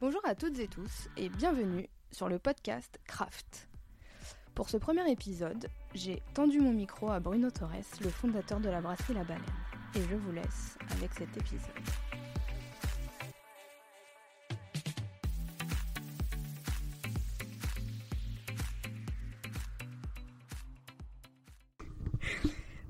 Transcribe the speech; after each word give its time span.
Bonjour 0.00 0.20
à 0.24 0.36
toutes 0.36 0.60
et 0.60 0.68
tous 0.68 1.08
et 1.16 1.28
bienvenue 1.28 1.88
sur 2.12 2.28
le 2.28 2.38
podcast 2.38 3.00
Craft. 3.04 3.68
Pour 4.54 4.70
ce 4.70 4.76
premier 4.76 5.10
épisode, 5.10 5.68
j'ai 5.92 6.22
tendu 6.34 6.60
mon 6.60 6.72
micro 6.72 7.10
à 7.10 7.18
Bruno 7.18 7.50
Torres, 7.50 7.98
le 8.00 8.08
fondateur 8.08 8.60
de 8.60 8.68
la 8.68 8.80
brasserie 8.80 9.14
La 9.14 9.24
Baleine. 9.24 9.42
Et 9.96 10.02
je 10.02 10.14
vous 10.14 10.30
laisse 10.30 10.78
avec 10.92 11.12
cet 11.14 11.36
épisode. 11.36 12.07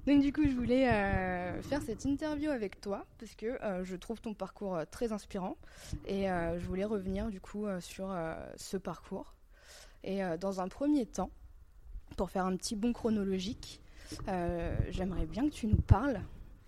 Donc 0.08 0.22
du 0.22 0.32
coup, 0.32 0.44
je 0.48 0.54
voulais 0.54 0.88
euh, 0.88 1.60
faire 1.60 1.82
cette 1.82 2.06
interview 2.06 2.48
avec 2.48 2.80
toi 2.80 3.04
parce 3.18 3.34
que 3.34 3.62
euh, 3.62 3.84
je 3.84 3.94
trouve 3.94 4.22
ton 4.22 4.32
parcours 4.32 4.74
euh, 4.74 4.84
très 4.90 5.12
inspirant 5.12 5.58
et 6.06 6.28
je 6.28 6.64
voulais 6.64 6.86
revenir 6.86 7.28
du 7.28 7.42
coup 7.42 7.66
sur 7.80 8.16
ce 8.56 8.78
parcours. 8.78 9.34
Et 10.04 10.20
dans 10.40 10.62
un 10.62 10.68
premier 10.68 11.04
temps, 11.04 11.30
pour 12.16 12.30
faire 12.30 12.46
un 12.46 12.56
petit 12.56 12.74
bond 12.74 12.94
chronologique, 12.94 13.82
j'aimerais 14.88 15.26
bien 15.26 15.46
que 15.46 15.54
tu 15.54 15.66
nous 15.66 15.80
parles 15.82 16.22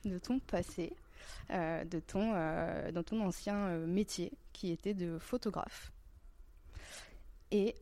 de 0.05 0.19
ton 0.19 0.39
passé, 0.39 0.93
de 1.49 1.99
ton, 2.01 2.35
ton 3.07 3.23
ancien 3.23 3.79
métier 3.87 4.33
qui 4.53 4.71
était 4.71 4.95
de 4.95 5.19
photographe 5.19 5.93
et 7.51 7.75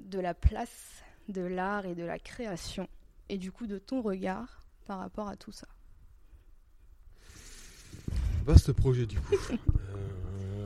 de 0.00 0.20
la 0.20 0.34
place 0.34 1.02
de 1.28 1.42
l'art 1.42 1.86
et 1.86 1.94
de 1.94 2.04
la 2.04 2.18
création 2.18 2.86
et 3.30 3.38
du 3.38 3.50
coup 3.50 3.66
de 3.66 3.78
ton 3.78 4.02
regard 4.02 4.65
par 4.86 4.98
rapport 4.98 5.28
à 5.28 5.36
tout 5.36 5.52
ça 5.52 5.66
Vaste 8.44 8.72
projet 8.72 9.06
du 9.06 9.18
coup. 9.20 9.34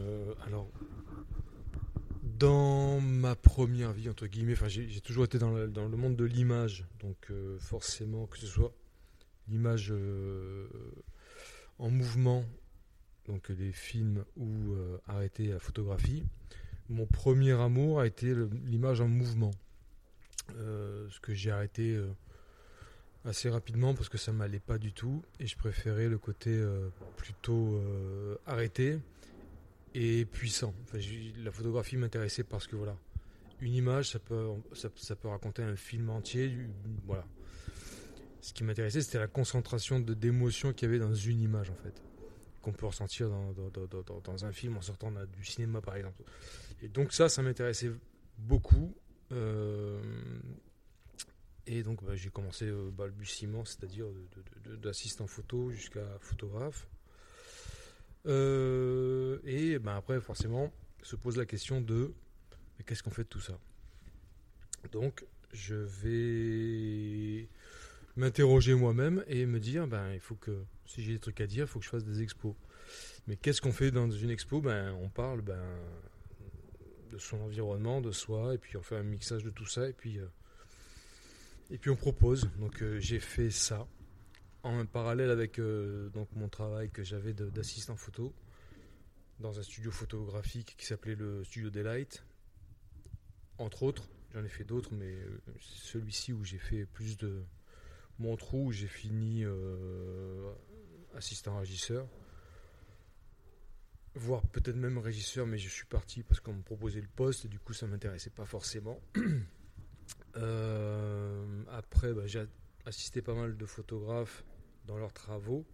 Euh, 0.02 0.34
alors, 0.46 0.68
dans 2.22 3.00
ma 3.00 3.34
première 3.36 3.92
vie, 3.92 4.08
entre 4.08 4.26
guillemets, 4.26 4.54
j'ai 4.68 5.00
toujours 5.00 5.24
été 5.24 5.38
dans 5.38 5.50
le, 5.50 5.68
dans 5.68 5.88
le, 5.88 5.96
monde 5.96 6.16
de 6.16 6.24
l'image, 6.24 6.86
donc 7.00 7.16
euh, 7.30 7.58
forcément 7.58 8.26
que 8.26 8.38
ce 8.38 8.46
soit 8.46 8.72
l'image 9.48 9.90
euh, 9.90 10.68
en 11.78 11.90
mouvement, 11.90 12.44
donc 13.26 13.48
les 13.50 13.72
films 13.72 14.24
ou 14.36 14.74
arrêter 15.06 15.48
la 15.48 15.58
photographie. 15.58 16.24
Mon 16.88 17.06
premier 17.06 17.52
amour 17.52 18.00
a 18.00 18.06
été 18.06 18.34
l'image 18.64 19.00
en 19.00 19.08
mouvement, 19.08 19.52
ce 20.48 21.20
que 21.20 21.34
j'ai 21.34 21.50
arrêté 21.50 21.98
assez 23.24 23.50
rapidement 23.50 23.94
parce 23.94 24.08
que 24.08 24.18
ça 24.18 24.32
m'allait 24.32 24.60
pas 24.60 24.78
du 24.78 24.92
tout 24.92 25.22
et 25.38 25.46
je 25.46 25.56
préférais 25.56 26.08
le 26.08 26.18
côté 26.18 26.50
euh, 26.50 26.88
plutôt 27.16 27.74
euh, 27.76 28.36
arrêté 28.46 28.98
et 29.94 30.24
puissant. 30.24 30.74
la 31.38 31.50
photographie 31.50 31.96
m'intéressait 31.96 32.44
parce 32.44 32.66
que 32.66 32.76
voilà, 32.76 32.96
une 33.60 33.74
image, 33.74 34.10
ça 34.10 34.18
peut, 34.18 34.48
ça, 34.72 35.16
peut 35.16 35.28
raconter 35.28 35.62
un 35.62 35.76
film 35.76 36.10
entier. 36.10 36.56
Voilà. 37.06 37.26
Ce 38.40 38.52
qui 38.52 38.64
m'intéressait, 38.64 39.02
c'était 39.02 39.18
la 39.18 39.26
concentration 39.26 40.00
d'émotions 40.00 40.72
qu'il 40.72 40.88
y 40.88 40.90
avait 40.90 40.98
dans 40.98 41.14
une 41.14 41.40
image 41.40 41.70
en 41.70 41.74
fait, 41.74 42.02
qu'on 42.62 42.72
peut 42.72 42.86
ressentir 42.86 43.28
dans, 43.28 43.52
dans, 44.24 44.44
un 44.44 44.52
film 44.52 44.76
en 44.76 44.82
sortant 44.82 45.12
du 45.36 45.44
cinéma 45.44 45.80
par 45.82 45.96
exemple. 45.96 46.22
Et 46.82 46.88
donc 46.88 47.12
ça, 47.12 47.28
ça 47.28 47.42
m'intéressait 47.42 47.90
beaucoup. 48.38 48.94
Euh, 49.32 50.00
et 51.70 51.84
donc 51.84 52.02
bah, 52.04 52.16
j'ai 52.16 52.30
commencé 52.30 52.70
au 52.72 52.90
balbutiement, 52.90 53.64
c'est-à-dire 53.64 54.06
d'assistant 54.82 55.28
photo 55.28 55.70
jusqu'à 55.70 56.04
photographe. 56.18 56.88
Euh, 58.26 59.38
et 59.44 59.78
bah, 59.78 59.94
après, 59.96 60.20
forcément, 60.20 60.72
se 61.02 61.14
pose 61.14 61.36
la 61.36 61.46
question 61.46 61.80
de 61.80 62.12
qu'est-ce 62.84 63.04
qu'on 63.04 63.10
fait 63.10 63.22
de 63.22 63.28
tout 63.28 63.40
ça? 63.40 63.56
Donc, 64.90 65.24
je 65.52 65.76
vais 65.76 67.48
m'interroger 68.16 68.74
moi-même 68.74 69.24
et 69.28 69.46
me 69.46 69.60
dire 69.60 69.86
ben, 69.86 70.12
il 70.12 70.20
faut 70.20 70.34
que, 70.34 70.64
si 70.86 71.04
j'ai 71.04 71.12
des 71.12 71.18
trucs 71.20 71.40
à 71.40 71.46
dire, 71.46 71.64
il 71.64 71.68
faut 71.68 71.78
que 71.78 71.84
je 71.84 71.90
fasse 71.90 72.04
des 72.04 72.20
expos. 72.20 72.54
Mais 73.28 73.36
qu'est-ce 73.36 73.60
qu'on 73.60 73.72
fait 73.72 73.92
dans 73.92 74.10
une 74.10 74.30
expo? 74.30 74.60
Ben, 74.60 74.92
On 75.00 75.08
parle 75.08 75.42
ben, 75.42 75.62
de 77.12 77.18
son 77.18 77.40
environnement, 77.42 78.00
de 78.00 78.10
soi, 78.10 78.54
et 78.54 78.58
puis 78.58 78.76
on 78.76 78.82
fait 78.82 78.96
un 78.96 79.04
mixage 79.04 79.44
de 79.44 79.50
tout 79.50 79.66
ça, 79.66 79.88
et 79.88 79.92
puis. 79.92 80.18
Euh, 80.18 80.26
et 81.70 81.78
puis 81.78 81.90
on 81.90 81.96
propose. 81.96 82.50
Donc 82.58 82.82
euh, 82.82 82.98
j'ai 83.00 83.20
fait 83.20 83.50
ça 83.50 83.86
en 84.62 84.84
parallèle 84.84 85.30
avec 85.30 85.58
euh, 85.58 86.10
donc 86.10 86.28
mon 86.34 86.48
travail 86.48 86.90
que 86.90 87.02
j'avais 87.02 87.32
d'assistant 87.32 87.96
photo 87.96 88.34
dans 89.38 89.58
un 89.58 89.62
studio 89.62 89.90
photographique 89.90 90.74
qui 90.76 90.84
s'appelait 90.84 91.14
le 91.14 91.42
Studio 91.44 91.70
Daylight. 91.70 92.22
Entre 93.56 93.82
autres, 93.84 94.08
j'en 94.34 94.44
ai 94.44 94.48
fait 94.48 94.64
d'autres, 94.64 94.92
mais 94.92 95.14
euh, 95.14 95.40
celui-ci 95.60 96.32
où 96.32 96.44
j'ai 96.44 96.58
fait 96.58 96.84
plus 96.84 97.16
de 97.16 97.42
mon 98.18 98.36
trou, 98.36 98.66
où 98.66 98.72
j'ai 98.72 98.86
fini 98.86 99.44
assistant 101.14 101.56
régisseur, 101.56 102.06
voire 104.14 104.42
peut-être 104.42 104.76
même 104.76 104.98
régisseur, 104.98 105.46
mais 105.46 105.56
je 105.56 105.70
suis 105.70 105.86
parti 105.86 106.22
parce 106.22 106.38
qu'on 106.40 106.52
me 106.52 106.62
proposait 106.62 107.00
le 107.00 107.08
poste 107.08 107.46
et 107.46 107.48
du 107.48 107.58
coup 107.58 107.72
ça 107.72 107.86
m'intéressait 107.86 108.28
pas 108.28 108.44
forcément. 108.44 109.00
Euh, 110.36 111.64
après, 111.70 112.12
bah, 112.12 112.26
j'ai 112.26 112.44
assisté 112.86 113.22
pas 113.22 113.34
mal 113.34 113.56
de 113.56 113.66
photographes 113.66 114.44
dans 114.86 114.98
leurs 114.98 115.12
travaux. 115.12 115.64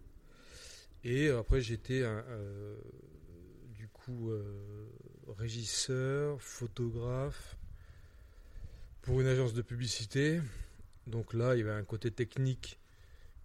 Et 1.03 1.29
après, 1.29 1.61
j'étais 1.61 2.01
euh, 2.03 2.75
du 3.75 3.87
coup 3.87 4.31
euh, 4.31 4.89
régisseur, 5.27 6.41
photographe 6.41 7.57
pour 9.01 9.21
une 9.21 9.27
agence 9.27 9.53
de 9.53 9.61
publicité. 9.61 10.41
Donc 11.05 11.33
là, 11.33 11.55
il 11.55 11.59
y 11.59 11.61
avait 11.61 11.71
un 11.71 11.85
côté 11.85 12.11
technique 12.11 12.79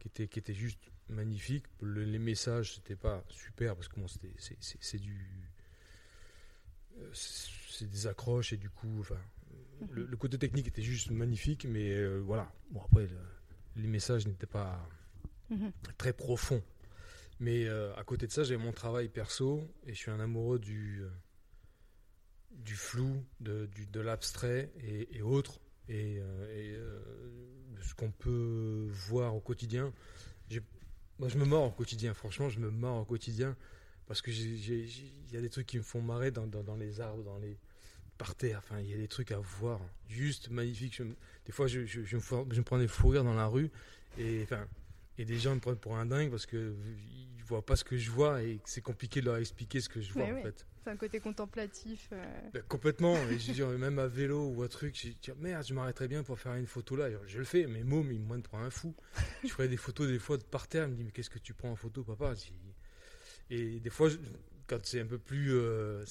qui 0.01 0.09
était, 0.09 0.27
qui 0.27 0.39
était 0.39 0.55
juste 0.55 0.81
magnifique. 1.09 1.65
les 1.83 2.19
messages, 2.19 2.75
c'était 2.75 2.97
pas 2.97 3.23
super 3.29 3.77
parce 3.77 3.89
que 3.89 4.01
c'est 4.61 4.99
du. 4.99 5.27
C'est 7.13 7.91
des 7.91 8.07
accroches 8.07 8.53
et 8.53 8.57
du 8.57 8.71
coup, 8.71 9.01
enfin, 9.01 9.19
le, 9.91 10.17
côté 10.17 10.39
technique 10.39 10.69
était 10.69 10.83
juste 10.83 11.11
magnifique, 11.11 11.67
mais 11.69 11.93
euh, 11.93 12.19
voilà. 12.19 12.53
Bon, 12.71 12.81
après, 12.85 13.09
les 13.77 13.89
messages 13.89 14.27
n'étaient 14.27 14.47
pas 14.47 14.89
mhm. 15.51 15.73
très 15.99 16.13
profonds. 16.13 16.63
Mais 17.41 17.67
euh, 17.67 17.95
à 17.97 18.05
côté 18.05 18.27
de 18.27 18.33
ça, 18.33 18.45
j'ai 18.45 18.57
mon 18.57 18.73
travail 18.73 19.09
perso 19.09 19.69
et 19.87 19.95
je 19.95 19.99
suis 19.99 20.11
un 20.11 20.21
amoureux 20.21 20.59
du, 20.59 21.03
euh, 21.03 21.11
du 22.51 22.75
flou, 22.75 23.25
de, 23.41 23.69
de 23.91 24.01
l'abstrait 24.01 24.73
et, 24.81 25.23
autres, 25.23 25.61
et, 25.89 26.21
ce 27.81 27.95
qu'on 27.95 28.13
peut 28.13 28.89
voir 28.91 29.35
au 29.35 29.41
quotidien. 29.41 29.93
Moi, 31.19 31.29
je 31.29 31.39
me 31.39 31.45
mords 31.45 31.65
au 31.65 31.71
quotidien, 31.71 32.15
franchement, 32.15 32.49
je 32.49 32.59
me 32.59 32.71
mords 32.71 33.03
au 33.03 33.05
quotidien 33.05 33.57
parce 34.07 34.23
que 34.23 34.31
il 34.31 35.33
y 35.33 35.37
a 35.37 35.41
des 35.41 35.51
trucs 35.51 35.67
qui 35.67 35.79
me 35.79 35.83
font 35.83 36.01
marrer 36.01 36.31
dans, 36.31 36.47
dans 36.47 36.77
les 36.77 37.01
arbres, 37.01 37.23
dans 37.23 37.39
les, 37.39 37.59
par 38.23 38.37
terre. 38.37 38.59
Enfin, 38.59 38.79
il 38.79 38.89
y 38.89 38.95
a 38.95 38.97
des 38.97 39.09
trucs 39.09 39.33
à 39.33 39.39
voir, 39.39 39.81
juste 40.09 40.49
magnifiques. 40.49 41.03
des 41.45 41.53
fois, 41.53 41.67
je, 41.67 41.85
je, 41.87 42.05
je, 42.05 42.17
me, 42.17 42.63
prends 42.63 42.79
des 42.79 42.87
fous 42.87 43.09
rires 43.09 43.25
dans 43.25 43.35
la 43.35 43.49
rue 43.49 43.69
et, 44.17 44.43
enfin, 44.45 44.65
et 45.19 45.25
des 45.25 45.41
gens 45.41 45.57
me 45.57 45.61
prennent 45.61 45.75
pour 45.75 45.97
un 45.97 46.07
dingue 46.07 46.31
parce 46.31 46.47
qu'ils 46.47 46.61
ne 46.61 47.45
voient 47.45 47.67
pas 47.67 47.75
ce 47.75 47.83
que 47.83 47.97
je 47.97 48.13
vois 48.13 48.41
et 48.45 48.61
c'est 48.65 48.81
compliqué 48.81 49.21
de 49.21 49.27
leur 49.27 49.39
expliquer 49.39 49.81
ce 49.81 49.89
que 49.89 50.01
je 50.01 50.13
vois 50.13 50.27
en 50.27 50.41
fait. 50.41 50.65
C'est 50.85 50.91
un 50.91 50.97
côté 50.97 51.19
contemplatif. 51.19 52.11
Euh. 52.13 52.25
Ben, 52.55 52.63
complètement. 52.69 53.17
et 53.29 53.41
je 53.41 53.53
dis, 53.53 53.63
même 53.63 53.99
à 53.99 54.07
vélo 54.07 54.53
ou 54.55 54.63
à 54.63 54.69
truc, 54.69 54.97
je 54.97 55.09
dis 55.09 55.39
merde, 55.41 55.67
je 55.67 55.75
m'arrêterais 55.75 56.07
bien 56.07 56.23
pour 56.23 56.39
faire 56.39 56.55
une 56.55 56.67
photo 56.67 56.95
là. 56.95 57.09
Je 57.27 57.39
le 57.39 57.45
fais, 57.45 57.67
mais 57.67 57.83
môme, 57.83 58.13
il 58.13 58.21
me 58.21 58.41
prend 58.41 58.61
un 58.61 58.71
fou. 58.71 58.95
je 59.43 59.49
ferais 59.49 59.69
des 59.69 59.77
photos 59.77 60.07
des 60.07 60.21
fois 60.21 60.37
de 60.37 60.45
par 60.45 60.69
terre. 60.69 60.85
Il 60.85 60.93
me 60.93 60.97
dit, 60.97 61.05
mais 61.05 61.11
qu'est-ce 61.11 61.31
que 61.31 61.41
tu 61.41 61.55
prends 61.55 61.71
en 61.73 61.77
photo, 61.77 62.05
papa? 62.05 62.35
Et 63.51 63.81
des 63.81 63.91
fois, 63.91 64.11
quand 64.69 64.79
c'est 64.87 65.01
un 65.01 65.07
peu 65.07 65.19
plus. 65.19 65.53
Euh, 65.55 66.05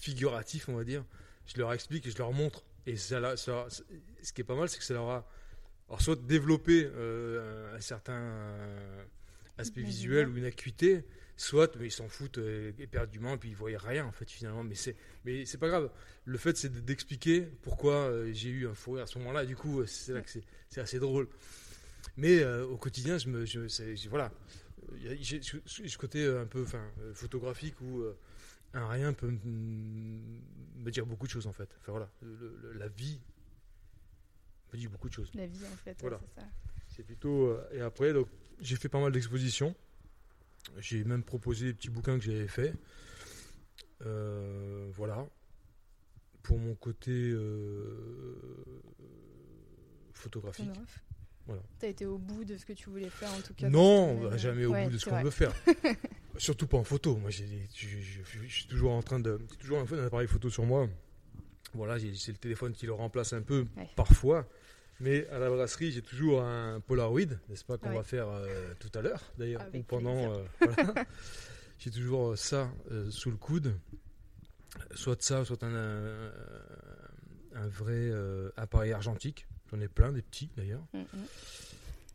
figuratif, 0.00 0.68
on 0.68 0.76
va 0.76 0.84
dire, 0.84 1.04
je 1.46 1.58
leur 1.58 1.72
explique 1.72 2.06
et 2.06 2.10
je 2.10 2.18
leur 2.18 2.32
montre. 2.32 2.64
Et 2.86 2.96
ça, 2.96 3.36
ce 3.36 4.32
qui 4.32 4.40
est 4.40 4.44
pas 4.44 4.54
mal, 4.54 4.68
c'est 4.68 4.78
que 4.78 4.84
ça 4.84 4.94
leur 4.94 5.10
a 5.10 5.28
alors 5.88 6.02
soit 6.02 6.20
développé 6.20 6.86
euh, 6.94 7.74
un 7.74 7.80
certain 7.80 8.12
euh, 8.12 9.04
aspect 9.56 9.80
visuel 9.80 10.28
ou 10.28 10.36
une 10.36 10.44
acuité, 10.44 11.04
soit 11.36 11.74
mais 11.76 11.86
ils 11.86 11.90
s'en 11.90 12.08
foutent 12.08 12.38
euh, 12.38 12.72
éperdument 12.78 13.34
et 13.34 13.38
puis 13.38 13.48
ils 13.48 13.56
voyaient 13.56 13.78
rien 13.78 14.04
en 14.04 14.12
fait 14.12 14.30
finalement. 14.30 14.64
Mais 14.64 14.74
c'est 14.74 14.96
mais 15.24 15.46
c'est 15.46 15.56
pas 15.56 15.68
grave. 15.68 15.90
Le 16.26 16.36
fait 16.36 16.56
c'est 16.58 16.84
d'expliquer 16.84 17.48
pourquoi 17.62 18.12
j'ai 18.32 18.50
eu 18.50 18.68
un 18.68 18.74
fou 18.74 18.92
rire 18.92 19.04
à 19.04 19.06
ce 19.06 19.18
moment-là. 19.18 19.46
Du 19.46 19.56
coup 19.56 19.84
c'est 19.86 20.12
là 20.12 20.20
que 20.20 20.28
c'est 20.68 20.80
assez 20.80 20.98
drôle. 20.98 21.28
Mais 22.18 22.44
au 22.44 22.76
quotidien 22.76 23.16
je 23.16 23.28
me 23.28 23.46
je, 23.46 23.60
voilà 24.10 24.30
j'ai 25.20 25.40
ce 25.42 25.98
côté 25.98 26.26
un 26.26 26.46
peu 26.46 26.62
enfin 26.62 26.84
photographique 27.14 27.80
où 27.80 28.04
un 28.74 28.86
rien 28.88 29.12
peut 29.12 29.32
me 29.44 30.90
dire 30.90 31.06
beaucoup 31.06 31.26
de 31.26 31.32
choses 31.32 31.46
en 31.46 31.52
fait. 31.52 31.68
Enfin 31.80 31.92
voilà, 31.92 32.08
la 32.74 32.88
vie 32.88 33.18
me 34.72 34.78
dit 34.78 34.88
beaucoup 34.88 35.08
de 35.08 35.14
choses. 35.14 35.30
La 35.34 35.46
vie 35.46 35.64
en 35.72 35.76
fait, 35.76 35.96
voilà. 36.00 36.20
c'est 36.20 36.40
ça. 36.40 36.46
C'est 36.88 37.02
plutôt. 37.02 37.46
Euh, 37.48 37.68
et 37.72 37.80
après, 37.80 38.12
donc, 38.12 38.28
j'ai 38.60 38.76
fait 38.76 38.88
pas 38.88 39.00
mal 39.00 39.12
d'expositions. 39.12 39.74
J'ai 40.78 41.04
même 41.04 41.22
proposé 41.22 41.66
des 41.66 41.72
petits 41.74 41.90
bouquins 41.90 42.18
que 42.18 42.24
j'avais 42.24 42.48
fait. 42.48 42.74
Euh, 44.04 44.88
voilà. 44.92 45.26
Pour 46.42 46.58
mon 46.58 46.74
côté 46.74 47.12
euh, 47.12 48.36
photographique. 50.14 50.70
Voilà. 51.46 51.62
T'as 51.78 51.88
été 51.88 52.04
au 52.04 52.18
bout 52.18 52.44
de 52.44 52.56
ce 52.58 52.66
que 52.66 52.74
tu 52.74 52.90
voulais 52.90 53.08
faire 53.08 53.32
en 53.32 53.40
tout 53.40 53.54
cas. 53.54 53.70
Non, 53.70 54.36
jamais 54.36 54.66
au 54.66 54.72
Ouais, 54.72 54.84
bout 54.84 54.90
de 54.92 54.98
ce 54.98 55.08
qu'on 55.08 55.22
veut 55.22 55.30
faire. 55.30 55.54
Surtout 56.38 56.66
pas 56.66 56.78
en 56.78 56.84
photo. 56.84 57.16
Moi, 57.16 57.30
j'ai, 57.30 57.46
je, 57.74 58.48
suis 58.48 58.66
toujours 58.66 58.92
en 58.92 59.02
train 59.02 59.18
de, 59.20 59.38
toujours 59.60 59.78
un, 59.80 59.92
un 59.98 60.06
appareil 60.06 60.28
photo 60.28 60.48
sur 60.50 60.64
moi. 60.64 60.88
Voilà, 61.74 61.98
c'est 61.98 62.32
le 62.32 62.38
téléphone 62.38 62.72
qui 62.72 62.86
le 62.86 62.92
remplace 62.92 63.32
un 63.32 63.42
peu 63.42 63.66
Ouais. 63.76 63.88
parfois. 63.96 64.48
Mais 65.00 65.28
à 65.28 65.38
la 65.38 65.48
brasserie, 65.50 65.92
j'ai 65.92 66.02
toujours 66.02 66.42
un 66.42 66.80
Polaroid, 66.80 67.20
n'est-ce 67.48 67.64
pas, 67.64 67.76
qu'on 67.78 67.90
Ouais. 67.90 67.96
va 67.96 68.02
faire 68.02 68.28
euh, 68.28 68.72
tout 68.80 68.90
à 68.98 69.02
l'heure, 69.02 69.22
d'ailleurs, 69.38 69.64
ou 69.74 69.82
pendant. 69.82 70.32
euh, 70.32 70.44
voilà. 70.60 71.04
j'ai 71.78 71.90
toujours 71.90 72.36
ça 72.38 72.70
euh, 72.90 73.10
sous 73.10 73.30
le 73.30 73.36
coude. 73.36 73.76
Soit 74.94 75.20
ça, 75.22 75.44
soit 75.44 75.62
un, 75.62 75.74
un, 75.74 76.30
un 77.54 77.68
vrai 77.68 78.10
appareil 78.56 78.92
argentique. 78.92 79.46
J'en 79.70 79.80
ai 79.80 79.88
plein, 79.88 80.12
des 80.12 80.22
petits 80.22 80.50
d'ailleurs. 80.56 80.82
Mm, 80.94 80.98
mm. 81.00 81.04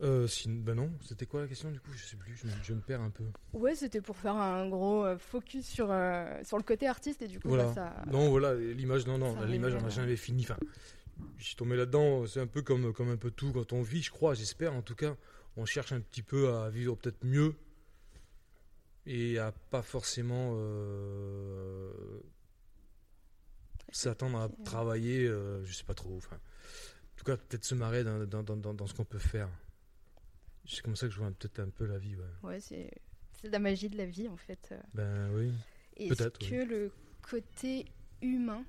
Euh, 0.03 0.27
ben 0.47 0.75
non, 0.75 0.91
c'était 1.01 1.25
quoi 1.25 1.41
la 1.41 1.47
question 1.47 1.71
du 1.71 1.79
coup? 1.79 1.91
Je 1.95 2.03
sais 2.03 2.17
plus, 2.17 2.35
je 2.35 2.45
me, 2.47 2.51
je 2.61 2.73
me 2.73 2.81
perds 2.81 2.99
un 3.01 3.09
peu. 3.09 3.23
Ouais, 3.53 3.73
c'était 3.73 4.01
pour 4.01 4.17
faire 4.17 4.35
un 4.35 4.67
gros 4.67 5.05
euh, 5.05 5.17
focus 5.17 5.65
sur, 5.65 5.87
euh, 5.89 6.43
sur 6.43 6.57
le 6.57 6.63
côté 6.63 6.87
artiste 6.87 7.21
et 7.21 7.27
du 7.27 7.39
coup, 7.39 7.47
Voilà. 7.47 7.65
bah, 7.67 7.73
ça. 7.73 7.95
Non, 8.11 8.29
voilà, 8.29 8.53
l'image, 8.53 9.07
non, 9.07 9.17
non, 9.17 9.33
Ça 9.35 9.45
l'image, 9.45 9.73
on 9.75 9.81
n'a 9.81 9.89
jamais 9.89 10.17
fini. 10.17 10.43
Enfin, 10.43 10.57
je 11.37 11.43
suis 11.45 11.55
tombé 11.55 11.77
là-dedans, 11.77 12.25
c'est 12.27 12.41
un 12.41 12.47
peu 12.47 12.61
comme, 12.61 12.91
comme 12.91 13.09
un 13.11 13.17
peu 13.17 13.31
tout 13.31 13.53
quand 13.53 13.71
on 13.71 13.81
vit, 13.81 14.01
je 14.01 14.11
crois, 14.11 14.33
j'espère 14.33 14.73
en 14.73 14.81
tout 14.81 14.95
cas. 14.95 15.15
On 15.55 15.65
cherche 15.65 15.91
un 15.93 16.01
petit 16.01 16.23
peu 16.23 16.53
à 16.53 16.69
vivre 16.69 16.95
peut-être 16.97 17.23
mieux 17.23 17.55
et 19.05 19.37
à 19.37 19.51
pas 19.51 19.83
forcément 19.83 20.53
euh, 20.55 21.91
s'attendre 23.91 24.39
à 24.39 24.49
travailler, 24.65 25.27
je 25.27 25.71
sais 25.73 25.83
pas 25.83 25.93
trop. 25.93 26.17
Enfin, 26.17 26.35
en 26.37 27.15
tout 27.15 27.23
cas, 27.25 27.37
peut-être 27.37 27.63
se 27.63 27.75
marrer 27.75 28.03
dans, 28.03 28.25
dans, 28.25 28.43
dans- 28.43 28.73
dans 28.73 28.87
ce 28.87 28.93
qu'on 28.93 29.05
peut 29.05 29.19
faire. 29.19 29.47
C'est 30.65 30.81
comme 30.81 30.95
ça 30.95 31.07
que 31.07 31.13
je 31.13 31.19
vois 31.19 31.29
peut-être 31.31 31.59
un 31.59 31.69
peu 31.69 31.85
la 31.85 31.97
vie. 31.97 32.15
Ouais. 32.15 32.23
Ouais, 32.43 32.59
c'est 32.59 32.89
la 33.43 33.59
magie 33.59 33.89
de 33.89 33.97
la 33.97 34.05
vie 34.05 34.27
en 34.27 34.37
fait. 34.37 34.69
euh. 34.71 34.79
Ben 34.93 35.29
oui. 35.33 35.51
Est-ce 35.97 36.29
que 36.29 36.65
le 36.65 36.91
côté 37.21 37.85
humain 38.21 38.63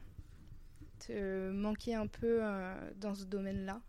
te 0.98 1.50
manquait 1.50 1.94
un 1.94 2.06
peu 2.06 2.40
euh, 2.42 2.90
dans 2.96 3.14
ce 3.14 3.24
domaine-là? 3.24 3.80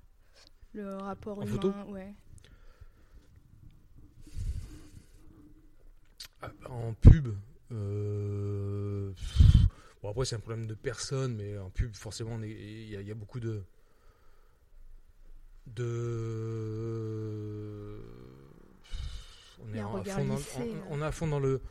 Le 0.74 0.96
rapport 0.98 1.40
En 1.40 1.46
humain 1.46 1.56
photo? 1.62 1.92
ouais. 1.92 2.14
Ah, 6.42 6.52
bah, 6.62 6.70
En 6.70 6.94
pub, 6.94 7.30
euh, 7.72 9.12
bon 10.02 10.10
après 10.10 10.26
c'est 10.26 10.36
un 10.36 10.40
problème 10.40 10.68
de 10.68 10.74
personne, 10.76 11.36
mais 11.36 11.58
en 11.58 11.70
pub 11.70 11.96
forcément 11.96 12.40
y, 12.44 12.52
il 12.52 13.02
y 13.02 13.12
a 13.12 13.16
beaucoup 13.16 13.40
de 13.40 13.64
de 15.68 18.00
on 19.60 19.74
est 19.74 19.80
à 19.80 20.04
fond 20.06 20.26
dans, 20.26 20.36
lissé, 20.38 20.74
on- 20.90 20.96
on 20.96 21.02
est 21.02 21.06
à 21.06 21.12
fond 21.12 21.28
dans 21.28 21.40
le 21.40 21.62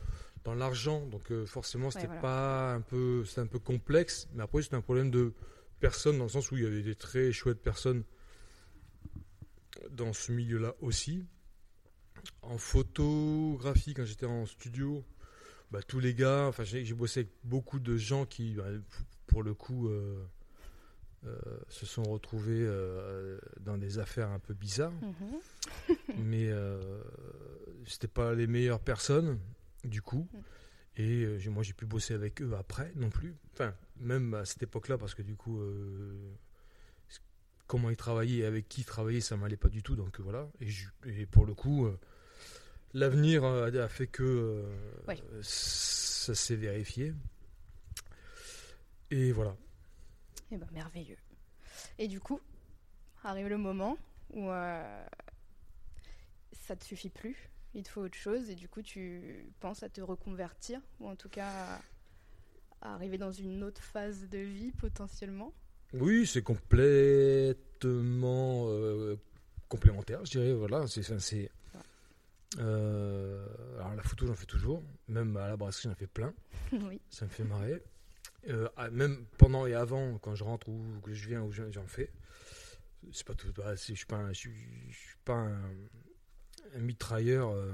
dans 0.43 0.53
l'argent, 0.53 1.05
donc 1.07 1.31
euh, 1.31 1.45
forcément 1.45 1.89
c'était 1.89 2.05
voilà. 2.05 2.21
pas 2.21 2.73
un 2.73 2.81
peu 2.81 3.25
c'était 3.25 3.41
un 3.41 3.47
peu 3.47 3.57
complexe, 3.59 4.27
mais 4.33 4.43
après 4.43 4.61
c'était 4.61 4.75
un 4.75 4.81
problème 4.81 5.09
de 5.09 5.33
personne 5.79 6.17
dans 6.19 6.25
le 6.25 6.29
sens 6.29 6.51
où 6.51 6.57
il 6.57 6.63
y 6.63 6.67
avait 6.67 6.83
des 6.83 6.95
très 6.95 7.31
chouettes 7.31 7.61
personnes 7.61 8.03
dans 9.91 10.13
ce 10.13 10.31
milieu-là 10.31 10.75
aussi. 10.81 11.25
En 12.41 12.57
photographie, 12.57 13.93
quand 13.93 14.05
j'étais 14.05 14.25
en 14.25 14.45
studio, 14.45 15.03
bah, 15.71 15.81
tous 15.83 15.99
les 15.99 16.13
gars, 16.13 16.45
enfin 16.47 16.63
j'ai 16.63 16.83
bossé 16.93 17.21
avec 17.21 17.31
beaucoup 17.43 17.79
de 17.79 17.97
gens 17.97 18.25
qui, 18.25 18.55
bah, 18.55 18.65
pour 19.27 19.43
le 19.43 19.53
coup, 19.53 19.89
euh, 19.89 20.23
se 21.69 21.85
sont 21.85 22.03
retrouvés 22.03 22.63
euh, 22.65 23.39
dans 23.59 23.77
des 23.77 23.99
affaires 23.99 24.29
un 24.29 24.39
peu 24.39 24.53
bizarres, 24.53 24.93
Mhm. 25.01 25.39
mais 26.23 26.49
euh, 26.49 27.01
c'était 27.85 28.07
pas 28.07 28.33
les 28.33 28.47
meilleures 28.47 28.79
personnes 28.79 29.39
du 29.83 30.01
coup. 30.01 30.27
Mm. 30.33 30.37
Et 30.97 31.23
euh, 31.25 31.49
moi 31.49 31.61
j'ai 31.63 31.73
pu 31.73 31.85
bosser 31.85 32.13
avec 32.13 32.41
eux 32.41 32.53
après 32.57 32.91
non 32.95 33.09
plus. 33.09 33.35
Enfin, 33.53 33.73
même 33.99 34.33
à 34.33 34.45
cette 34.45 34.63
époque-là, 34.63 34.97
parce 34.97 35.13
que 35.13 35.21
du 35.21 35.35
coup, 35.35 35.59
euh, 35.59 36.31
comment 37.67 37.89
ils 37.89 37.97
travaillaient 37.97 38.37
et 38.37 38.45
avec 38.45 38.69
qui 38.69 38.81
ils 38.81 38.85
travaillaient, 38.85 39.21
ça 39.21 39.35
m'allait 39.37 39.57
pas 39.57 39.69
du 39.69 39.83
tout. 39.83 39.95
Donc 39.95 40.19
euh, 40.19 40.23
voilà. 40.23 40.47
Et, 40.61 40.67
je- 40.69 40.87
et 41.05 41.25
pour 41.25 41.45
le 41.45 41.53
coup, 41.53 41.85
euh, 41.85 41.97
l'avenir 42.93 43.43
euh, 43.43 43.83
a, 43.83 43.87
fait 43.89 44.07
que 44.07 44.23
euh, 44.23 45.41
ça 45.41 46.33
s'est 46.33 46.55
vérifié. 46.55 47.13
Et 49.11 49.31
voilà. 49.31 49.55
Eh 50.51 50.57
ben, 50.57 50.67
merveilleux. 50.71 51.17
Et 51.97 52.07
du 52.07 52.19
coup, 52.19 52.39
arrive 53.23 53.47
le 53.47 53.57
moment 53.57 53.97
où 54.31 54.49
euh, 54.49 55.05
ça 56.51 56.75
te 56.75 56.83
suffit 56.85 57.09
plus, 57.09 57.49
il 57.73 57.83
te 57.83 57.89
faut 57.89 58.01
autre 58.01 58.17
chose, 58.17 58.49
et 58.49 58.55
du 58.55 58.69
coup, 58.69 58.81
tu 58.81 59.51
penses 59.59 59.83
à 59.83 59.89
te 59.89 60.01
reconvertir, 60.01 60.79
ou 60.99 61.07
en 61.07 61.15
tout 61.15 61.29
cas 61.29 61.49
à, 61.49 61.81
à 62.81 62.93
arriver 62.93 63.17
dans 63.17 63.31
une 63.31 63.63
autre 63.63 63.81
phase 63.81 64.27
de 64.29 64.37
vie 64.39 64.71
potentiellement? 64.71 65.53
Oui, 65.93 66.25
c'est 66.25 66.41
complètement 66.41 67.57
euh, 68.67 69.15
complémentaire, 69.69 70.25
je 70.25 70.31
dirais. 70.31 70.53
Voilà, 70.53 70.85
c'est, 70.87 71.49
euh, 72.59 73.47
alors 73.75 73.95
la 73.95 74.03
photo, 74.03 74.27
j'en 74.27 74.35
fais 74.35 74.45
toujours. 74.45 74.83
Même 75.07 75.35
à 75.37 75.47
la 75.47 75.57
brasserie, 75.57 75.89
j'en 75.89 75.95
fais 75.95 76.07
plein. 76.07 76.33
oui. 76.71 77.01
Ça 77.09 77.25
me 77.25 77.29
fait 77.29 77.43
marrer. 77.43 77.83
Euh, 78.47 78.69
ah, 78.77 78.89
même 78.91 79.25
pendant 79.37 79.65
et 79.65 79.73
avant, 79.73 80.17
quand 80.19 80.35
je 80.35 80.43
rentre 80.43 80.69
ou 80.69 80.99
que 81.03 81.13
je 81.13 81.27
viens 81.27 81.41
ou 81.41 81.51
je- 81.51 81.71
j'en 81.71 81.87
fais. 81.87 82.11
C'est 83.11 83.25
pas 83.25 83.33
tout. 83.35 83.51
bah, 83.53 83.75
je 83.75 83.93
suis 83.93 84.05
pas, 84.05 84.17
un, 84.17 84.29
je 84.33 84.39
suis, 84.39 84.53
je 84.91 84.97
suis 84.97 85.17
pas 85.25 85.33
un, 85.35 85.61
un 86.75 86.79
mitrailleur 86.79 87.51
euh, 87.51 87.71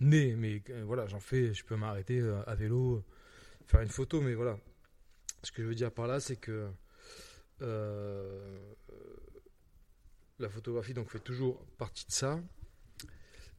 né, 0.00 0.34
mais 0.36 0.62
euh, 0.70 0.82
voilà, 0.84 1.06
j'en 1.08 1.20
fais. 1.20 1.52
Je 1.54 1.64
peux 1.64 1.76
m'arrêter 1.76 2.20
à 2.46 2.54
vélo, 2.54 3.04
faire 3.66 3.80
une 3.80 3.88
photo, 3.88 4.20
mais 4.20 4.34
voilà. 4.34 4.58
Ce 5.42 5.50
que 5.52 5.62
je 5.62 5.68
veux 5.68 5.74
dire 5.74 5.90
par 5.92 6.06
là, 6.06 6.20
c'est 6.20 6.36
que 6.36 6.68
la 10.38 10.48
photographie 10.48 10.94
donc 10.94 11.10
fait 11.10 11.18
toujours 11.20 11.64
partie 11.78 12.06
de 12.06 12.12
ça. 12.12 12.40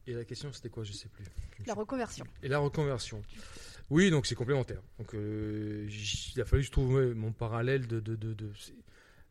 Et 0.06 0.14
la 0.14 0.24
question, 0.24 0.52
c'était 0.52 0.68
quoi 0.68 0.82
Je 0.84 0.92
sais 0.92 1.08
plus. 1.08 1.24
Je 1.60 1.66
La 1.68 1.74
reconversion. 1.74 2.26
et 2.42 2.48
la 2.48 2.58
reconversion. 2.58 3.22
Oui, 3.92 4.10
donc 4.10 4.24
c'est 4.24 4.34
complémentaire. 4.34 4.80
Donc 4.98 5.14
euh, 5.14 5.86
il 6.34 6.40
a 6.40 6.46
fallu 6.46 6.62
que 6.62 6.66
je 6.66 6.72
trouve 6.72 6.94
ouais, 6.94 7.12
mon 7.12 7.30
parallèle 7.30 7.86
de, 7.86 8.00
de, 8.00 8.16
de, 8.16 8.50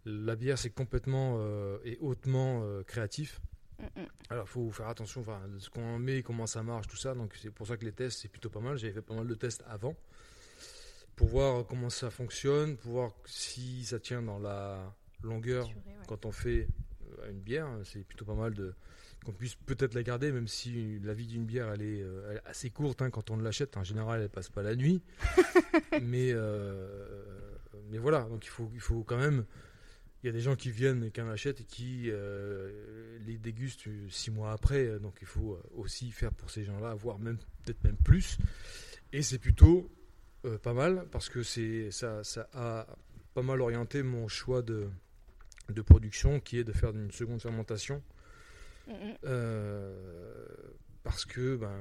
la 0.06 0.36
bière, 0.36 0.60
c'est 0.60 0.70
complètement 0.70 1.38
euh, 1.40 1.80
et 1.84 1.98
hautement 2.00 2.62
euh, 2.64 2.84
créatif. 2.84 3.42
Mm, 3.80 4.02
mm. 4.02 4.06
Alors, 4.30 4.46
il 4.46 4.52
faut 4.52 4.70
faire 4.70 4.88
attention 4.88 5.22
enfin, 5.22 5.42
ce 5.58 5.68
qu'on 5.72 5.98
met, 5.98 6.22
comment 6.22 6.46
ça 6.46 6.62
marche, 6.62 6.88
tout 6.88 6.96
ça. 6.96 7.16
Donc, 7.16 7.34
c'est 7.42 7.50
pour 7.50 7.66
ça 7.66 7.76
que 7.76 7.86
les 7.86 7.92
tests, 7.92 8.20
c'est 8.22 8.28
plutôt 8.28 8.52
pas 8.52 8.60
mal. 8.60 8.78
J'avais 8.78 8.94
fait 8.94 9.02
pas 9.02 9.16
mal 9.16 9.26
de 9.26 9.34
tests 9.34 9.64
avant 9.68 9.96
pour 11.16 11.28
voir 11.30 11.66
comment 11.66 11.90
ça 11.90 12.12
fonctionne, 12.12 12.78
pour 12.78 12.92
voir 12.92 13.12
si 13.26 13.84
ça 13.84 14.00
tient 14.00 14.22
dans 14.22 14.38
la 14.38 14.94
longueur 15.24 15.70
ouais. 15.70 15.74
quand 16.08 16.28
on 16.28 16.32
fait 16.32 16.68
une 17.28 17.40
bière, 17.40 17.68
c'est 17.84 18.04
plutôt 18.04 18.26
pas 18.26 18.36
mal 18.36 18.54
de 18.54 18.76
qu'on 19.26 19.32
puisse 19.34 19.56
peut-être 19.56 19.94
la 19.94 20.04
garder, 20.04 20.32
même 20.32 20.48
si 20.48 21.00
la 21.04 21.14
vie 21.14 21.28
d'une 21.28 21.46
bière 21.46 21.72
elle 21.72 21.82
est, 21.82 22.02
euh, 22.02 22.40
assez 22.46 22.70
courte 22.70 23.02
hein, 23.02 23.10
quand 23.10 23.30
on 23.30 23.38
l'achète. 23.38 23.78
En 23.78 23.84
général, 23.84 24.22
elle 24.22 24.30
passe 24.30 24.50
pas 24.50 24.64
la 24.64 24.76
nuit. 24.76 25.02
mais 26.02 26.32
euh, 26.32 27.64
mais 27.92 27.98
voilà, 27.98 28.24
donc 28.24 28.46
il 28.46 28.50
faut 28.50 28.70
il 28.74 28.80
faut 28.80 29.04
quand 29.04 29.18
même. 29.18 29.46
Il 30.24 30.28
y 30.28 30.30
a 30.30 30.34
des 30.34 30.42
gens 30.42 30.56
qui 30.56 30.70
viennent 30.70 31.04
et 31.04 31.10
qui 31.10 31.20
en 31.20 31.30
achètent 31.30 31.62
et 31.62 31.64
qui 31.64 32.04
euh, 32.08 33.18
les 33.26 33.40
dégustent 33.40 33.88
six 34.10 34.30
mois 34.30 34.52
après. 34.52 35.00
Donc 35.00 35.18
il 35.22 35.28
faut 35.28 35.60
aussi 35.76 36.12
faire 36.12 36.32
pour 36.32 36.52
ces 36.52 36.64
gens-là, 36.64 36.94
voire 36.94 37.18
même 37.18 37.38
peut-être 37.64 37.84
même 37.84 37.98
plus. 37.98 38.38
Et 39.14 39.24
c'est 39.24 39.40
plutôt 39.40 39.90
pas 40.62 40.74
mal 40.74 41.08
parce 41.12 41.28
que 41.28 41.42
c'est 41.42 41.90
ça, 41.90 42.24
ça 42.24 42.48
a 42.54 42.86
pas 43.34 43.42
mal 43.42 43.62
orienté 43.62 44.04
mon 44.04 44.28
choix 44.28 44.62
de, 44.62 44.90
de 45.70 45.82
production 45.82 46.40
qui 46.40 46.60
est 46.60 46.64
de 46.64 46.72
faire 46.72 46.92
une 46.92 47.12
seconde 47.12 47.42
fermentation 47.42 48.04
Euh, 49.26 50.38
parce 51.04 51.26
que 51.26 51.56
ben, 51.56 51.76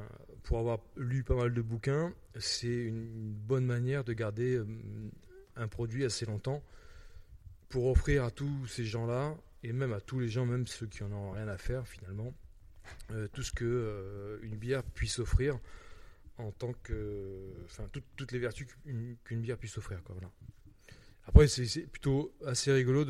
pour 0.44 0.58
avoir 0.58 0.78
lu 0.96 1.22
pas 1.24 1.34
mal 1.34 1.52
de 1.52 1.60
bouquins 1.62 2.12
c'est 2.38 2.68
une 2.68 3.32
bonne 3.32 3.66
manière 3.66 4.04
de 4.04 4.12
garder 4.12 4.56
euh, 4.56 4.66
un 5.56 5.68
produit 5.68 6.04
assez 6.04 6.24
longtemps 6.26 6.62
pour 7.68 7.86
offrir 7.86 8.24
à 8.24 8.30
tous 8.30 8.66
ces 8.66 8.84
gens-là 8.84 9.36
et 9.62 9.72
même 9.72 9.92
à 9.92 10.00
tous 10.00 10.20
les 10.20 10.28
gens 10.28 10.46
même 10.46 10.66
ceux 10.66 10.86
qui 10.86 11.02
en 11.02 11.12
ont 11.12 11.32
rien 11.32 11.48
à 11.48 11.58
faire 11.58 11.86
finalement 11.86 12.32
euh, 13.10 13.28
tout 13.32 13.42
ce 13.42 13.52
que 13.52 13.64
euh, 13.64 14.38
une 14.42 14.56
bière 14.56 14.82
puisse 14.82 15.18
offrir 15.18 15.58
en 16.38 16.50
tant 16.52 16.72
que 16.82 17.50
toutes- 18.16 18.32
les 18.32 18.38
vertus 18.38 18.66
qu'une 19.24 19.40
bière 19.40 19.58
puisse 19.58 19.76
offrir 19.78 20.00
après 21.26 21.46
c'est 21.48 21.82
plutôt 21.86 22.32
assez 22.46 22.72
rigolo 22.72 23.04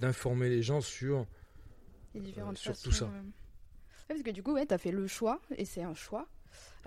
d'informer 0.00 0.48
les 0.48 0.62
gens 0.62 0.80
sur 0.80 1.26
Les 2.14 2.20
différentes 2.20 2.58
sur 2.58 2.72
façons, 2.74 2.90
tout 2.90 2.94
ça. 2.96 3.06
Ouais, 3.06 3.12
parce 4.08 4.22
que 4.22 4.30
du 4.30 4.42
coup, 4.42 4.52
ouais, 4.52 4.66
tu 4.66 4.74
as 4.74 4.78
fait 4.78 4.90
le 4.92 5.06
choix, 5.06 5.40
et 5.56 5.64
c'est 5.64 5.82
un 5.82 5.94
choix, 5.94 6.26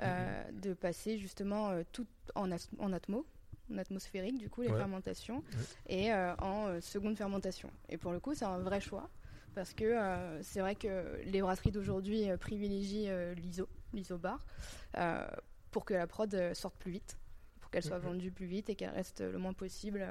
euh, 0.02 0.52
de 0.52 0.74
passer 0.74 1.18
justement 1.18 1.70
euh, 1.70 1.84
tout 1.92 2.06
en, 2.36 2.52
atmo, 2.52 3.26
en 3.72 3.78
atmosphérique, 3.78 4.38
du 4.38 4.50
coup, 4.50 4.62
les 4.62 4.70
Ouais. 4.70 4.78
fermentations, 4.78 5.44
et 5.88 6.12
euh, 6.14 6.36
en 6.38 6.68
euh, 6.68 6.82
seconde 6.82 7.18
fermentation. 7.18 7.72
Et 7.90 7.98
pour 7.98 8.12
le 8.12 8.20
coup, 8.20 8.34
c'est 8.34 8.46
un 8.46 8.60
vrai 8.60 8.82
choix, 8.82 9.10
parce 9.56 9.74
que 9.74 9.86
euh, 9.86 10.42
c'est 10.44 10.60
vrai 10.60 10.76
que 10.76 11.22
les 11.24 11.42
brasseries 11.42 11.72
d'aujourd'hui 11.72 12.26
privilégient 12.40 13.34
l'ISO, 13.36 13.70
l'ISO-bar, 13.94 14.46
euh, 14.98 15.26
pour 15.72 15.86
que 15.86 15.94
la 15.94 16.08
prod 16.08 16.54
sorte 16.54 16.76
plus 16.76 16.92
vite, 16.92 17.18
pour 17.62 17.72
qu'elle 17.72 17.84
soit 17.84 18.00
Mhm. 18.00 18.06
vendue 18.06 18.32
plus 18.32 18.48
vite 18.48 18.70
et 18.70 18.76
qu'elle 18.76 18.90
reste 18.90 19.22
le 19.22 19.38
moins 19.38 19.54
possible 19.54 20.06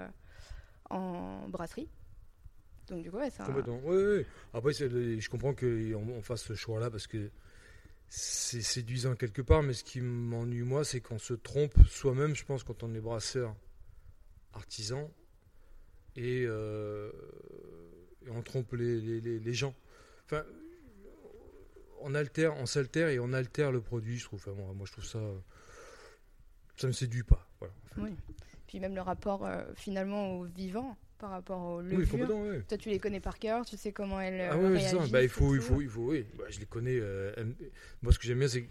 en 0.91 1.47
brasserie. 1.49 1.89
Donc 2.89 3.03
du 3.03 3.11
coup, 3.11 3.17
ouais, 3.19 3.31
un- 3.39 3.45
Complètement. 3.45 3.81
Oui, 3.85 3.97
oui. 3.97 4.27
Après, 4.53 4.73
le- 4.89 5.19
je 5.21 5.29
comprends 5.31 5.55
qu'on 5.55 5.95
on 6.09 6.23
fasse 6.23 6.43
ce 6.43 6.55
choix-là 6.55 6.91
parce 6.91 7.07
que 7.07 7.31
c'est 8.09 8.61
séduisant 8.63 9.15
quelque 9.15 9.41
part, 9.43 9.63
mais 9.63 9.73
ce 9.73 9.85
qui 9.85 10.01
m'ennuie, 10.01 10.63
moi, 10.63 10.85
c'est 10.85 11.01
qu'on 11.01 11.19
se 11.19 11.33
trompe 11.35 11.75
soi-même, 11.89 12.35
je 12.35 12.45
pense, 12.45 12.63
quand 12.65 12.83
on 12.83 12.93
est 12.95 13.01
brasseur 13.01 13.55
artisan 14.53 15.11
et, 16.17 16.45
euh, 16.47 17.11
et 18.27 18.31
on 18.31 18.43
trompe 18.43 18.73
les, 18.75 19.01
les- 19.01 19.21
les- 19.21 19.39
les 19.39 19.55
gens. 19.55 19.75
Enfin, 20.27 20.45
on 22.01 22.15
altère, 22.15 22.55
on 22.59 22.67
s'altère 22.67 23.09
et 23.09 23.19
on 23.19 23.33
altère 23.33 23.73
le 23.73 23.81
produit, 23.81 24.19
je 24.19 24.25
trouve. 24.25 24.41
Enfin, 24.47 24.53
moi, 24.61 24.73
moi, 24.75 24.87
je 24.87 24.93
trouve 24.93 25.05
ça. 25.07 25.21
Ça 26.77 26.87
me 26.89 26.93
séduit 26.93 27.23
pas. 27.23 27.47
Voilà. 27.61 27.73
en 27.75 27.95
fait. 27.95 28.01
Oui. 28.03 28.17
Puis 28.67 28.81
même 28.81 28.95
le 28.95 29.03
rapport 29.03 29.45
euh, 29.47 29.63
finalement 29.75 30.33
au 30.39 30.45
vivant 30.45 30.97
par 31.23 31.31
rapport 31.31 31.63
aux 31.63 31.81
levures. 31.81 32.27
Toi, 32.67 32.77
tu 32.79 32.89
les 32.89 32.99
connais 32.99 33.21
par 33.21 33.39
cœur, 33.39 33.65
tu 33.65 33.77
sais 33.77 33.93
comment 33.93 34.21
elles 34.21 34.41
Ah 34.41 34.57
euh, 34.57 34.71
ouais, 34.73 34.77
réagissent 34.79 35.13
Bah, 35.13 35.23
il 35.23 35.29
faut, 35.29 35.55
il 35.55 35.61
faut, 35.61 35.81
il 35.81 35.89
faut, 35.89 36.11
oui. 36.11 36.27
Bah, 36.37 36.45
je 36.51 36.59
les 36.59 36.67
connais. 36.67 36.99
euh, 37.01 37.33
moi, 38.03 38.13
ce 38.13 38.19
que 38.19 38.27
j'aime 38.27 38.41
bien, 38.41 38.49
c'est 38.49 38.67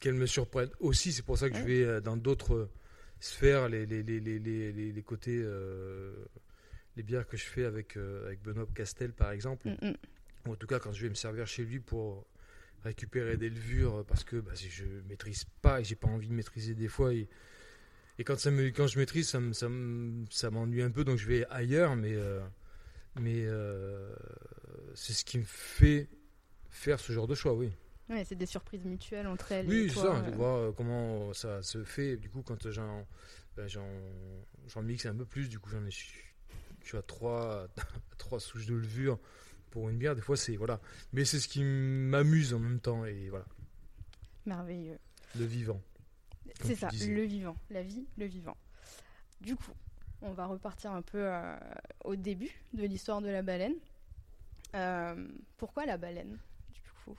qu'elles 0.00 0.14
me 0.14 0.26
surprennent 0.26 0.68
aussi. 0.80 1.12
C'est 1.14 1.24
pour 1.24 1.38
ça 1.38 1.48
que 1.48 1.56
je 1.56 1.62
vais 1.62 1.82
euh, 1.82 2.00
dans 2.02 2.18
d'autres 2.18 2.68
sphères, 3.20 3.70
les, 3.70 3.86
les, 3.86 4.02
les, 4.02 4.20
les, 4.20 4.38
les, 4.38 4.70
les- 4.72 4.92
les 4.92 5.02
côtés, 5.02 5.40
euh, 5.42 6.12
les 6.96 7.02
bières 7.02 7.26
que 7.26 7.38
je 7.38 7.44
fais 7.44 7.64
avec, 7.64 7.96
euh, 7.96 8.26
avec 8.26 8.42
Benoît 8.42 8.66
Castel, 8.74 9.14
par 9.14 9.30
exemple. 9.30 9.66
Mm, 9.66 9.88
mm. 9.88 9.94
Ou 10.46 10.52
en 10.52 10.56
tout 10.56 10.66
cas, 10.66 10.78
quand 10.78 10.92
je 10.92 11.00
vais 11.02 11.08
me 11.08 11.14
servir 11.14 11.46
chez 11.46 11.64
lui 11.64 11.80
pour 11.80 12.26
récupérer 12.84 13.38
des 13.38 13.48
levures, 13.48 14.04
parce 14.06 14.24
que 14.24 14.36
bah, 14.36 14.52
si 14.54 14.68
je 14.68 14.84
maîtrise 15.08 15.44
pas 15.62 15.80
et 15.80 15.84
j'ai 15.84 15.96
pas 15.96 16.08
envie 16.08 16.28
de 16.28 16.34
maîtriser 16.34 16.74
des 16.74 16.88
fois. 16.88 17.14
Et, 17.14 17.28
et 18.20 18.24
quand, 18.24 18.38
ça 18.38 18.50
me, 18.50 18.68
quand 18.68 18.86
je 18.86 18.98
maîtrise, 18.98 19.28
ça 19.30 19.40
me- 19.40 19.52
ça 19.54 19.68
me- 19.68 20.26
ça 20.30 20.50
m'ennuie 20.50 20.82
un 20.82 20.90
peu, 20.90 21.04
donc 21.04 21.16
je 21.16 21.26
vais 21.26 21.46
ailleurs. 21.48 21.96
Mais, 21.96 22.12
euh, 22.14 22.40
mais 23.18 23.44
euh, 23.46 24.14
c'est 24.94 25.14
ce 25.14 25.24
qui 25.24 25.38
me 25.38 25.44
fait 25.44 26.08
faire 26.68 27.00
ce 27.00 27.12
genre 27.12 27.26
de 27.26 27.34
choix, 27.34 27.54
oui. 27.54 27.70
Ouais, 28.10 28.24
c'est 28.24 28.34
des 28.34 28.46
surprises 28.46 28.84
mutuelles 28.84 29.26
entre 29.26 29.52
elles. 29.52 29.66
Oui, 29.66 29.84
et 29.84 29.86
toi, 29.86 30.16
ça, 30.16 30.20
de 30.22 30.32
euh, 30.32 30.36
voir 30.36 30.56
euh, 30.56 30.72
comment 30.72 31.32
ça 31.32 31.62
se 31.62 31.82
fait. 31.84 32.16
Du 32.16 32.28
coup, 32.28 32.42
quand 32.42 32.70
j'en 32.70 33.06
ben, 33.56 33.66
j'en 33.68 33.88
j'en 34.68 34.82
mixe 34.82 35.06
un 35.06 35.14
peu 35.14 35.24
plus, 35.24 35.48
du 35.48 35.58
coup, 35.58 35.70
j'en 35.70 35.84
ai, 35.86 35.90
je 35.90 36.04
suis 36.84 36.96
à 36.98 37.02
trois, 37.02 37.68
trois 38.18 38.38
souches 38.40 38.66
de 38.66 38.74
levure 38.74 39.18
pour 39.70 39.88
une 39.88 39.96
bière. 39.96 40.14
Des 40.14 40.20
fois, 40.22 40.36
c'est 40.36 40.56
voilà. 40.56 40.80
Mais 41.12 41.24
c'est 41.24 41.38
ce 41.40 41.48
qui 41.48 41.62
m'amuse 41.64 42.52
en 42.52 42.58
même 42.58 42.80
temps 42.80 43.04
et 43.06 43.28
voilà, 43.30 43.46
Merveilleux. 44.44 44.98
le 45.38 45.44
vivant. 45.44 45.80
C'est 46.62 46.74
ça, 46.74 46.88
disais. 46.88 47.12
le 47.14 47.22
vivant, 47.22 47.56
la 47.70 47.82
vie, 47.82 48.06
le 48.18 48.26
vivant. 48.26 48.56
Du 49.40 49.56
coup, 49.56 49.72
on 50.22 50.32
va 50.32 50.46
repartir 50.46 50.92
un 50.92 51.02
peu 51.02 51.18
euh, 51.22 51.56
au 52.04 52.16
début 52.16 52.50
de 52.74 52.84
l'histoire 52.84 53.20
de 53.22 53.28
la 53.28 53.42
baleine. 53.42 53.74
Euh, 54.74 55.28
pourquoi 55.56 55.86
la 55.86 55.96
baleine 55.96 56.38
du 56.72 56.80
coup? 57.04 57.16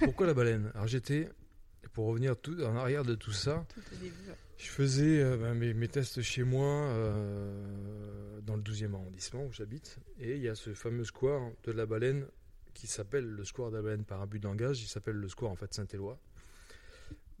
Pourquoi 0.00 0.26
la 0.26 0.34
baleine? 0.34 0.70
Alors 0.74 0.86
j'étais, 0.86 1.28
pour 1.92 2.06
revenir 2.06 2.36
tout 2.36 2.60
en 2.62 2.74
arrière 2.76 3.04
de 3.04 3.14
tout 3.14 3.32
ça, 3.32 3.64
Tout 3.74 3.80
au 3.92 3.96
début. 3.96 4.28
ouais. 4.28 4.34
je 4.56 4.68
faisais 4.68 5.20
euh, 5.22 5.36
ben, 5.36 5.54
mes, 5.54 5.74
mes 5.74 5.88
tests 5.88 6.22
chez 6.22 6.42
moi 6.42 6.88
dans 8.42 8.56
le 8.56 8.62
12e 8.62 8.94
arrondissement 8.94 9.44
où 9.44 9.52
j'habite. 9.52 9.98
Et 10.18 10.36
il 10.36 10.42
y 10.42 10.48
a 10.48 10.54
ce 10.54 10.72
fameux 10.74 11.04
square 11.04 11.50
de 11.64 11.72
la 11.72 11.86
baleine 11.86 12.26
qui 12.74 12.86
s'appelle 12.86 13.26
le 13.26 13.44
square 13.44 13.70
de 13.70 13.76
la 13.76 13.82
baleine 13.82 14.04
par 14.04 14.22
abus 14.22 14.38
de 14.40 14.46
langage. 14.46 14.80
Il 14.82 14.86
s'appelle 14.88 15.16
le 15.16 15.28
square 15.28 15.50
en 15.50 15.56
fait 15.56 15.72
Saint-Éloi. 15.74 16.18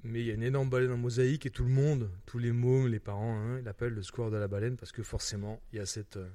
Mais 0.02 0.20
il 0.20 0.26
y 0.26 0.30
a 0.30 0.34
une 0.34 0.42
énorme 0.42 0.70
baleine 0.70 0.92
en 0.92 0.96
mosaïque 0.96 1.44
et 1.46 1.50
tout 1.50 1.64
le 1.64 1.70
monde, 1.70 2.10
tous 2.24 2.38
les 2.38 2.52
mômes, 2.52 2.88
les 2.88 3.00
parents, 3.00 3.36
hein, 3.38 3.58
ils 3.58 3.64
l'appellent 3.64 3.92
le 3.92 4.02
square 4.02 4.30
de 4.30 4.36
la 4.38 4.48
baleine 4.48 4.76
parce 4.76 4.92
que 4.92 5.02
forcément 5.02 5.60
il 5.72 5.78
y 5.78 5.80
a 5.82 5.86
cette 5.86 6.16
euh, 6.16 6.28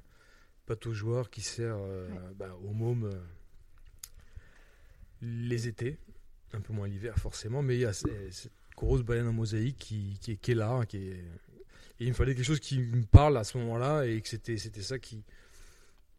pâte 0.67 0.85
aux 0.85 0.93
joueurs 0.93 1.29
qui 1.31 1.41
sert 1.41 1.75
euh, 1.79 2.07
Ouais. 2.09 2.15
ben, 2.37 2.51
aux 2.63 2.73
mômes 2.73 3.05
euh, 3.05 3.19
les 5.21 5.67
étés, 5.67 5.97
un 6.53 6.61
peu 6.61 6.73
moins 6.73 6.87
l'hiver 6.87 7.17
forcément, 7.17 7.61
mais 7.61 7.75
il 7.75 7.81
y 7.81 7.85
a 7.85 7.93
ces- 7.93 8.31
cette 8.31 8.51
grosse 8.75 9.01
baleine 9.03 9.27
en 9.27 9.33
mosaïque 9.33 9.77
qui, 9.77 10.17
qui, 10.21 10.33
est, 10.33 10.35
qui 10.35 10.51
est 10.51 10.55
là, 10.55 10.85
qui 10.85 10.97
est... 10.97 11.11
et 11.15 11.23
il 12.01 12.09
me 12.09 12.13
fallait 12.13 12.35
quelque 12.35 12.45
chose 12.45 12.59
qui 12.59 12.79
me 12.79 13.03
parle 13.05 13.37
à 13.37 13.43
ce 13.43 13.57
moment-là 13.57 14.03
et 14.05 14.21
que 14.21 14.27
c'était 14.27 14.57
c'était 14.57 14.81
ça 14.81 14.99
qui 14.99 15.23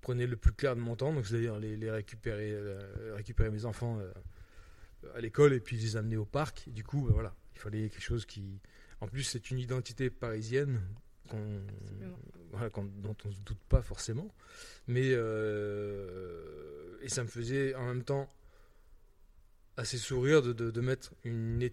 prenait 0.01 0.27
le 0.27 0.37
plus 0.37 0.53
clair 0.53 0.75
de 0.75 0.81
mon 0.81 0.97
temps, 0.97 1.13
donc 1.13 1.27
c'est-à-dire 1.27 1.59
les, 1.59 1.77
les 1.77 1.91
récupérer, 1.91 2.51
euh, 2.53 3.15
récupérer 3.17 3.51
mes 3.51 3.65
enfants 3.67 3.99
euh, 4.01 4.11
à 5.15 5.21
l'école 5.21 5.53
et 5.53 5.61
puis 5.61 5.77
les 5.77 5.97
amener 5.97 6.17
au 6.17 6.25
parc. 6.25 6.67
Et 6.69 6.73
du 6.73 6.85
coup, 6.85 7.03
ben 7.07 7.13
voilà, 7.13 7.35
il 7.55 7.61
fallait 7.61 7.89
quelque 7.89 8.03
chose 8.03 8.27
qui, 8.27 8.61
en 9.01 9.09
plus, 9.09 9.23
c'est 9.23 9.51
une 9.51 9.59
identité 9.59 10.11
parisienne 10.11 10.81
qu'on, 11.29 11.61
voilà, 12.53 12.71
qu'on- 12.71 12.85
dont 12.85 13.17
on 13.25 13.29
ne 13.29 13.35
se 13.35 13.41
doute 13.41 13.59
pas 13.69 13.83
forcément, 13.83 14.33
mais 14.87 15.11
euh, 15.13 16.99
et 17.03 17.09
ça 17.09 17.23
me 17.23 17.29
faisait 17.29 17.75
en 17.75 17.87
même 17.87 18.05
temps 18.05 18.33
assez 19.77 19.99
sourire 19.99 20.41
de, 20.43 20.53
de, 20.53 20.71
de 20.71 20.81
mettre 20.81 21.13
une 21.25 21.69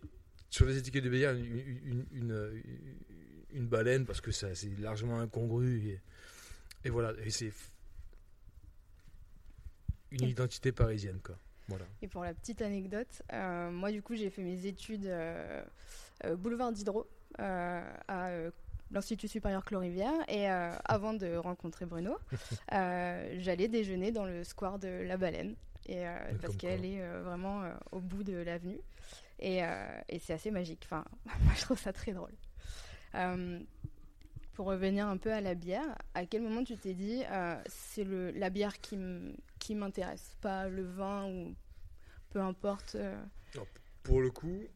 sur 0.50 0.66
les 0.66 0.78
étiquettes 0.78 1.04
de 1.06 1.10
bière 1.10 1.34
une, 1.34 1.46
une, 1.86 2.06
une, 2.12 2.63
une 3.52 3.68
baleine 3.68 4.06
parce 4.06 4.22
que 4.22 4.32
ça 4.32 4.54
c'est 4.56 4.78
largement 4.80 5.20
incongru 5.20 5.88
et, 5.88 6.02
et 6.84 6.90
voilà. 6.90 7.13
Et 7.24 7.30
c'est 7.30 7.54
une 10.12 10.25
identité 10.25 10.72
parisienne 10.72 11.20
quoi 11.24 11.38
voilà. 11.67 11.86
Et 12.01 12.08
pour 12.08 12.24
la 12.24 12.34
petite 12.34 12.62
anecdote, 12.62 13.22
euh, 13.32 13.72
moi 13.72 13.91
du 13.91 14.01
coup 14.01 14.15
j'ai 14.15 14.29
fait 14.29 14.43
mes 14.43 14.65
études 14.65 15.05
euh, 15.08 15.63
euh, 16.25 16.36
boulevard 16.36 16.72
Diderot 16.72 17.08
à 17.39 18.29
l'Institut 18.91 19.27
supérieur 19.27 19.65
Clorivière 19.65 20.13
et 20.27 20.50
euh, 20.50 20.72
avant 20.86 21.13
de 21.13 21.36
rencontrer 21.36 21.86
Bruno, 21.86 22.17
euh, 22.74 23.36
j'allais 23.39 23.67
déjeuner 23.67 24.12
dans 24.12 24.25
le 24.25 24.43
square 24.43 24.79
de 24.79 24.88
la 24.88 25.17
Baleine. 25.17 25.55
Et, 25.88 26.08
euh, 26.08 26.17
parce 26.41 26.55
qu'elle 26.55 26.86
est 26.86 27.01
vraiment 27.24 27.63
au 27.91 28.00
bout 28.00 28.24
de 28.24 28.38
l'avenue. 28.38 28.79
Et, 29.39 29.62
et 30.08 30.20
c'est 30.20 30.34
assez 30.34 30.51
magique. 30.51 30.82
Enfin, 30.86 31.03
moi 31.41 31.53
je 31.55 31.62
trouve 31.62 31.79
ça 31.79 31.91
très 31.91 32.13
drôle. 32.13 32.32
Pour 34.53 34.67
revenir 34.67 35.07
un 35.07 35.17
peu 35.17 35.31
à 35.31 35.41
la 35.41 35.55
bière, 35.55 35.98
à 36.13 36.25
quel 36.27 36.43
moment 36.43 36.63
tu 36.63 36.77
t'es 36.77 36.93
dit 36.93 37.24
euh, 37.31 37.55
c'est 37.67 38.03
la 38.05 38.50
bière 38.51 38.79
qui 38.81 38.98
m'intéresse, 39.75 40.36
pas 40.41 40.67
le 40.69 40.83
vin 40.83 41.27
ou 41.27 41.55
peu 42.29 42.39
importe. 42.39 42.95
euh, 42.95 43.17
pour 44.03 44.22
le 44.22 44.29
coup 44.31 44.67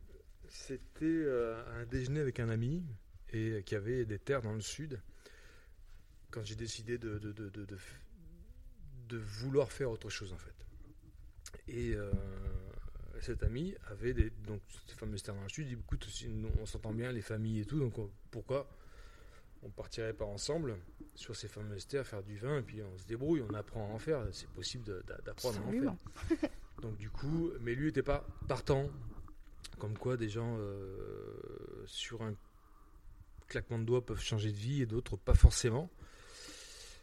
c'était 0.50 1.04
euh, 1.06 1.62
un 1.82 1.86
déjeuner 1.86 2.22
avec 2.22 2.40
un 2.40 2.50
ami 2.50 2.84
et 3.34 3.62
qui 3.66 3.76
avait 3.76 4.06
des 4.06 4.18
terres 4.20 4.42
dans 4.42 4.54
le 4.54 4.62
sud 4.62 5.02
quand 6.32 6.44
j'ai 6.44 6.56
décidé 6.56 6.98
de, 6.98 7.20
vouloir 9.18 9.72
faire 9.72 9.92
autre 9.92 10.10
chose 10.10 10.32
en 10.34 10.38
fait 10.38 10.54
et 11.68 11.94
euh, 11.96 12.12
cet 13.22 13.44
ami 13.44 13.76
avait 13.90 14.14
des, 14.14 14.30
donc 14.46 14.62
ces 14.88 14.96
fameuses 14.96 15.24
terres 15.24 15.36
dans 15.36 15.44
le 15.44 15.50
sud 15.50 15.68
il 15.70 15.76
dit 15.76 15.82
écoute 15.84 16.08
on 16.62 16.66
s'entend 16.66 16.94
bien 16.94 17.12
les 17.12 17.22
familles 17.22 17.60
et 17.62 17.66
tout 17.66 17.80
donc 17.80 17.98
on- 17.98 18.10
pourquoi 18.32 18.70
on 19.68 19.72
partirait 19.72 20.14
pas 20.14 20.26
ensemble 20.26 20.78
sur 21.16 21.36
ces 21.36 21.48
fameuses 21.48 21.88
terres 21.88 22.08
faire 22.08 22.24
du 22.24 22.38
vin 22.38 22.60
et 22.60 22.62
puis 22.62 22.82
on 22.82 22.98
se 22.98 23.06
débrouille 23.06 23.44
on 23.48 23.54
apprend 23.54 23.90
à 23.90 23.94
en 23.94 24.00
faire 24.00 24.26
c'est 24.32 24.50
possible 24.50 24.84
d'apprendre 25.26 25.58
à 25.60 25.62
en 25.68 25.72
faire 25.82 25.96
donc 26.82 26.96
du 26.98 27.10
coup, 27.10 27.52
mais 27.62 27.74
lui 27.76 27.88
n'était 27.88 28.04
pas 28.04 28.26
partant. 28.48 28.90
Comme 29.80 29.98
quoi 29.98 30.16
des 30.18 30.30
gens 30.30 30.58
euh, 30.60 31.84
sur 31.88 32.22
un 32.24 32.36
claquement 33.48 33.80
de 33.80 33.84
doigts 33.84 34.06
peuvent 34.06 34.22
changer 34.22 34.52
de 34.52 34.58
vie 34.58 34.82
et 34.82 34.86
d'autres 34.86 35.18
pas 35.18 35.34
forcément. 35.34 35.90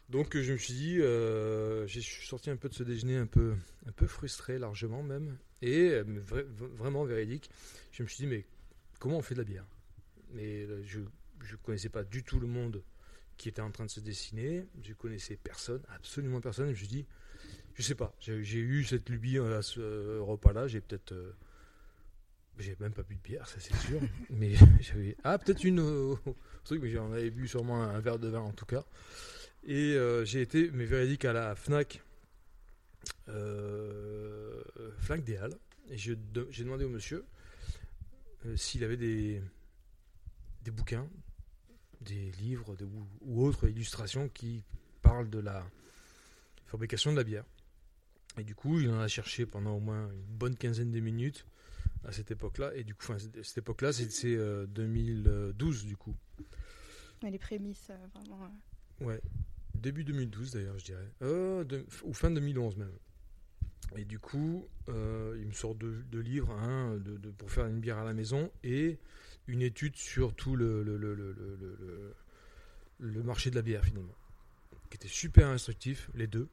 Donc 0.09 0.37
je 0.37 0.53
me 0.53 0.57
suis 0.57 0.73
dit, 0.73 1.01
euh, 1.01 1.87
je 1.87 1.99
suis 1.99 2.25
sorti 2.27 2.49
un 2.49 2.55
peu 2.57 2.69
de 2.69 2.73
ce 2.73 2.83
déjeuner 2.83 3.17
un 3.17 3.25
peu, 3.25 3.55
un 3.87 3.91
peu 3.91 4.07
frustré 4.07 4.59
largement 4.59 5.03
même. 5.03 5.37
Et 5.61 6.01
mais 6.05 6.19
vra- 6.19 6.43
v- 6.43 6.67
vraiment 6.75 7.03
véridique, 7.05 7.49
je 7.91 8.03
me 8.03 8.07
suis 8.07 8.17
dit, 8.23 8.27
mais 8.27 8.45
comment 8.99 9.17
on 9.17 9.21
fait 9.21 9.33
de 9.35 9.39
la 9.39 9.45
bière? 9.45 9.65
Mais 10.33 10.63
euh, 10.65 10.83
je 11.45 11.53
ne 11.53 11.57
connaissais 11.57 11.89
pas 11.89 12.03
du 12.03 12.23
tout 12.23 12.39
le 12.39 12.47
monde 12.47 12.83
qui 13.37 13.49
était 13.49 13.61
en 13.61 13.71
train 13.71 13.85
de 13.85 13.89
se 13.91 13.99
dessiner. 13.99 14.65
Je 14.83 14.93
connaissais 14.93 15.35
personne, 15.35 15.81
absolument 15.89 16.41
personne. 16.41 16.65
Et 16.69 16.75
je 16.75 16.83
me 16.83 16.87
suis 16.87 16.87
dit, 16.87 17.05
je 17.75 17.81
sais 17.83 17.95
pas. 17.95 18.13
J'ai 18.19 18.59
eu 18.59 18.83
cette 18.83 19.09
lubie 19.09 19.37
euh, 19.37 19.59
à 19.59 19.61
ce 19.61 19.79
euh, 19.79 20.21
repas-là. 20.21 20.67
J'ai 20.67 20.81
peut-être. 20.81 21.11
euh, 21.11 21.33
j'ai 22.57 22.75
même 22.79 22.93
pas 22.93 23.03
bu 23.03 23.15
de 23.15 23.21
bière, 23.21 23.47
ça 23.47 23.59
c'est 23.59 23.75
sûr. 23.75 23.99
mais 24.29 24.53
j'avais. 24.81 25.17
Ah, 25.23 25.37
peut-être 25.37 25.63
une. 25.63 25.79
euh, 25.79 26.15
truc, 26.63 26.81
mais 26.81 26.89
j'en 26.89 27.11
avais 27.11 27.29
bu 27.29 27.47
sûrement 27.47 27.83
un, 27.83 27.99
verre 27.99 28.17
de 28.19 28.29
vin 28.29 28.39
en 28.39 28.53
tout 28.53 28.65
cas. 28.65 28.83
Et 29.63 29.95
euh, 29.95 30.23
j'ai 30.25 30.41
été, 30.41 30.71
mais 30.71 30.85
véridique, 30.85 31.25
à 31.25 31.33
la 31.33 31.55
Fnac. 31.55 32.01
Fnac 33.27 35.23
des 35.23 35.37
Halles. 35.37 35.57
Et 35.89 35.97
j'ai 35.97 36.15
demandé 36.15 36.85
au 36.85 36.89
monsieur 36.89 37.25
s'il 38.55 38.83
avait 38.83 38.97
des, 38.97 39.41
des 40.61 40.71
bouquins, 40.71 41.07
des 42.01 42.31
livres 42.33 42.75
ou, 42.83 43.07
ou 43.21 43.43
autres 43.45 43.67
illustrations 43.67 44.29
qui 44.29 44.63
parlent 45.01 45.29
de 45.29 45.39
la 45.39 45.65
fabrication 46.67 47.11
de 47.11 47.17
la 47.17 47.23
bière. 47.23 47.45
Et 48.37 48.43
du 48.43 48.55
coup, 48.55 48.79
il 48.79 48.89
en 48.89 48.99
a 48.99 49.07
cherché 49.07 49.45
pendant 49.45 49.75
au 49.75 49.79
moins 49.79 50.09
une 50.11 50.37
bonne 50.37 50.55
quinzaine 50.55 50.91
de 50.91 50.99
minutes 50.99 51.45
à 52.03 52.11
cette 52.11 52.31
époque-là. 52.31 52.75
Et 52.75 52.83
du 52.83 52.93
coup, 52.93 53.03
enfin, 53.09 53.17
cette 53.19 53.57
époque-là, 53.59 53.93
c'est 53.93 54.35
euh, 54.35 54.65
2012 54.67 55.85
du 55.85 55.95
coup. 55.95 56.15
Les 57.23 57.39
prémices, 57.39 57.87
euh, 57.89 58.07
vraiment. 58.13 58.43
euh. 59.01 59.05
Ouais, 59.05 59.21
début 59.73 60.03
2012 60.03 60.51
d'ailleurs, 60.51 60.77
je 60.77 60.85
dirais. 60.85 61.09
Euh, 61.21 61.63
de- 61.63 61.85
ou 62.03 62.13
fin 62.13 62.29
2011 62.29 62.77
même. 62.77 62.91
Et 63.97 64.03
du 64.05 64.19
coup, 64.19 64.67
euh, 64.89 65.37
il 65.39 65.47
me 65.47 65.53
sort 65.53 65.73
deux, 65.75 66.03
deux 66.11 66.19
livres, 66.19 66.51
un 66.51 66.97
de, 66.97 67.17
de- 67.17 67.31
pour 67.31 67.49
faire 67.51 67.65
une 67.67 67.79
bière 67.79 67.97
à 67.99 68.03
la 68.03 68.13
maison 68.13 68.51
et 68.63 68.99
une 69.47 69.61
étude 69.61 69.95
sur 69.95 70.33
tout 70.33 70.55
le, 70.55 70.83
marché 72.99 73.49
de 73.49 73.55
la 73.55 73.61
bière 73.61 73.83
finalement, 73.83 74.15
qui 74.89 74.97
était 74.97 75.07
super 75.07 75.47
instructif, 75.47 76.09
les 76.13 76.27
deux. 76.27 76.47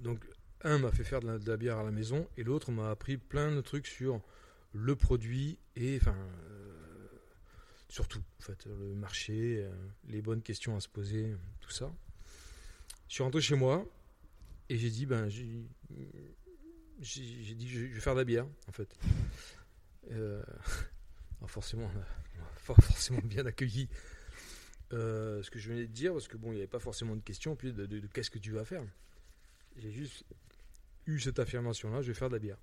Donc, 0.00 0.24
un 0.62 0.78
m'a 0.78 0.90
fait 0.90 1.04
faire 1.04 1.20
de 1.20 1.38
la, 1.48 1.56
bière 1.56 1.78
à 1.78 1.84
la 1.84 1.90
maison 1.90 2.28
et 2.36 2.42
l'autre 2.42 2.72
m'a 2.72 2.90
appris 2.90 3.16
plein 3.18 3.54
de 3.54 3.60
trucs 3.60 3.86
sur 3.86 4.20
le 4.72 4.96
produit 4.96 5.58
et 5.76 5.96
enfin 6.00 6.16
euh, 6.16 7.06
surtout 7.88 8.22
en 8.40 8.42
fait 8.42 8.66
le 8.66 8.94
marché, 8.94 9.64
euh, 9.64 9.70
les 10.08 10.22
bonnes 10.22 10.42
questions 10.42 10.76
à 10.76 10.80
se 10.80 10.88
poser, 10.88 11.34
tout 11.60 11.70
ça. 11.70 11.92
Je 13.08 13.14
suis 13.14 13.22
rentré 13.22 13.40
chez 13.40 13.54
moi 13.54 13.86
et 14.68 14.76
j'ai 14.76 14.90
dit 14.90 15.06
ben 15.06 15.28
j'ai 15.28 15.44
dit 17.54 17.68
je 17.68 17.86
je 17.86 17.94
vais 17.94 18.00
faire 18.00 18.14
de 18.14 18.20
la 18.20 18.24
bière 18.24 18.46
en 18.68 18.72
fait. 18.72 18.88
Euh, 20.12 20.42
alors 21.38 21.50
forcément 21.50 21.90
on 21.94 21.98
a- 21.98 22.44
pas 22.66 22.74
forcément 22.82 23.20
bien 23.24 23.46
accueilli 23.46 23.88
euh, 24.92 25.42
ce 25.42 25.50
que 25.50 25.58
je 25.58 25.68
venais 25.68 25.86
de 25.86 25.92
dire 25.92 26.12
parce 26.12 26.28
que 26.28 26.36
bon 26.36 26.48
il 26.48 26.54
n'y 26.54 26.60
avait 26.60 26.66
pas 26.66 26.78
forcément 26.78 27.16
de 27.16 27.20
questions 27.22 27.56
puis 27.56 27.72
de, 27.72 27.86
de- 27.86 28.00
de 28.00 28.06
qu'est-ce 28.08 28.30
que 28.30 28.38
tu 28.38 28.52
vas 28.52 28.64
faire. 28.64 28.82
J'ai 29.76 29.90
juste 29.90 30.24
eu 31.06 31.18
cette 31.20 31.38
affirmation 31.38 31.90
là, 31.90 32.02
je 32.02 32.08
vais 32.08 32.14
faire 32.14 32.28
de 32.28 32.34
la 32.34 32.38
bière. 32.40 32.58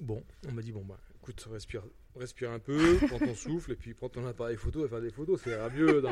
Bon, 0.00 0.24
on 0.48 0.52
m'a 0.52 0.62
dit 0.62 0.72
bon 0.72 0.84
bah 0.84 0.98
écoute 1.16 1.46
respire 1.50 1.82
respire 2.16 2.50
un 2.50 2.58
peu, 2.58 2.98
prends 3.08 3.18
ton 3.18 3.34
souffle 3.34 3.72
et 3.72 3.76
puis 3.76 3.94
prends 3.94 4.08
ton 4.08 4.26
appareil 4.26 4.56
photo 4.56 4.84
et 4.84 4.88
faire 4.88 5.00
des 5.00 5.10
photos, 5.10 5.40
ça 5.40 5.50
ira 5.50 5.70
mieux 5.70 6.02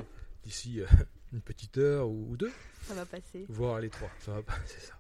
d'ici 0.45 0.81
euh, 0.81 0.87
une 1.33 1.41
petite 1.41 1.79
heure 1.79 2.09
ou, 2.09 2.31
ou 2.33 2.37
deux, 2.37 2.51
Ça 2.83 2.95
va 2.95 3.05
passer. 3.07 3.45
voire 3.49 3.81
les 3.81 3.91
trois. 3.91 4.11
Ça 4.21 4.33
va 4.33 4.43
pas, 4.43 4.55
c'est 4.67 4.81
ça. 4.81 4.99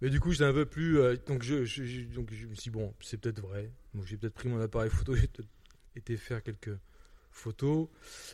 Mais 0.00 0.10
du 0.10 0.20
coup, 0.20 0.32
j'étais 0.32 0.44
un 0.44 0.52
peu 0.52 0.66
plus. 0.66 0.98
euh, 1.00 1.16
donc, 1.26 1.42
je, 1.42 1.64
je- 1.64 1.84
je- 1.84 2.02
donc, 2.02 2.30
je 2.32 2.46
me 2.46 2.54
suis 2.54 2.64
dit, 2.64 2.70
bon, 2.70 2.92
c'est 3.00 3.16
peut-être 3.16 3.40
vrai. 3.40 3.70
Donc, 3.94 4.04
j'ai 4.04 4.16
peut-être 4.18 4.34
pris 4.34 4.48
mon 4.50 4.60
appareil 4.60 4.90
photo, 4.90 5.14
j'ai 5.14 5.28
peut-être 5.28 5.48
été 5.96 6.16
faire 6.16 6.42
quelques 6.42 6.76
photos. 7.30 7.88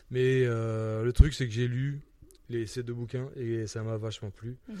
Mais 0.09 0.43
euh, 0.45 1.03
le 1.03 1.13
truc, 1.13 1.33
c'est 1.33 1.45
que 1.47 1.53
j'ai 1.53 1.67
lu 1.67 2.01
les, 2.49 2.67
ces 2.67 2.83
deux 2.83 2.93
bouquins 2.93 3.29
et 3.35 3.65
ça 3.67 3.81
m'a 3.83 3.97
vachement 3.97 4.29
plu. 4.31 4.57
Mhm. 4.67 4.77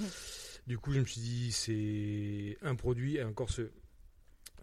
Du 0.67 0.77
coup, 0.77 0.93
je 0.93 0.99
me 0.99 1.05
suis 1.05 1.21
dit, 1.21 1.51
c'est 1.51 2.57
un 2.61 2.75
produit, 2.75 3.15
et 3.17 3.23
encore 3.23 3.49
ce, 3.49 3.71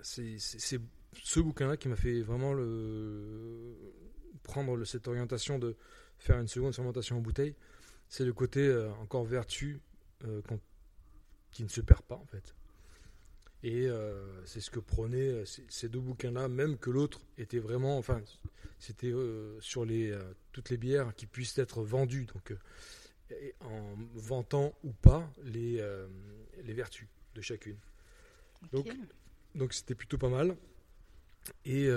c'est, 0.00 0.36
ce 0.38 1.40
bouquin-là 1.40 1.76
qui 1.76 1.88
m'a 1.88 1.96
fait 1.96 2.20
vraiment 2.22 2.52
le, 2.54 3.74
prendre 4.44 4.76
le- 4.76 4.84
cette 4.84 5.08
orientation 5.08 5.58
de 5.58 5.76
faire 6.18 6.38
une 6.38 6.46
seconde 6.48 6.74
fermentation 6.74 7.16
en 7.16 7.20
bouteille. 7.20 7.54
C'est 8.08 8.24
le 8.24 8.32
côté 8.32 8.60
euh, 8.60 8.90
encore 9.02 9.24
vertu 9.24 9.80
euh, 10.24 10.40
qui 11.50 11.64
ne 11.64 11.68
se 11.68 11.80
perd 11.80 12.02
pas, 12.02 12.14
en 12.16 12.26
fait. 12.26 12.54
Et 13.62 13.86
euh, 13.88 14.44
c'est 14.46 14.60
ce 14.60 14.70
que 14.70 14.78
prônaient 14.78 15.28
euh, 15.28 15.44
ces, 15.44 15.88
deux 15.88 15.98
bouquins-là, 15.98 16.48
même 16.48 16.78
que 16.78 16.90
l'autre 16.90 17.20
était 17.36 17.58
vraiment, 17.58 17.98
enfin, 17.98 18.22
c'était 18.78 19.10
euh, 19.10 19.60
sur 19.60 19.84
les, 19.84 20.12
euh, 20.12 20.22
toutes 20.52 20.70
les 20.70 20.76
bières 20.76 21.14
qui 21.16 21.26
puissent 21.26 21.58
être 21.58 21.82
vendues. 21.82 22.26
Donc, 22.26 22.54
en 23.60 23.94
vantant 24.14 24.74
ou 24.84 24.92
pas 24.92 25.30
les, 25.44 25.84
les 26.62 26.72
vertus 26.72 27.06
de 27.34 27.42
chacune. 27.42 27.76
Donc. 28.72 28.88
Donc 29.54 29.74
c'était 29.74 29.94
plutôt 29.94 30.18
pas 30.18 30.28
mal. 30.28 30.56
Et 31.66 31.88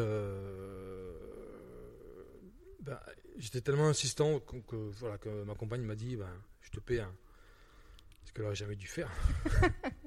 bah, 2.82 3.02
j'étais 3.38 3.62
tellement 3.62 3.88
insistant 3.88 4.40
que, 4.40 4.58
que, 4.58 4.76
voilà, 4.76 5.18
que 5.18 5.44
ma 5.44 5.56
compagne 5.56 5.84
m'a 5.84 5.96
dit 5.96 6.18
ben, 6.18 6.30
Je 6.62 6.72
te 6.72 6.80
paie 6.82 7.00
un. 7.00 7.16
Ce 8.26 8.34
qu'elle 8.34 8.44
n'aurait 8.44 8.56
jamais 8.56 8.76
dû 8.76 8.88
faire. 8.88 9.10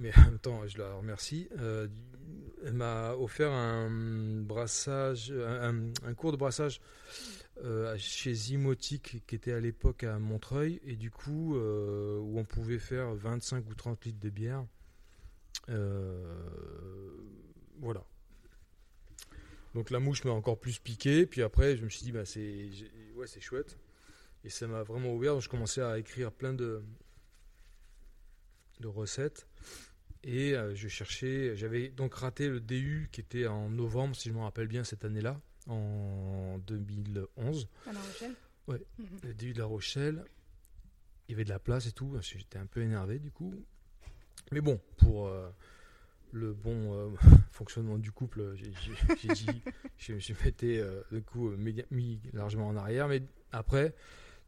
Mais 0.00 0.16
en 0.16 0.22
même 0.22 0.38
temps, 0.38 0.66
je 0.66 0.78
la 0.78 0.94
remercie. 0.94 1.48
Euh, 1.58 1.86
elle 2.64 2.72
m'a 2.72 3.14
offert 3.14 3.52
un 3.52 3.90
brassage, 4.40 5.30
un, 5.30 6.14
cours 6.14 6.32
de 6.32 6.36
brassage 6.38 6.80
euh, 7.62 7.94
chez 7.98 8.32
Zimotic 8.32 9.22
qui 9.26 9.34
était 9.34 9.52
à 9.52 9.60
l'époque 9.60 10.04
à 10.04 10.18
Montreuil 10.18 10.80
et 10.84 10.96
du 10.96 11.10
coup 11.10 11.54
euh, 11.56 12.18
où 12.18 12.38
on 12.38 12.44
pouvait 12.44 12.78
faire 12.78 13.14
25 13.14 13.68
ou 13.68 13.74
30 13.74 14.04
litres 14.06 14.20
de 14.20 14.30
bière. 14.30 14.64
Voilà. 17.78 18.04
Donc 19.74 19.90
la 19.90 20.00
mouche 20.00 20.24
m'a 20.24 20.32
encore 20.32 20.58
plus 20.58 20.78
piqué. 20.78 21.26
Puis 21.26 21.42
après, 21.42 21.76
je 21.76 21.84
me 21.84 21.90
suis 21.90 22.04
dit, 22.04 22.12
bah, 22.12 22.24
c'est 22.24 22.70
ouais, 23.16 23.26
c'est 23.26 23.40
chouette. 23.40 23.78
Et 24.44 24.48
ça 24.48 24.66
m'a 24.66 24.82
vraiment 24.82 25.14
ouvert. 25.14 25.34
Donc, 25.34 25.42
je 25.42 25.50
commençais 25.50 25.82
à 25.82 25.98
écrire 25.98 26.32
plein 26.32 26.54
de, 26.54 26.82
de 28.80 28.88
recettes. 28.88 29.46
Et 30.22 30.54
euh, 30.54 30.74
je 30.74 30.88
cherchais. 30.88 31.56
J'avais 31.56 31.88
donc 31.88 32.14
raté 32.14 32.48
le 32.48 32.60
DU 32.60 33.08
qui 33.12 33.20
était 33.20 33.46
en 33.46 33.70
novembre, 33.70 34.14
si 34.14 34.28
je 34.28 34.34
me 34.34 34.40
rappelle 34.40 34.68
bien, 34.68 34.84
cette 34.84 35.04
année-là, 35.04 35.40
en 35.66 36.58
2011. 36.66 37.68
À 37.86 37.92
La 37.92 38.00
Rochelle 38.00 38.34
Ouais. 38.66 38.82
Mhm. 38.98 39.06
Le 39.24 39.34
DU 39.34 39.52
de 39.52 39.58
La 39.58 39.64
Rochelle. 39.64 40.24
Il 41.28 41.32
y 41.32 41.34
avait 41.34 41.44
de 41.44 41.50
la 41.50 41.58
place 41.58 41.86
et 41.86 41.92
tout. 41.92 42.16
J'étais 42.20 42.58
un 42.58 42.66
peu 42.66 42.82
énervé 42.82 43.18
du 43.18 43.30
coup. 43.30 43.54
Mais 44.52 44.60
bon, 44.60 44.80
pour 44.96 45.28
euh, 45.28 45.48
le 46.32 46.52
bon 46.52 46.94
euh, 46.94 47.10
fonctionnement 47.50 47.98
du 47.98 48.10
couple, 48.12 48.54
j'ai 48.56 48.70
dit, 48.70 49.62
je, 49.98 50.18
je 50.18 50.32
m'étais 50.44 50.78
euh, 50.78 51.02
du 51.12 51.22
coup 51.22 51.50
mis, 51.50 51.82
mis 51.90 52.20
largement 52.32 52.68
en 52.68 52.76
arrière. 52.76 53.08
Mais 53.08 53.22
après, 53.52 53.94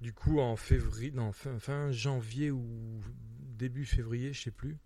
du 0.01 0.13
coup, 0.13 0.41
en 0.41 0.57
février, 0.57 1.13
non, 1.13 1.33
fin, 1.33 1.59
fin 1.59 1.93
janvier 1.93 2.51
ou 2.51 3.01
début 3.41 3.85
février, 3.85 4.33
je 4.33 4.43
sais 4.43 4.51
plus, 4.51 4.79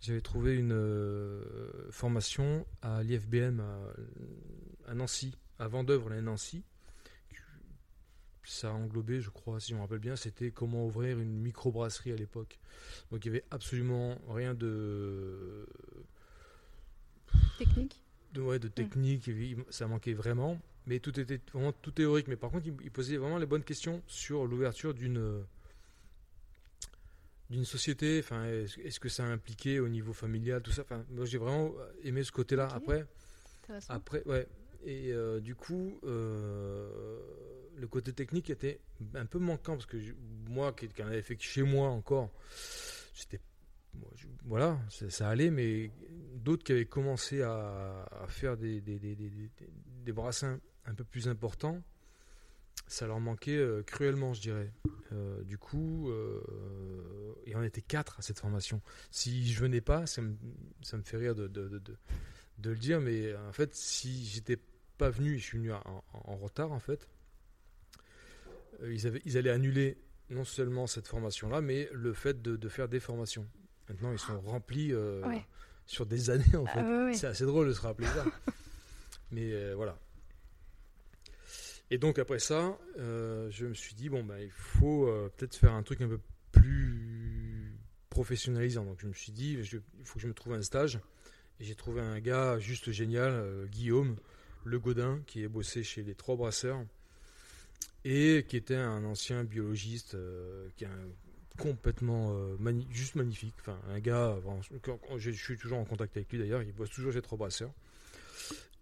j'avais 0.00 0.20
trouvé 0.20 0.54
une 0.56 0.72
euh, 0.72 1.90
formation 1.90 2.66
à 2.82 3.02
l'IFBM 3.02 3.60
à, 3.60 4.90
à 4.90 4.94
Nancy, 4.94 5.36
à 5.58 5.68
Vendœuvre, 5.68 6.10
la 6.10 6.20
Nancy. 6.22 6.64
Ça 8.42 8.70
a 8.70 8.72
englobé, 8.72 9.20
je 9.20 9.30
crois, 9.30 9.60
si 9.60 9.70
je 9.70 9.76
me 9.76 9.80
rappelle 9.80 10.00
bien, 10.00 10.16
c'était 10.16 10.50
comment 10.50 10.84
ouvrir 10.84 11.20
une 11.20 11.38
microbrasserie 11.40 12.10
à 12.10 12.16
l'époque. 12.16 12.58
Donc 13.12 13.24
il 13.24 13.28
y 13.28 13.30
avait 13.30 13.44
absolument 13.50 14.18
rien 14.28 14.54
de, 14.54 15.66
Technique? 17.58 18.02
de, 18.32 18.40
ouais, 18.40 18.58
de 18.58 18.68
technique, 18.68 19.30
ça 19.68 19.86
manquait 19.86 20.14
vraiment. 20.14 20.58
Mais 20.86 20.98
tout 20.98 21.20
était 21.20 21.40
vraiment 21.52 21.72
tout 21.72 21.92
théorique. 21.92 22.26
Mais 22.26 22.36
par 22.36 22.50
contre, 22.50 22.66
il, 22.66 22.74
il 22.82 22.90
posait 22.90 23.18
vraiment 23.18 23.38
les 23.38 23.46
bonnes 23.46 23.62
questions 23.62 24.02
sur 24.06 24.46
l'ouverture 24.46 24.94
d'une 24.94 25.44
d'une 27.50 27.64
société. 27.64 28.20
Enfin, 28.20 28.44
est-ce 28.46 29.00
que 29.00 29.08
ça 29.08 29.24
impliquait 29.24 29.78
au 29.80 29.88
niveau 29.88 30.12
familial, 30.12 30.62
tout 30.62 30.70
ça? 30.72 30.82
Enfin, 30.82 31.04
moi, 31.10 31.24
j'ai 31.26 31.38
vraiment 31.38 31.72
aimé 32.02 32.22
ce 32.24 32.32
côté-là. 32.32 32.66
Ok. 32.68 32.76
Après, 32.76 33.06
après, 33.88 34.22
ouais. 34.26 34.48
Et 34.84 35.12
euh, 35.12 35.40
du 35.40 35.54
coup, 35.54 35.98
euh, 36.04 37.20
le 37.76 37.86
côté 37.88 38.12
technique 38.12 38.48
était 38.50 38.80
un 39.14 39.26
peu 39.26 39.38
manquant 39.38 39.74
parce 39.74 39.86
que 39.86 39.98
je- 40.00 40.12
moi, 40.48 40.72
qui, 40.72 40.88
en 41.02 41.06
avais 41.06 41.22
fait 41.22 41.36
que 41.36 41.42
chez 41.42 41.62
moi 41.62 41.88
encore, 41.88 42.30
j'étais, 43.14 43.40
voilà, 44.44 44.78
ça, 44.88 45.10
ça 45.10 45.28
allait, 45.28 45.50
mais 45.50 45.90
d'autres 46.36 46.64
qui 46.64 46.72
avaient 46.72 46.86
commencé 46.86 47.42
à, 47.42 48.04
à 48.22 48.26
faire 48.28 48.56
des, 48.56 48.80
des, 48.80 48.98
des, 48.98 49.14
des, 49.14 49.28
des- 49.28 49.50
des 50.04 50.12
brassins 50.12 50.58
un 50.86 50.94
peu 50.94 51.04
plus 51.04 51.28
importants, 51.28 51.82
ça 52.90 53.06
leur 53.06 53.20
manquait 53.20 53.56
euh, 53.56 53.82
cruellement, 53.82 54.34
je 54.34 54.40
dirais. 54.40 54.72
Euh, 55.12 55.42
du 55.44 55.58
coup, 55.58 56.10
euh, 56.10 56.40
et 57.46 57.54
on 57.56 57.62
était 57.62 57.80
quatre 57.82 58.18
à 58.18 58.22
cette 58.22 58.38
formation. 58.38 58.80
Si 59.10 59.50
je 59.52 59.60
venais 59.60 59.80
pas, 59.80 60.06
ça 60.06 60.20
me, 60.22 60.34
ça 60.82 60.96
me 60.96 61.02
fait 61.02 61.16
rire 61.16 61.34
de, 61.34 61.46
de, 61.48 61.68
de, 61.68 61.78
de- 61.78 61.96
de 62.58 62.70
le 62.70 62.76
dire, 62.76 63.00
mais 63.00 63.34
en 63.36 63.52
fait, 63.52 63.74
si 63.74 64.26
j'étais 64.26 64.58
pas 64.98 65.08
venu, 65.08 65.38
je 65.38 65.44
suis 65.44 65.58
venu 65.58 65.72
en, 65.72 66.04
en- 66.12 66.36
retard 66.36 66.72
en 66.72 66.78
fait, 66.80 67.08
euh, 68.82 68.92
ils, 68.92 69.06
avaient, 69.06 69.22
ils 69.24 69.36
allaient 69.38 69.50
annuler 69.50 69.96
non 70.28 70.44
seulement 70.44 70.86
cette 70.86 71.08
formation-là, 71.08 71.60
mais 71.60 71.88
le 71.92 72.12
fait 72.12 72.42
de, 72.42 72.68
faire 72.68 72.88
des 72.88 73.00
formations. 73.00 73.46
Maintenant, 73.88 74.12
ils 74.12 74.18
sont 74.18 74.38
remplis 74.40 74.92
euh, 74.92 75.22
Ouais. 75.26 75.44
sur 75.86 76.06
des 76.06 76.30
années 76.30 76.56
en 76.56 76.66
fait. 76.66 76.80
Ah 76.80 76.84
ouais, 76.84 77.04
ouais. 77.06 77.14
C'est 77.14 77.26
assez 77.26 77.44
drôle 77.44 77.68
de 77.68 77.72
se 77.72 77.80
rappeler 77.80 78.06
ça. 78.08 78.24
Mais 79.32 79.52
euh, 79.52 79.74
voilà. 79.74 79.98
Et 81.90 81.98
donc 81.98 82.18
après 82.20 82.38
ça, 82.38 82.78
euh, 82.98 83.50
je 83.50 83.66
me 83.66 83.74
suis 83.74 83.94
dit, 83.94 84.08
bon, 84.08 84.22
bah, 84.22 84.40
il 84.40 84.50
faut 84.50 85.08
euh, 85.08 85.30
peut-être 85.36 85.56
faire 85.56 85.72
un 85.72 85.82
truc 85.82 86.00
un 86.00 86.08
peu 86.08 86.20
plus 86.52 87.76
professionnalisant. 88.10 88.84
Donc 88.84 89.00
je 89.00 89.08
me 89.08 89.12
suis 89.12 89.32
dit, 89.32 89.54
il 89.54 90.04
faut 90.04 90.14
que 90.14 90.20
je 90.20 90.28
me 90.28 90.34
trouve 90.34 90.54
un 90.54 90.62
stage. 90.62 91.00
Et 91.58 91.64
j'ai 91.64 91.74
trouvé 91.74 92.00
un 92.00 92.20
gars 92.20 92.58
juste 92.58 92.92
génial, 92.92 93.32
euh, 93.32 93.66
Guillaume 93.66 94.16
Le 94.64 94.78
Godin, 94.78 95.20
qui 95.26 95.42
est 95.42 95.48
bossé 95.48 95.82
chez 95.82 96.02
les 96.02 96.14
Trois 96.14 96.36
Brasseurs 96.36 96.84
et 98.04 98.46
qui 98.48 98.56
était 98.56 98.76
un 98.76 99.04
ancien 99.04 99.44
biologiste, 99.44 100.16
qui 100.76 100.84
est 100.84 100.88
complètement 101.58 102.34
juste 102.90 103.14
magnifique. 103.14 103.54
Enfin, 103.60 103.78
un 103.90 104.00
gars, 104.00 104.38
je, 105.18 105.30
suis 105.32 105.58
toujours 105.58 105.78
en 105.78 105.84
contact 105.84 106.16
avec 106.16 106.32
lui 106.32 106.38
d'ailleurs, 106.38 106.62
il 106.62 106.72
bosse 106.72 106.88
toujours 106.88 107.12
chez 107.12 107.20
Trois 107.20 107.36
Brasseurs. 107.36 107.74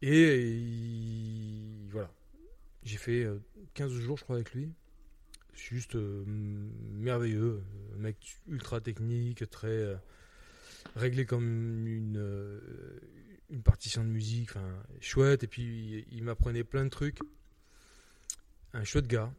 Et 0.03 0.51
il- 0.51 1.89
voilà, 1.91 2.13
j'ai 2.85 2.97
fait 2.97 3.25
euh, 3.25 3.39
15 3.75 3.93
jours, 3.93 4.17
je 4.17 4.25
crois, 4.25 4.37
avec 4.37 4.53
lui. 4.55 4.73
Juste 5.55 5.97
euh, 5.97 6.25
merveilleux, 6.27 7.63
un 7.95 7.99
mec 7.99 8.39
ultra 8.47 8.81
technique, 8.81 9.49
très 9.51 9.69
euh, 9.69 9.97
réglé 10.95 11.27
comme 11.27 11.87
une, 11.87 12.17
euh, 12.17 12.61
une 13.51 13.63
partition 13.63 14.05
de 14.05 14.09
musique, 14.09 14.51
enfin 14.51 14.69
chouette. 15.01 15.43
Et 15.43 15.47
puis 15.49 16.07
il, 16.13 16.23
m'apprenait 16.23 16.65
plein 16.65 16.85
de 16.85 16.91
trucs. 16.91 17.19
Un 18.73 18.85
chouette 18.85 19.09
gars. 19.09 19.33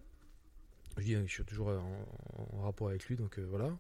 Je 0.97 1.03
dis, 1.03 1.15
je 1.27 1.31
suis 1.31 1.45
toujours 1.45 1.69
en, 1.69 2.57
en 2.57 2.61
rapport 2.63 2.89
avec 2.89 3.05
lui, 3.05 3.15
donc 3.15 3.39
euh, 3.39 3.45
voilà. 3.49 3.71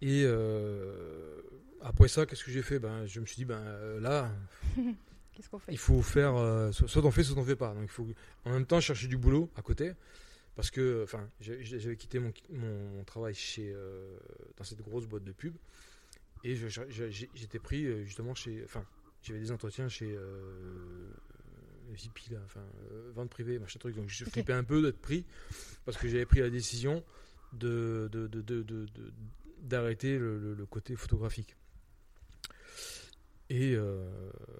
Et 0.00 0.22
euh, 0.24 1.40
après 1.80 2.08
ça, 2.08 2.26
qu'est-ce 2.26 2.44
que 2.44 2.50
j'ai 2.50 2.62
fait? 2.62 2.78
Ben, 2.78 3.06
Je 3.06 3.20
me 3.20 3.26
suis 3.26 3.36
dit, 3.36 3.44
ben, 3.44 3.56
euh, 3.56 4.00
là, 4.00 4.30
Qu'est-ce 5.34 5.48
qu'on 5.48 5.58
fait 5.58 5.72
il 5.72 5.78
faut 5.78 6.00
faire 6.02 6.36
euh, 6.36 6.70
so- 6.72 6.86
soit 6.86 7.04
on 7.04 7.10
fait 7.10 7.24
soit 7.24 7.36
on 7.38 7.44
fait 7.44 7.56
pas. 7.56 7.74
Donc 7.74 7.84
il 7.84 7.88
faut 7.88 8.06
en 8.44 8.50
même 8.52 8.66
temps 8.66 8.80
chercher 8.80 9.08
du 9.08 9.16
boulot 9.18 9.50
à 9.56 9.62
côté 9.62 9.92
parce 10.56 10.70
que 10.70 11.02
enfin 11.02 11.28
j'avais 11.40 11.96
quitté 11.96 12.18
mon, 12.20 12.32
travail 13.04 13.34
chez 13.34 13.72
euh, 13.74 14.16
dans 14.56 14.64
cette 14.64 14.80
grosse 14.82 15.06
boîte 15.06 15.24
de 15.24 15.32
pub 15.32 15.54
et 16.44 16.54
j'étais 16.54 17.58
pris 17.58 17.84
euh, 17.86 18.04
justement 18.04 18.34
chez 18.34 18.62
enfin 18.64 18.84
j'avais 19.22 19.40
des 19.40 19.50
entretiens 19.50 19.88
chez 19.88 20.14
euh, 20.14 21.10
là 22.30 22.38
enfin 22.44 22.60
euh, 22.92 23.10
vente 23.14 23.30
privée 23.30 23.58
machin 23.58 23.78
truc. 23.78 23.94
Donc 23.96 24.08
je 24.08 24.24
Ok. 24.24 24.30
flippais 24.30 24.52
un 24.52 24.64
peu 24.64 24.82
d'être 24.82 25.00
pris 25.00 25.24
parce 25.84 25.96
que 25.98 26.08
j'avais 26.08 26.26
pris 26.26 26.40
la 26.40 26.50
décision 26.50 27.02
de 27.52 28.08
de- 28.12 28.26
de- 28.28 28.40
de- 28.42 28.62
de- 28.62 28.86
de- 28.86 29.12
d'arrêter 29.62 30.18
le- 30.18 30.38
le- 30.38 30.54
le 30.54 30.66
côté 30.66 30.94
photographique 30.96 31.56
et 33.50 33.74
euh, 33.76 34.08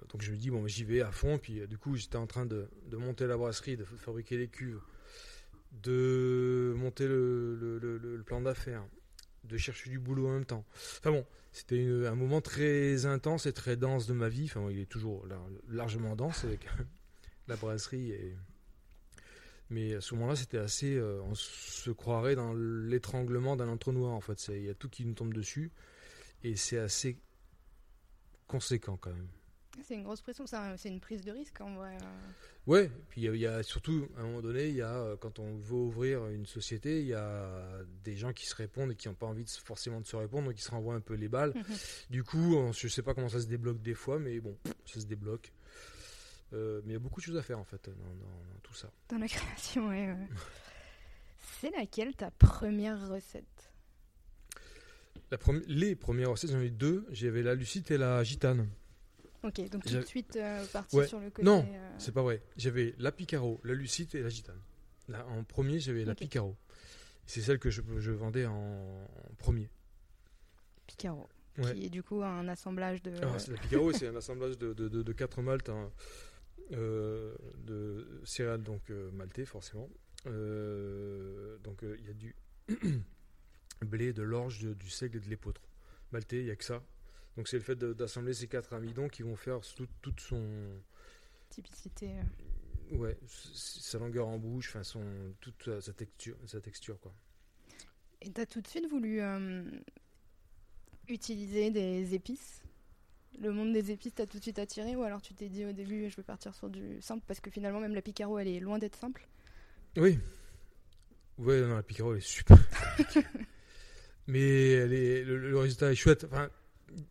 donc 0.09 0.21
je 0.21 0.31
me 0.31 0.37
dis, 0.37 0.49
bon, 0.51 0.61
bah, 0.61 0.67
j'y 0.67 0.83
vais 0.83 1.01
à 1.01 1.11
fond. 1.11 1.37
Puis 1.37 1.59
euh, 1.61 1.67
du 1.67 1.77
coup, 1.77 1.95
j'étais 1.95 2.17
en 2.17 2.27
train 2.27 2.45
de, 2.45 2.67
de 2.87 2.97
monter 2.97 3.27
la 3.27 3.37
brasserie, 3.37 3.77
de 3.77 3.83
fabriquer 3.85 4.37
les 4.37 4.47
cuves, 4.47 4.79
de 5.83 6.73
monter 6.77 7.07
le, 7.07 7.55
le- 7.55 8.23
plan 8.23 8.41
d'affaires, 8.41 8.83
de 9.43 9.57
chercher 9.57 9.89
du 9.89 9.99
boulot 9.99 10.27
en 10.27 10.33
même 10.33 10.45
temps. 10.45 10.65
Enfin 10.99 11.11
bon, 11.11 11.25
c'était 11.51 11.85
un 12.07 12.15
moment 12.15 12.41
très 12.41 13.05
intense 13.05 13.45
et 13.45 13.53
très 13.53 13.75
dense 13.75 14.07
de 14.07 14.13
ma 14.13 14.29
vie. 14.29 14.45
Enfin, 14.45 14.61
bon, 14.61 14.69
il 14.69 14.79
est 14.79 14.89
toujours 14.89 15.25
lar- 15.27 15.47
largement 15.69 16.15
dense 16.15 16.43
avec 16.43 16.65
la 17.47 17.55
brasserie. 17.55 18.11
Et... 18.11 18.35
Mais 19.69 19.95
à 19.95 20.01
ce 20.01 20.13
moment-là, 20.15 20.35
c'était 20.35 20.57
assez. 20.59 20.95
euh, 20.95 21.21
on 21.23 21.35
se 21.35 21.89
croirait 21.91 22.35
dans 22.35 22.53
l'étranglement 22.53 23.55
d'un 23.55 23.67
entonnoir, 23.69 24.13
en 24.13 24.21
fait. 24.21 24.43
Il 24.49 24.63
y 24.63 24.69
a 24.69 24.75
tout 24.75 24.89
qui 24.89 25.05
nous 25.05 25.13
tombe 25.13 25.33
dessus. 25.33 25.71
Et 26.43 26.55
c'est 26.55 26.77
assez 26.77 27.17
conséquent 28.47 28.97
quand 28.97 29.11
même. 29.13 29.27
C'est 29.83 29.95
une 29.95 30.03
grosse 30.03 30.21
pression, 30.21 30.47
c'est 30.47 30.55
un- 30.55 30.77
c'est 30.77 30.87
une 30.87 31.01
prise 31.01 31.21
de 31.21 31.31
risque 31.31 31.59
en 31.59 31.75
vrai. 31.75 31.97
euh. 32.01 32.05
Ouais, 32.65 32.89
puis 33.09 33.21
il 33.21 33.23
y 33.25 33.27
a- 33.27 33.33
il 33.35 33.41
y, 33.41 33.45
a 33.45 33.61
surtout, 33.61 34.07
à 34.17 34.21
un 34.21 34.23
moment 34.23 34.41
donné, 34.41 34.69
il 34.69 34.75
y 34.75 34.81
a, 34.81 34.95
euh, 34.95 35.17
quand 35.17 35.37
on 35.39 35.57
veut 35.57 35.75
ouvrir 35.75 36.25
une 36.27 36.45
société, 36.45 37.01
il 37.01 37.07
y 37.07 37.13
a 37.13 37.81
des 38.03 38.15
gens 38.15 38.31
qui 38.31 38.45
se 38.45 38.55
répondent 38.55 38.91
et 38.91 38.95
qui 38.95 39.07
n'ont 39.09 39.13
pas 39.15 39.25
envie 39.27 39.43
de, 39.43 39.49
forcément 39.49 39.99
de 39.99 40.05
se 40.07 40.15
répondre, 40.15 40.47
donc 40.47 40.57
ils 40.57 40.63
se 40.63 40.71
renvoient 40.71 40.95
un 40.95 41.01
peu 41.01 41.13
les 41.15 41.27
balles. 41.27 41.53
Du 42.09 42.23
coup, 42.23 42.55
on- 42.55 42.71
je 42.71 42.87
sais 42.87 43.01
pas 43.03 43.13
comment 43.13 43.27
ça 43.29 43.41
se 43.41 43.47
débloque 43.47 43.81
des 43.81 43.93
fois, 43.95 44.17
mais 44.17 44.39
bon, 44.39 44.57
ça 44.85 45.01
se 45.01 45.05
débloque. 45.05 45.51
Euh, 46.53 46.79
mais 46.85 46.91
il 46.91 46.93
y 46.93 46.95
a 46.95 46.99
beaucoup 46.99 47.19
de 47.19 47.25
choses 47.25 47.37
à 47.37 47.43
faire 47.43 47.59
en 47.59 47.65
fait 47.65 47.89
dans, 47.89 47.95
dans- 47.95 48.53
dans 48.53 48.59
tout 48.63 48.73
ça. 48.73 48.89
Dans 49.09 49.17
la 49.17 49.27
création, 49.27 49.89
ouais. 49.89 50.07
ouais. 50.13 50.27
C'est 51.61 51.71
laquelle 51.71 52.15
ta 52.15 52.31
première 52.31 53.09
recette? 53.09 53.73
La 55.31 55.37
les 55.67 55.95
premières 55.95 56.31
recettes, 56.31 56.51
j'en 56.51 56.61
ai 56.61 56.65
eu 56.67 56.71
deux. 56.71 57.05
J'avais 57.11 57.41
la 57.43 57.55
lucite 57.55 57.89
et 57.91 57.97
la 57.97 58.23
gitane. 58.23 58.67
Ok, 59.43 59.69
donc 59.69 59.83
tout 59.85 59.93
de 59.95 60.01
suite 60.01 60.35
euh, 60.37 60.65
parti 60.67 60.95
Ouais. 60.95 61.07
sur 61.07 61.19
le 61.19 61.29
côté. 61.29 61.43
Non, 61.43 61.67
euh, 61.69 61.95
C'est 61.99 62.13
pas 62.13 62.23
vrai. 62.23 62.41
J'avais 62.57 62.95
la 62.99 63.11
picaro, 63.11 63.59
la 63.63 63.73
lucite 63.73 64.15
et 64.15 64.21
la 64.21 64.29
gitane. 64.29 64.59
Là, 65.07 65.25
en 65.27 65.43
premier, 65.43 65.79
j'avais 65.79 66.03
la 66.05 66.15
picaro. 66.15 66.55
C'est 67.27 67.41
celle 67.41 67.59
que 67.59 67.69
je, 67.69 67.81
je 67.99 68.11
vendais 68.11 68.45
en, 68.45 68.53
en 68.53 69.33
premier. 69.37 69.69
Picaro. 70.87 71.27
Ouais. 71.57 71.73
Qui 71.73 71.85
est 71.85 71.89
du 71.89 72.03
coup 72.03 72.21
un 72.23 72.47
assemblage 72.47 73.01
de. 73.03 73.15
Alors, 73.17 73.39
c'est 73.39 73.51
la 73.51 73.57
Picaro, 73.57 73.91
c'est 73.93 74.07
un 74.07 74.15
assemblage 74.17 74.57
de, 74.57 74.73
de, 74.73 74.89
de- 74.89 75.03
de 75.03 75.13
quatre 75.13 75.41
maltes, 75.41 75.69
hein, 75.69 75.89
euh, 76.73 77.33
de 77.65 78.21
céréales 78.25 78.61
donc 78.63 78.81
euh, 78.89 79.09
maltais 79.11 79.45
forcément. 79.45 79.89
Donc 80.25 81.81
il 81.83 82.05
y 82.05 82.09
a 82.09 82.13
du 82.13 82.35
blé, 83.81 84.13
de 84.13 84.23
l'orge, 84.23 84.59
du 84.59 84.89
seigle 84.89 85.17
et 85.17 85.21
de 85.21 85.29
l'épeautre. 85.29 85.61
Maltais, 86.11 86.39
il 86.39 86.45
n'y 86.45 86.51
a 86.51 86.55
que 86.55 86.63
ça. 86.65 86.83
Donc 87.37 87.47
c'est 87.47 87.57
le 87.57 87.63
fait 87.63 87.75
d'assembler 87.77 88.33
ces 88.33 88.47
quatre 88.47 88.73
amidons 88.73 89.09
qui 89.09 89.21
vont 89.23 89.35
faire 89.35 89.59
tout- 89.61 89.87
toute 90.01 90.19
son, 90.21 90.81
typicité. 91.49 92.11
euh. 92.91 92.97
ouais, 92.97 93.17
sa 93.27 93.99
longueur 93.99 94.27
en 94.27 94.37
bouche, 94.37 94.69
enfin 94.69 94.83
son, 94.83 95.03
toute 95.41 95.63
sa, 95.65 95.81
sa 95.81 95.93
texture, 95.93 96.37
sa 96.45 96.61
texture 96.61 96.99
quoi. 96.99 97.13
Et 98.21 98.31
t'as 98.31 98.45
tout 98.45 98.61
de 98.61 98.67
suite 98.67 98.89
voulu 98.89 99.19
euh, 99.21 99.63
utiliser 101.09 101.71
des 101.71 102.13
épices? 102.13 102.61
Le 103.39 103.51
monde 103.51 103.73
des 103.73 103.91
épices 103.91 104.15
t'a 104.15 104.25
tout 104.25 104.37
de 104.37 104.43
suite 104.43 104.59
attiré 104.59 104.95
ou 104.95 105.03
alors 105.03 105.21
tu 105.21 105.33
t'es 105.33 105.49
dit 105.49 105.65
au 105.65 105.73
début 105.73 106.09
je 106.09 106.15
vais 106.15 106.23
partir 106.23 106.55
sur 106.55 106.69
du 106.69 107.01
simple 107.01 107.23
parce 107.27 107.41
que 107.41 107.51
finalement 107.51 107.81
même 107.81 107.93
la 107.93 108.01
picaro 108.01 108.39
elle 108.39 108.47
est 108.47 108.61
loin 108.61 108.79
d'être 108.79 108.95
simple? 108.95 109.27
Oui. 109.97 110.19
Ouais, 111.37 111.59
non, 111.61 111.75
la 111.75 111.83
Picaro 111.83 112.13
elle 112.13 112.19
est 112.19 112.21
super. 112.21 112.57
mais 114.27 114.85
le, 114.87 115.37
le 115.37 115.57
résultat 115.57 115.91
est 115.91 115.95
chouette. 115.95 116.23
Enfin, 116.25 116.49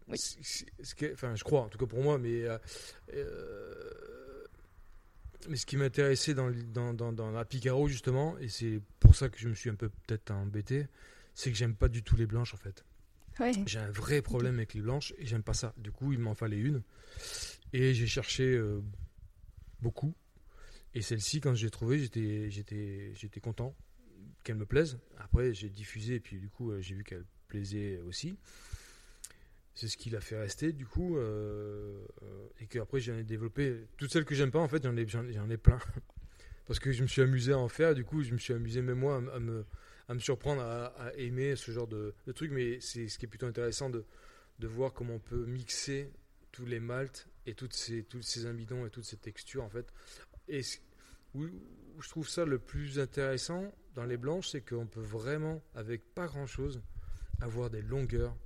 Oui. 0.08 0.16
est- 0.16 1.36
je 1.36 1.44
crois, 1.44 1.60
en 1.62 1.68
tout 1.68 1.78
cas 1.78 1.86
pour 1.86 2.02
moi, 2.02 2.18
mais. 2.18 2.44
euh, 2.44 2.58
euh, 3.14 4.44
mais 5.48 5.56
ce 5.56 5.66
qui 5.66 5.76
m'intéressait 5.76 6.32
dans, 6.32 6.50
dans, 6.72 6.94
dans, 6.94 7.12
dans 7.12 7.30
la 7.30 7.44
Picaro, 7.44 7.86
justement, 7.86 8.38
et 8.38 8.48
c'est 8.48 8.80
pour 8.98 9.14
ça 9.14 9.28
que 9.28 9.38
je 9.38 9.46
me 9.48 9.54
suis 9.54 9.68
un 9.68 9.74
peu 9.74 9.90
peut-être 9.90 10.30
embêté, 10.30 10.86
c'est 11.34 11.50
que 11.50 11.56
j'aime 11.56 11.74
pas 11.74 11.88
du 11.88 12.02
tout 12.02 12.16
les 12.16 12.24
blanches, 12.26 12.54
en 12.54 12.56
fait. 12.56 12.82
Ouais. 13.40 13.52
J'ai 13.66 13.78
un 13.80 13.90
vrai 13.90 14.22
problème 14.22 14.54
avec 14.56 14.72
les 14.74 14.80
blanches 14.80 15.12
et 15.18 15.26
j'aime 15.26 15.42
pas 15.42 15.52
ça. 15.54 15.74
Du 15.76 15.90
coup, 15.92 16.12
il 16.12 16.18
m'en 16.18 16.34
fallait 16.34 16.56
une. 16.60 16.82
Et 17.74 17.92
j'ai 17.92 18.06
cherché 18.06 18.44
euh, 18.54 18.80
beaucoup. 19.82 20.14
Et 20.94 21.02
celle-ci, 21.02 21.40
quand 21.40 21.54
je 21.54 21.64
l'ai 21.64 21.70
trouvée, 21.70 21.98
j'étais 21.98 23.40
content 23.42 23.74
qu'elle 24.44 24.56
me 24.56 24.66
plaise. 24.66 24.98
Après, 25.18 25.52
j'ai 25.52 25.68
diffusé 25.68 26.16
et 26.16 26.20
puis 26.20 26.38
du 26.38 26.48
coup, 26.48 26.70
euh, 26.70 26.80
j'ai 26.80 26.94
vu 26.94 27.02
qu'elle 27.02 27.24
plaisait 27.48 27.98
aussi. 28.06 28.36
C'est 29.74 29.88
ce 29.88 29.96
qui 29.96 30.10
l'a 30.10 30.20
fait 30.20 30.38
rester, 30.38 30.72
du 30.72 30.86
coup. 30.86 31.16
euh, 31.16 32.06
euh, 32.22 32.46
et 32.60 32.66
qu'après, 32.66 33.00
j'en 33.00 33.16
ai 33.16 33.24
développé. 33.24 33.86
Toutes 33.96 34.12
celles 34.12 34.24
que 34.24 34.34
j'aime 34.34 34.52
pas, 34.52 34.60
en 34.60 34.68
fait, 34.68 34.84
j'en 34.84 34.96
ai, 34.96 35.06
j'en, 35.08 35.50
ai 35.50 35.56
plein. 35.56 35.78
Parce 36.66 36.78
que 36.78 36.92
je 36.92 37.02
me 37.02 37.08
suis 37.08 37.22
amusé 37.22 37.52
à 37.52 37.58
en 37.58 37.68
faire. 37.68 37.94
Du 37.94 38.04
coup, 38.04 38.22
je 38.22 38.32
me 38.32 38.38
suis 38.38 38.54
amusé, 38.54 38.82
même 38.82 38.98
moi, 38.98 39.16
à, 39.16 39.40
me, 39.40 39.66
à 40.08 40.14
me 40.14 40.20
surprendre 40.20 40.62
à, 40.62 41.12
aimer 41.16 41.56
ce 41.56 41.72
genre 41.72 41.88
de, 41.88 42.14
de 42.26 42.32
truc. 42.32 42.52
Mais 42.52 42.78
c'est 42.80 43.08
ce 43.08 43.18
qui 43.18 43.24
est 43.24 43.28
plutôt 43.28 43.46
intéressant 43.46 43.90
de, 43.90 44.04
de 44.60 44.68
voir 44.68 44.92
comment 44.92 45.14
on 45.14 45.18
peut 45.18 45.44
mixer 45.44 46.12
tous 46.52 46.66
les 46.66 46.78
maltes 46.78 47.28
et 47.46 47.54
toutes 47.54 47.74
ces, 47.74 48.04
tous 48.04 48.22
ces 48.22 48.46
amidons 48.46 48.86
et 48.86 48.90
toutes 48.90 49.04
ces 49.04 49.16
textures, 49.16 49.64
en 49.64 49.70
fait. 49.70 49.92
Où, 51.34 51.42
où 51.44 52.02
je 52.02 52.08
trouve 52.08 52.28
ça 52.28 52.44
le 52.44 52.58
plus 52.58 52.98
intéressant 52.98 53.72
dans 53.94 54.04
les 54.04 54.16
blanches, 54.16 54.48
c'est 54.50 54.60
qu'on 54.62 54.86
peut 54.86 55.00
vraiment, 55.00 55.62
avec 55.74 56.02
pas 56.14 56.26
grand-chose, 56.26 56.80
avoir 57.40 57.70
des 57.70 57.82
longueurs 57.82 58.36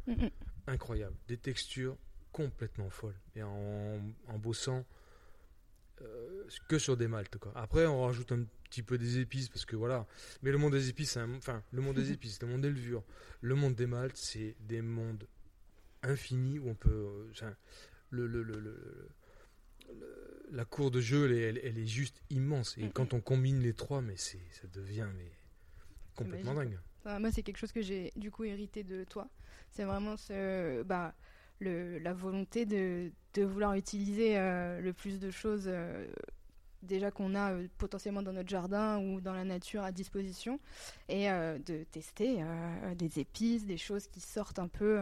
incroyables, 0.67 1.17
des 1.29 1.37
textures 1.39 1.97
complètement 2.33 2.91
folles. 2.91 3.19
Et 3.37 3.43
en, 3.43 4.01
en 4.27 4.39
bossant 4.39 4.85
euh, 6.03 6.45
que 6.69 6.79
sur 6.79 6.97
des 6.97 7.09
maltes. 7.09 7.39
Quoi. 7.39 7.53
Après, 7.55 7.87
on 7.87 8.03
rajoute 8.03 8.31
un 8.33 8.45
petit 8.71 8.83
peu 8.83 8.99
des 8.99 9.19
épices, 9.19 9.49
parce 9.49 9.65
que 9.65 9.77
voilà. 9.77 10.07
Mais 10.43 10.51
le 10.53 10.59
monde 10.59 10.73
des 10.73 10.89
épices, 10.91 11.17
un- 11.17 11.35
enfin, 11.37 11.63
le 11.73 11.81
monde 11.81 11.97
des 11.97 12.13
épices, 12.13 12.41
le 12.43 12.49
monde 12.49 12.61
des 12.61 12.71
levures, 12.71 13.03
le 13.41 13.55
monde 13.55 13.75
des 13.75 13.87
maltes, 13.87 14.17
c'est 14.17 14.55
des 14.61 14.83
mondes 14.83 15.27
infinis 16.03 16.59
où 16.59 16.69
on 16.69 16.75
peut. 16.75 16.91
euh, 16.91 17.51
le- 18.11 18.27
le- 18.27 18.43
le- 18.43 18.61
le- 18.61 19.09
la 20.51 20.65
cour 20.65 20.91
de 20.91 21.01
jeu, 21.01 21.27
elle, 21.27 21.33
est- 21.33 21.43
elle- 21.43 21.61
elle 21.65 21.79
est 21.79 21.87
juste 21.87 22.23
immense. 22.31 22.77
Et 22.79 22.89
quand 22.91 23.15
on 23.15 23.21
combine 23.21 23.61
les 23.61 23.73
trois, 23.75 24.01
mais 24.01 24.17
c'est, 24.17 24.41
ça 24.51 24.67
devient 24.73 25.07
mais, 25.17 25.31
complètement 26.15 26.55
dingue. 26.55 26.79
Enfin, 27.01 27.19
moi, 27.19 27.31
c'est 27.31 27.43
quelque 27.43 27.59
chose 27.59 27.73
que 27.73 27.83
j'ai 27.83 28.13
du 28.17 28.31
coup 28.31 28.45
hérité 28.45 28.83
de 28.83 29.05
toi. 29.05 29.29
C'est 29.71 29.85
vraiment 29.85 30.17
ce, 30.17 30.83
bah, 30.83 31.15
le, 31.61 31.99
la 31.99 32.13
volonté 32.13 32.67
de, 32.67 33.11
de 33.35 33.43
vouloir 33.45 33.75
utiliser 33.75 34.39
euh, 34.39 34.81
le 34.81 34.93
plus 34.93 35.19
de 35.21 35.31
choses 35.31 35.65
euh, 35.67 36.07
déjà 36.83 37.11
qu'on 37.11 37.35
a 37.35 37.53
euh, 37.53 37.69
potentiellement 37.79 38.23
dans 38.23 38.33
notre 38.33 38.49
jardin 38.49 38.99
ou 38.99 39.21
dans 39.21 39.35
la 39.35 39.45
nature 39.45 39.83
à 39.83 39.93
disposition 39.93 40.59
et 41.09 41.27
de 41.29 41.85
tester 41.85 42.45
des 42.97 43.19
épices, 43.19 43.65
des 43.67 43.77
choses 43.79 44.07
qui 44.09 44.21
sortent 44.21 44.59
un 44.59 44.69
peu. 44.69 45.01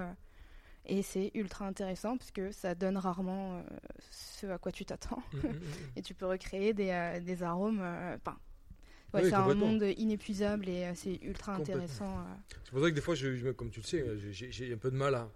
Euh, 0.90 0.92
Et 0.94 1.03
c'est 1.03 1.31
ultra 1.35 1.66
intéressant 1.66 2.16
parce 2.16 2.31
que 2.31 2.51
ça 2.53 2.75
donne 2.75 2.96
rarement 2.96 3.62
ce 4.11 4.46
à 4.46 4.59
quoi 4.59 4.72
tu 4.72 4.85
t'attends. 4.85 5.22
Mm, 5.33 5.38
mm, 5.38 5.51
mm. 5.51 5.61
et 5.96 6.03
tu 6.03 6.14
peux 6.14 6.27
recréer 6.27 6.72
des, 6.75 7.20
des 7.25 7.42
arômes. 7.42 7.81
Enfin, 7.81 8.38
ouais, 9.14 9.22
Oui, 9.22 9.29
c'est 9.29 9.35
un 9.35 9.55
monde 9.55 9.83
inépuisable 9.96 10.68
et 10.68 10.94
c'est 10.94 11.16
ultra 11.22 11.55
intéressant. 11.55 12.25
C'est 12.64 12.70
pour 12.70 12.83
ça 12.83 12.90
que 12.90 12.94
des 12.94 13.01
fois, 13.01 13.14
je, 13.14 13.35
je- 13.37 13.49
comme 13.51 13.70
tu 13.70 13.81
le 13.81 13.87
sais, 13.87 14.05
j'ai- 14.33 14.72
un 14.72 14.79
peu 14.79 14.90
de 14.90 14.96
mal 14.96 15.14
à. 15.14 15.31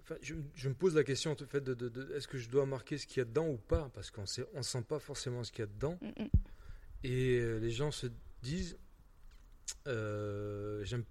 Enfin, 0.00 0.16
je, 0.22 0.34
je 0.54 0.68
me 0.70 0.74
pose 0.74 0.94
la 0.94 1.04
question 1.04 1.32
en 1.32 1.36
fait 1.36 1.60
de, 1.62 1.74
de- 1.74 1.90
de- 1.90 2.14
est-ce 2.16 2.26
que 2.26 2.38
je 2.38 2.48
dois 2.48 2.64
marquer 2.64 2.96
ce 2.96 3.06
qu'il 3.06 3.18
y 3.18 3.20
a 3.20 3.24
dedans 3.26 3.46
ou 3.48 3.58
pas? 3.58 3.90
Parce 3.92 4.10
qu'on 4.10 4.24
on 4.54 4.62
sent 4.62 4.82
pas 4.82 4.98
forcément 4.98 5.44
ce 5.44 5.52
qu'il 5.52 5.60
y 5.60 5.62
a 5.64 5.66
dedans. 5.66 5.98
Et 7.04 7.38
euh, 7.38 7.58
les 7.58 7.70
gens 7.70 7.90
se 7.90 8.06
disent 8.42 8.78
euh, 9.86 10.82
j'aime 10.84 11.04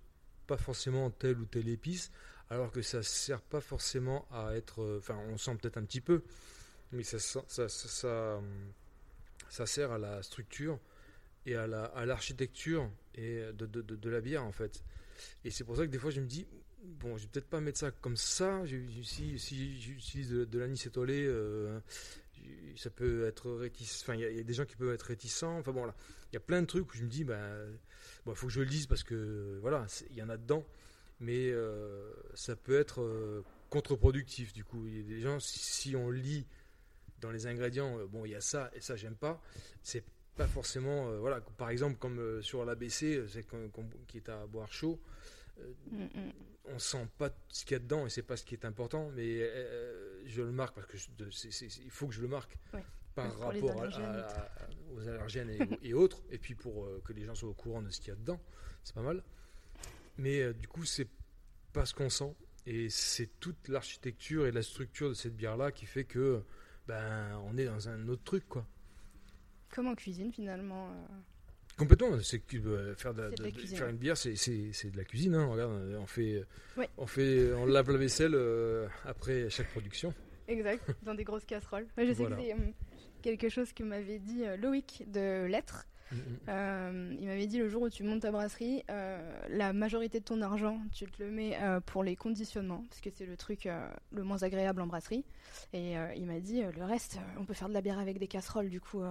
pas 0.47 0.58
forcément 0.58 1.10
telle 1.12 1.38
ou 1.39 1.45
telle 1.45 1.67
épice, 1.67 2.12
alors 2.49 2.71
que 2.71 2.81
ça 2.81 3.03
sert 3.03 3.41
pas 3.41 3.62
forcément 3.62 4.27
à 4.31 4.53
être. 4.55 4.81
euh, 4.81 4.97
Enfin, 4.99 5.17
on 5.29 5.38
sent 5.38 5.55
peut-être 5.62 5.77
un 5.77 5.83
petit 5.86 6.01
peu, 6.01 6.23
mais 6.91 7.03
ça, 7.03 7.19
ça, 7.19 7.43
ça, 7.47 7.69
ça, 7.69 8.41
ça 9.49 9.65
sert 9.65 9.91
à 9.91 9.97
la 9.97 10.21
structure 10.23 10.79
et 11.45 11.55
à 11.55 11.67
la- 11.67 11.86
à 11.86 12.05
l'architecture 12.05 12.89
et 13.15 13.41
de, 13.53 13.65
de, 13.65 13.81
de, 13.81 14.10
la 14.10 14.21
bière 14.21 14.43
en 14.43 14.51
fait. 14.51 14.83
Et 15.45 15.51
c'est 15.51 15.63
pour 15.63 15.77
ça 15.77 15.86
que 15.86 15.91
des 15.91 15.99
fois 15.99 16.12
je 16.12 16.21
me 16.21 16.27
dis 16.27 16.47
bon, 16.83 17.17
je 17.17 17.23
vais 17.23 17.29
peut-être 17.29 17.49
pas 17.49 17.62
mettre 17.62 17.79
ça 17.79 17.91
comme 17.91 18.17
ça. 18.17 18.63
Si, 19.03 19.39
si 19.39 19.81
j'utilise 19.81 20.29
de, 20.29 20.45
de 20.45 20.60
l'anis 20.60 20.86
étoilé, 20.86 21.25
euh, 21.27 21.79
ça 22.75 22.89
peut 22.89 23.25
être 23.25 23.51
réticent. 23.51 24.01
Enfin, 24.03 24.15
il 24.15 24.21
y, 24.21 24.39
a- 24.39 24.43
des 24.43 24.53
gens 24.53 24.65
qui 24.65 24.75
peuvent 24.75 24.93
être 24.93 25.03
réticents. 25.03 25.57
Enfin 25.60 25.71
bon, 25.71 25.86
là, 25.86 25.95
il 26.31 26.36
y 26.36 26.38
a 26.38 26.41
plein 26.41 26.62
de 26.62 26.67
trucs 26.67 26.93
où 26.93 26.97
je 26.97 27.03
me 27.03 27.10
dis, 27.10 27.23
bah, 27.23 27.39
bon, 28.25 28.36
faut 28.36 28.47
que 28.47 28.53
je 28.53 28.60
le 28.62 28.65
dise 28.67 28.88
parce 28.88 29.03
que 29.03 29.57
voilà, 29.62 29.86
il 30.12 30.15
y 30.17 30.21
en 30.21 30.29
a 30.29 30.38
dedans. 30.38 30.65
Mais 31.19 31.49
euh, 31.49 32.13
ça 32.36 32.56
peut 32.56 32.77
être 32.80 33.01
euh, 33.01 33.43
contre-productif 33.69 34.53
du 34.53 34.63
coup. 34.63 34.86
Il 34.88 34.97
y 34.97 34.99
a 34.99 35.03
des 35.03 35.19
gens, 35.21 35.39
si, 35.39 35.60
si 35.60 35.95
on 35.95 36.10
lit 36.12 36.45
dans 37.21 37.32
les 37.32 37.47
ingrédients, 37.47 37.97
euh, 37.99 38.06
bon, 38.06 38.25
il 38.25 38.32
y 38.32 38.36
a 38.36 38.41
ça 38.41 38.69
et 38.75 38.82
ça, 38.82 38.95
j'aime 38.95 39.15
pas. 39.15 39.41
C'est 39.82 40.03
pas 40.36 40.47
forcément, 40.47 41.10
euh, 41.10 41.17
voilà. 41.19 41.41
Par 41.41 41.69
exemple, 41.71 41.97
comme 41.97 42.41
sur 42.43 42.63
l'ABC, 42.65 43.23
qui 44.08 44.17
est 44.17 44.30
à 44.30 44.45
boire 44.47 44.71
chaud. 44.71 44.99
Mm, 45.91 46.03
mm. 46.03 46.32
on 46.65 46.77
sent 46.77 47.08
pas 47.17 47.32
ce 47.49 47.65
qu'il 47.65 47.71
y 47.71 47.75
a 47.77 47.80
dedans 47.80 48.06
et 48.06 48.12
c'est 48.12 48.21
pas 48.21 48.38
ce 48.38 48.43
qui 48.43 48.53
est 48.53 48.63
important, 48.63 49.10
mais 49.15 49.39
je 50.25 50.43
le 50.43 50.51
marque 50.51 50.75
parce 50.75 50.86
que 50.86 50.97
je- 50.97 51.08
il 51.84 51.89
faut 51.89 52.06
que 52.08 52.13
je 52.13 52.21
le 52.21 52.27
marque 52.27 52.56
Ouais. 52.75 52.84
par 53.15 53.34
Pour 53.34 53.45
rapport 53.45 53.82
à- 53.82 53.88
à- 53.88 54.49
aux 54.93 55.08
allergènes 55.08 55.49
et, 55.49 55.88
et 55.89 55.93
autres, 55.95 56.21
et 56.30 56.38
puis 56.38 56.53
pour 56.53 56.88
que 57.03 57.12
les 57.13 57.23
gens 57.25 57.34
soient 57.34 57.49
au 57.49 57.53
courant 57.56 57.82
de 57.82 57.89
ce 57.89 57.99
qu'il 57.99 58.10
y 58.10 58.12
a 58.12 58.15
dedans, 58.15 58.39
c'est 58.84 58.93
pas 58.93 59.01
mal. 59.01 59.23
Mais 60.17 60.41
euh, 60.41 60.53
du 60.53 60.67
coup, 60.67 60.84
c'est 60.86 61.08
pas 61.73 61.86
ce 61.86 61.93
qu'on 61.93 62.10
sent 62.10 62.36
et 62.65 62.89
c'est 62.89 63.30
toute 63.39 63.67
l'architecture 63.67 64.45
et 64.47 64.51
la 64.51 64.62
structure 64.63 65.10
de 65.10 65.13
cette 65.13 65.36
bière-là 65.36 65.71
qui 65.71 65.86
fait 65.86 66.03
que 66.06 66.41
ben 66.88 67.39
on 67.45 67.58
est 67.58 67.65
dans 67.65 67.88
un 67.89 68.08
autre 68.10 68.23
truc 68.23 68.47
quoi. 68.49 68.65
Comme 69.73 69.88
en 69.88 69.95
cuisine 69.95 70.32
finalement. 70.32 70.89
euh. 70.91 71.06
Complètement, 71.77 72.19
c'est 72.23 72.41
euh, 72.56 72.95
faire, 72.95 73.13
de, 73.13 73.30
de 73.30 73.49
de- 73.51 73.51
faire 73.67 73.88
une 73.89 73.97
bière, 73.97 74.17
c'est- 74.17 74.34
de 74.34 74.97
la 74.97 75.03
cuisine. 75.03 75.36
hein. 75.36 75.45
Regarde, 75.45 75.71
on 75.99 76.08
fait, 76.08 76.43
Ouais. 76.75 76.89
on 76.97 77.06
fait, 77.06 77.53
on 77.53 77.67
lave 77.67 77.91
la 77.91 77.97
vaisselle 77.97 78.34
euh, 78.34 78.88
après 79.06 79.47
chaque 79.51 79.69
production. 79.71 80.12
Exact, 80.47 80.82
dans 81.03 81.13
des 81.13 81.23
grosses 81.25 81.45
casseroles. 81.45 81.86
Je 81.97 82.06
sais 82.08 82.13
Voilà. 82.13 82.38
que 82.38 82.41
c'est 82.41 82.53
euh, 82.53 82.71
quelque 83.21 83.49
chose 83.49 83.71
que 83.73 83.84
m'avait 83.84 84.17
dit 84.19 84.43
euh, 84.45 84.58
Loïc 84.58 85.03
de 85.12 85.45
Lettres. 85.45 85.86
Euh, 86.50 87.15
il 87.20 87.28
m'avait 87.28 87.48
dit 87.48 87.58
le 87.58 87.67
jour 87.67 87.82
où 87.82 87.89
tu 87.89 88.04
montes 88.04 88.22
ta 88.22 88.32
brasserie, 88.32 88.84
euh, 88.89 89.20
la 89.50 89.74
majorité 89.74 90.20
de 90.20 90.24
ton 90.26 90.41
argent, 90.41 90.80
tu 90.93 91.06
te 91.06 91.22
le 91.22 91.30
mets 91.30 91.58
euh, 91.62 91.80
pour 91.82 92.04
les 92.04 92.15
conditionnements, 92.15 92.86
parce 92.89 93.02
que 93.02 93.10
c'est 93.13 93.26
le 93.26 93.36
truc 93.36 93.67
le 94.12 94.24
moins 94.24 94.41
agréable 94.43 94.82
en 94.82 94.88
brasserie. 94.88 95.26
Et 95.74 95.96
il 96.15 96.26
m'a 96.26 96.39
dit 96.39 96.62
le 96.62 96.84
reste, 96.86 97.20
on 97.38 97.46
peut 97.46 97.54
faire 97.54 97.67
de 97.70 97.74
la 97.74 97.82
bière 97.82 98.00
avec 98.00 98.20
des 98.20 98.28
casseroles, 98.28 98.70
du 98.70 98.80
coup, 98.80 99.02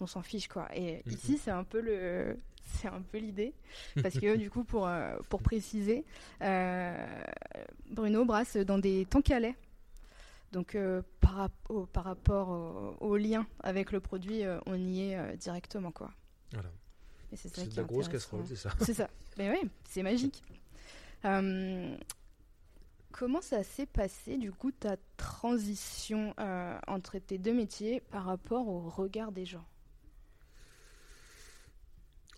on 0.00 0.06
s'en 0.06 0.22
fiche 0.22 0.48
quoi. 0.48 0.68
Et 0.74 1.02
Mhm. 1.06 1.12
ici, 1.12 1.38
c'est 1.38 1.50
un 1.50 1.64
peu 1.64 1.80
le, 1.80 2.36
c'est 2.64 2.88
un 2.88 3.02
peu 3.02 3.18
l'idée, 3.18 3.52
parce 4.02 4.18
que 4.18 4.36
du 4.36 4.48
coup, 4.50 4.62
pour 4.64 4.88
pour 5.28 5.42
préciser, 5.42 6.04
Bruno 7.90 8.24
brasse 8.24 8.56
dans 8.56 8.78
des 8.78 9.06
lait. 9.40 9.54
Donc 10.52 10.74
euh, 10.74 11.02
par, 11.20 11.48
au, 11.70 11.86
par 11.86 12.04
rapport 12.04 12.50
au, 12.50 12.96
au 13.00 13.16
lien 13.16 13.46
avec 13.60 13.90
le 13.90 14.00
produit, 14.00 14.44
euh, 14.44 14.60
on 14.66 14.74
y 14.76 15.00
est 15.10 15.16
euh, 15.18 15.34
directement 15.36 15.90
quoi. 15.90 16.10
Voilà. 16.52 16.68
Et 17.32 17.36
c'est 17.36 17.48
ça 17.48 17.62
C'est 17.62 17.68
qui 17.68 17.76
de 17.76 17.80
la 17.80 17.86
grosse 17.86 18.08
casserole, 18.08 18.44
c'est 18.46 18.56
ça. 18.56 18.70
C'est 18.82 18.92
ça. 18.94 19.08
Mais 19.38 19.50
oui, 19.50 19.68
c'est 19.88 20.02
magique. 20.02 20.42
Euh, 21.24 21.96
comment 23.12 23.40
ça 23.40 23.62
s'est 23.62 23.86
passé 23.86 24.36
du 24.36 24.50
coup 24.50 24.72
ta 24.72 24.96
transition 25.16 26.34
euh, 26.40 26.76
entre 26.88 27.20
tes 27.20 27.38
deux 27.38 27.54
métiers 27.54 28.00
par 28.00 28.24
rapport 28.24 28.66
au 28.66 28.80
regard 28.80 29.30
des 29.30 29.44
gens? 29.44 29.64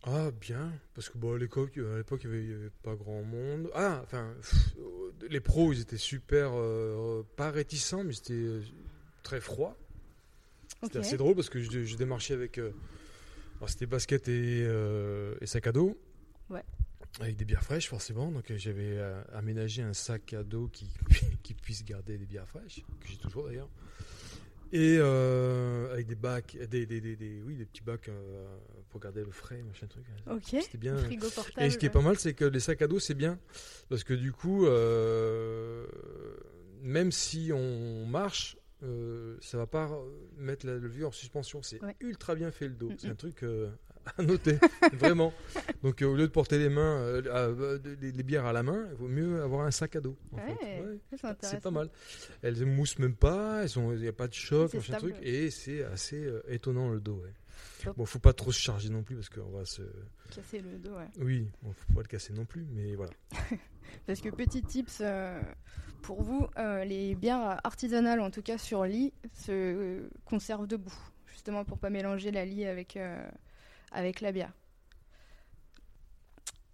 Ah 0.06 0.30
bien, 0.38 0.70
parce 0.94 1.08
que 1.08 1.16
bon, 1.16 1.34
à 1.34 1.38
l'époque, 1.38 1.72
il 1.76 1.82
n'y 1.82 1.88
avait, 1.88 2.44
il 2.44 2.50
y 2.50 2.54
avait 2.54 2.70
pas 2.82 2.94
grand 2.94 3.22
monde. 3.22 3.70
Ah, 3.74 4.00
enfin, 4.04 4.34
pff, 4.40 4.54
euh, 4.78 5.10
les 5.30 5.40
pros, 5.40 5.72
ils 5.72 5.80
étaient 5.80 5.96
super, 5.96 6.50
euh, 6.54 7.22
pas 7.36 7.50
réticents, 7.50 8.04
mais 8.04 8.12
c'était 8.12 8.34
euh, 8.34 8.60
très 9.22 9.40
froid. 9.40 9.76
C'était 10.82 10.98
assez 10.98 11.16
drôle 11.16 11.34
parce 11.34 11.48
que 11.48 11.58
je, 11.62 11.84
je 11.84 11.96
démarchais 11.96 12.34
avec. 12.34 12.58
euh, 12.58 12.72
alors 13.56 13.70
c'était 13.70 13.86
basket 13.86 14.28
et, 14.28 14.68
et 15.40 15.46
sac 15.46 15.66
à 15.68 15.72
dos. 15.72 15.96
Ouais. 16.50 16.62
Avec 17.20 17.36
des 17.36 17.46
bières 17.46 17.62
fraîches, 17.62 17.88
forcément. 17.88 18.30
Donc 18.30 18.52
j'avais 18.56 19.00
aménagé 19.32 19.80
un 19.80 19.94
sac 19.94 20.34
à 20.34 20.42
dos 20.42 20.68
qui, 20.68 20.92
qui 21.42 21.54
puisse 21.54 21.82
garder 21.84 22.18
des 22.18 22.26
bières 22.26 22.46
fraîches, 22.48 22.82
que 23.00 23.08
j'ai 23.08 23.16
toujours 23.16 23.46
d'ailleurs. 23.46 23.70
Et 24.76 24.96
euh, 24.98 25.92
avec 25.92 26.08
des 26.08 26.16
bacs, 26.16 26.56
des, 26.68 26.84
des, 26.84 27.00
des, 27.00 27.14
des- 27.14 27.40
oui, 27.46 27.54
des 27.54 27.64
petits 27.64 27.82
bacs 27.84 28.08
euh, 28.08 28.56
pour 28.90 28.98
garder 29.00 29.22
le 29.24 29.30
frais, 29.30 29.62
machin 29.62 29.86
truc. 29.86 30.04
Ok. 30.28 30.60
C'était 30.62 30.78
bien. 30.78 30.96
Frigo 30.96 31.28
portable. 31.30 31.64
Et 31.64 31.70
ce 31.70 31.78
qui 31.78 31.86
est 31.86 31.90
pas 31.90 32.00
mal, 32.00 32.18
c'est 32.18 32.34
que 32.34 32.44
les 32.44 32.58
sacs 32.58 32.82
à 32.82 32.88
dos, 32.88 32.98
c'est 32.98 33.14
bien. 33.14 33.38
Parce 33.88 34.02
que 34.02 34.14
du 34.14 34.32
coup, 34.32 34.66
euh, 34.66 35.86
même 36.82 37.12
si 37.12 37.52
on 37.54 38.04
marche, 38.06 38.56
ça 39.40 39.56
va 39.58 39.66
pas 39.68 39.96
mettre 40.38 40.66
la 40.66 40.74
levure 40.74 41.08
en 41.08 41.12
suspension. 41.12 41.62
C'est 41.62 41.80
Ouais. 41.82 41.94
ultra 42.00 42.34
bien 42.34 42.50
fait 42.50 42.66
le 42.66 42.74
dos. 42.74 42.90
Mm, 42.90 42.96
C'est 42.98 43.08
mm. 43.08 43.12
un 43.12 43.14
truc 43.14 43.42
euh, 43.44 43.70
à 44.18 44.22
noter, 44.22 44.58
vraiment. 44.92 45.32
Donc 45.82 46.02
euh, 46.02 46.06
au 46.06 46.14
lieu 46.14 46.26
de 46.26 46.32
porter 46.32 46.58
les 46.58 46.68
mains, 46.68 46.98
euh, 47.00 47.22
à- 47.32 47.48
euh, 47.48 47.78
les, 48.00 48.12
les 48.12 48.22
bières 48.22 48.44
à 48.46 48.52
la 48.52 48.62
main, 48.62 48.86
il 48.90 48.96
vaut 48.96 49.08
mieux 49.08 49.42
avoir 49.42 49.66
un 49.66 49.70
sac 49.70 49.96
à 49.96 50.00
dos. 50.00 50.16
Ouais, 50.32 50.98
c'est 51.42 51.60
pas 51.62 51.70
mal. 51.70 51.88
Elles 52.42 52.58
ne 52.58 52.64
moussent 52.66 52.98
même 52.98 53.14
pas, 53.16 53.64
il 53.66 54.00
n'y 54.00 54.08
a 54.08 54.12
pas 54.12 54.28
de 54.28 54.34
choc, 54.34 54.72
machin 54.74 54.98
truc, 54.98 55.16
et 55.22 55.50
c'est 55.50 55.84
assez 55.84 56.24
euh, 56.24 56.42
étonnant 56.48 56.88
le 56.90 57.00
dos. 57.00 57.22
Ouais. 57.22 57.92
Bon, 57.96 58.04
faut 58.04 58.18
pas 58.18 58.32
trop 58.32 58.50
se 58.50 58.58
charger 58.60 58.88
non 58.88 59.02
plus 59.02 59.14
parce 59.14 59.28
qu'on 59.28 59.50
va 59.50 59.64
se. 59.64 59.82
Casser 60.34 60.60
le 60.60 60.78
dos, 60.78 60.96
ouais. 60.96 61.08
Oui, 61.20 61.48
bon, 61.62 61.72
faut 61.72 61.92
pas 61.94 62.00
le 62.00 62.06
casser 62.08 62.32
non 62.32 62.44
plus, 62.44 62.66
mais 62.72 62.94
voilà. 62.94 63.12
Parce 64.06 64.20
que 64.20 64.28
petit 64.30 64.62
tips 64.62 65.02
pour 66.02 66.22
vous, 66.22 66.46
les 66.86 67.14
bières 67.14 67.60
artisanales, 67.64 68.20
en 68.20 68.30
tout 68.30 68.42
cas 68.42 68.58
sur 68.58 68.84
lit, 68.84 69.12
se 69.34 70.02
conservent 70.24 70.66
debout, 70.66 70.94
justement 71.26 71.64
pour 71.64 71.78
pas 71.78 71.90
mélanger 71.90 72.30
la 72.30 72.44
lie 72.44 72.64
avec, 72.64 72.96
euh, 72.96 73.24
avec 73.94 74.20
la 74.20 74.32
bière. 74.32 74.52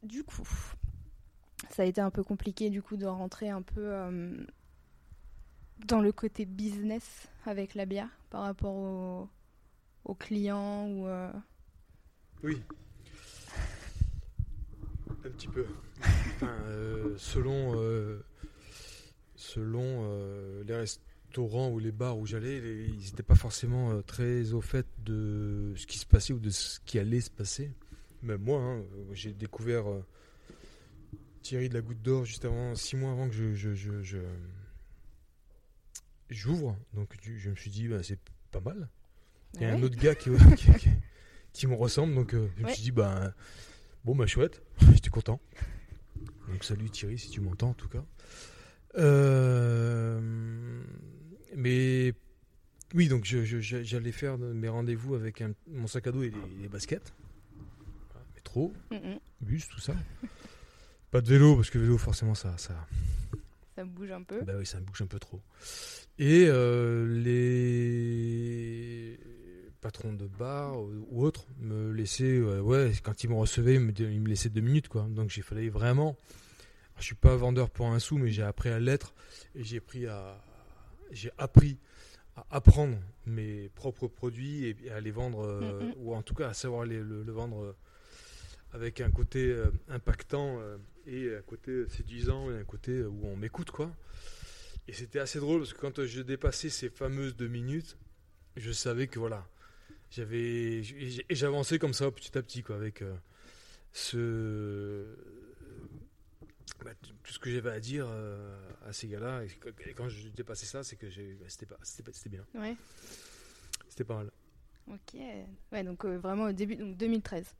Du 0.02 0.24
coup, 0.24 0.48
ça 1.70 1.83
a 1.83 1.85
été 1.85 2.00
un 2.00 2.11
peu 2.11 2.24
compliqué 2.24 2.70
du 2.70 2.83
coup 2.83 2.96
de 2.96 3.06
rentrer 3.06 3.50
un 3.50 3.62
peu 3.62 3.92
euh, 3.92 4.44
dans 5.87 6.00
le 6.00 6.11
côté 6.12 6.46
business 6.46 7.28
avec 7.44 7.74
la 7.74 7.85
bière 7.87 8.09
par 8.30 8.42
rapport 8.42 8.74
au- 8.74 9.28
aux 10.04 10.14
clients 10.14 10.87
ou 10.88 11.06
euh, 11.06 11.30
Oui. 12.42 12.62
Un 15.24 15.30
petit 15.30 15.48
peu. 15.48 15.66
Enfin, 16.37 16.48
euh, 16.68 17.14
selon 17.18 17.74
selon 19.37 20.62
les 20.66 20.74
restaurants 21.30 21.70
ou 21.70 21.78
les 21.78 21.92
bars 21.92 22.18
où 22.18 22.26
j'allais, 22.26 22.58
ils 22.88 23.04
n'étaient 23.04 23.22
pas 23.22 23.36
forcément 23.36 23.92
euh, 23.92 24.02
très 24.02 24.52
au 24.52 24.60
fait 24.60 24.86
de 25.04 25.72
ce 25.76 25.86
qui 25.86 25.96
se 25.98 26.04
passait 26.06 26.32
ou 26.32 26.40
de 26.40 26.50
ce 26.50 26.80
qui 26.84 26.98
allait 26.98 27.20
se 27.20 27.30
passer. 27.30 27.70
Même 28.24 28.42
moi, 28.42 28.60
hein, 28.60 28.78
euh, 28.80 29.04
j'ai 29.12 29.32
découvert 29.32 29.88
euh, 29.88 30.04
Thierry 31.42 31.68
de 31.68 31.74
la 31.74 31.82
Goutte 31.82 32.02
d'Or 32.02 32.24
juste 32.24 32.44
avant, 32.44 32.74
six 32.74 32.96
mois 32.96 33.12
avant 33.12 33.28
que 33.28 33.34
je, 33.34 33.54
je- 33.54 33.74
je- 33.74 34.02
je- 34.02 34.18
j'ouvre. 36.30 36.76
Donc 36.94 37.14
je 37.22 37.50
me 37.50 37.54
suis 37.54 37.70
dit, 37.70 37.86
bah, 37.86 38.02
c'est 38.02 38.18
pas 38.50 38.60
mal. 38.60 38.88
Il 39.54 39.60
y 39.60 39.64
a 39.66 39.68
ouais. 39.68 39.74
un 39.78 39.82
autre 39.84 39.96
gars 39.96 40.16
qui, 40.16 40.30
qui, 40.56 40.72
qui- 40.80 40.90
qui 41.52 41.66
me 41.68 41.74
ressemble, 41.74 42.12
donc 42.16 42.34
euh, 42.34 42.48
je 42.58 42.64
me 42.64 42.70
suis 42.72 42.82
dit, 42.82 42.90
bah, 42.92 43.32
bon, 44.04 44.16
bah 44.16 44.26
chouette, 44.26 44.62
j'étais 44.94 45.10
content. 45.10 45.40
Donc 46.48 46.64
salut 46.64 46.90
Thierry, 46.90 47.18
si 47.20 47.30
tu 47.30 47.40
m'entends 47.40 47.70
en 47.70 47.74
tout 47.74 47.88
cas. 47.88 48.04
Euh, 48.96 50.20
mais 51.56 52.14
oui, 52.94 53.08
donc 53.08 53.24
je- 53.24 53.44
je- 53.44 53.60
je- 53.60 53.82
j'allais 53.82 54.12
faire 54.12 54.36
mes 54.38 54.68
rendez-vous 54.68 55.14
avec 55.14 55.40
un- 55.42 55.52
mon 55.68 55.86
sac 55.86 56.06
à 56.06 56.12
dos 56.12 56.22
et 56.22 56.30
les, 56.30 56.62
les 56.62 56.68
baskets. 56.68 57.12
Métro, 58.34 58.72
Mm, 58.90 59.16
bus, 59.40 59.68
tout 59.68 59.80
ça. 59.80 59.94
Pas 61.10 61.20
de 61.20 61.28
vélo, 61.28 61.56
parce 61.56 61.70
que 61.70 61.78
vélo, 61.78 61.98
forcément, 61.98 62.34
ça, 62.34 62.56
ça, 62.58 62.86
Ça 63.76 63.84
bouge 63.84 64.10
un 64.10 64.22
peu. 64.22 64.42
Bah 64.42 64.52
oui, 64.58 64.66
ça 64.66 64.80
bouge 64.80 65.02
un 65.02 65.06
peu 65.06 65.18
trop. 65.18 65.40
Et 66.18 66.46
euh, 66.48 67.06
les 67.22 69.18
patrons 69.80 70.12
de 70.12 70.26
bar 70.26 70.78
ou 70.78 71.24
autres 71.24 71.46
me 71.60 71.90
laissaient, 71.92 72.24
euh, 72.38 72.60
ouais, 72.60 72.92
quand 73.02 73.24
ils 73.24 73.30
me 73.30 73.34
recevaient, 73.36 73.74
ils 73.74 73.80
me, 73.80 73.92
ils 73.98 74.20
me 74.20 74.28
laissaient 74.28 74.50
deux 74.50 74.60
minutes, 74.60 74.88
quoi. 74.88 75.06
Donc 75.08 75.30
j'ai 75.30 75.42
fallu 75.42 75.68
vraiment. 75.70 76.16
Je 76.98 77.04
suis 77.04 77.14
pas 77.14 77.34
vendeur 77.36 77.70
pour 77.70 77.86
un 77.86 77.98
sou, 77.98 78.18
mais 78.18 78.30
j'ai 78.30 78.42
appris 78.42 78.68
à 78.68 78.78
l'être 78.78 79.14
et 79.54 79.64
j'ai 79.64 79.78
appris 79.78 80.06
à, 80.06 80.38
j'ai 81.11 81.31
appris 81.38 81.79
à 82.37 82.46
apprendre 82.51 82.96
mes 83.27 83.68
propres 83.70 84.07
produits 84.09 84.66
et, 84.66 84.90
à 84.90 85.01
les 85.01 85.11
vendre, 85.11 85.40
euh, 85.46 85.81
Mhm. 85.81 85.94
ou 85.99 86.14
en 86.14 86.23
tout 86.23 86.35
cas 86.35 86.49
à 86.49 86.55
savoir 86.55 86.85
les- 86.85 87.01
le, 87.03 87.23
le 87.23 87.33
vendre 87.33 87.62
euh, 87.64 87.73
avec 88.73 89.01
un 89.01 89.11
côté 89.11 89.51
euh, 89.51 89.70
impactant 89.88 90.61
et 91.07 91.35
un 91.37 91.42
côté 91.42 91.88
séduisant 91.88 92.51
et 92.53 92.57
un 92.59 92.64
côté 92.64 93.03
où 93.03 93.27
on 93.27 93.37
m'écoute, 93.37 93.70
quoi. 93.73 93.90
Et 94.87 94.92
c'était 94.92 95.18
assez 95.18 95.40
drôle 95.40 95.61
parce 95.61 95.73
que 95.73 95.81
quand 95.81 96.05
je 96.05 96.23
dépassais 96.23 96.68
ces 96.68 96.88
fameuses 96.88 97.35
deux 97.37 97.49
minutes, 97.49 97.96
je 98.57 98.70
savais 98.73 99.07
que 99.09 99.18
voilà, 99.18 99.46
j'avais 100.11 100.83
j'avançais 101.31 101.79
comme 101.79 101.94
ça 101.94 102.11
petit 102.11 102.37
à 102.38 102.42
petit 102.42 102.62
quoi 102.62 102.77
avec 102.77 103.03
ce 103.92 105.05
bah, 106.85 106.92
tout 107.22 107.33
ce 107.33 107.38
que 107.38 107.50
j'avais 107.50 107.70
à 107.70 107.80
dire 107.80 108.06
euh, 108.09 108.59
à 108.87 108.92
ces 108.92 109.09
gars-là 109.09 109.42
et 109.44 109.92
quand 109.94 110.09
je 110.09 110.28
dépassais 110.28 110.66
ça, 110.66 110.83
c'est 110.83 110.96
que 110.96 111.09
j'ai 111.11 111.35
bah, 111.35 111.46
c'était 111.48 111.66
pas 111.66 112.12
bien, 112.28 112.44
Ouais. 112.54 112.76
c'était 113.88 114.04
pas 114.04 114.16
mal. 114.16 114.30
Ok. 114.88 115.20
Ouais, 115.72 115.85
donc 115.85 116.04
euh, 116.04 116.18
vraiment 116.18 116.44
au 116.44 116.52
début, 116.52 116.76
donc 116.76 116.96
2013. 116.96 117.54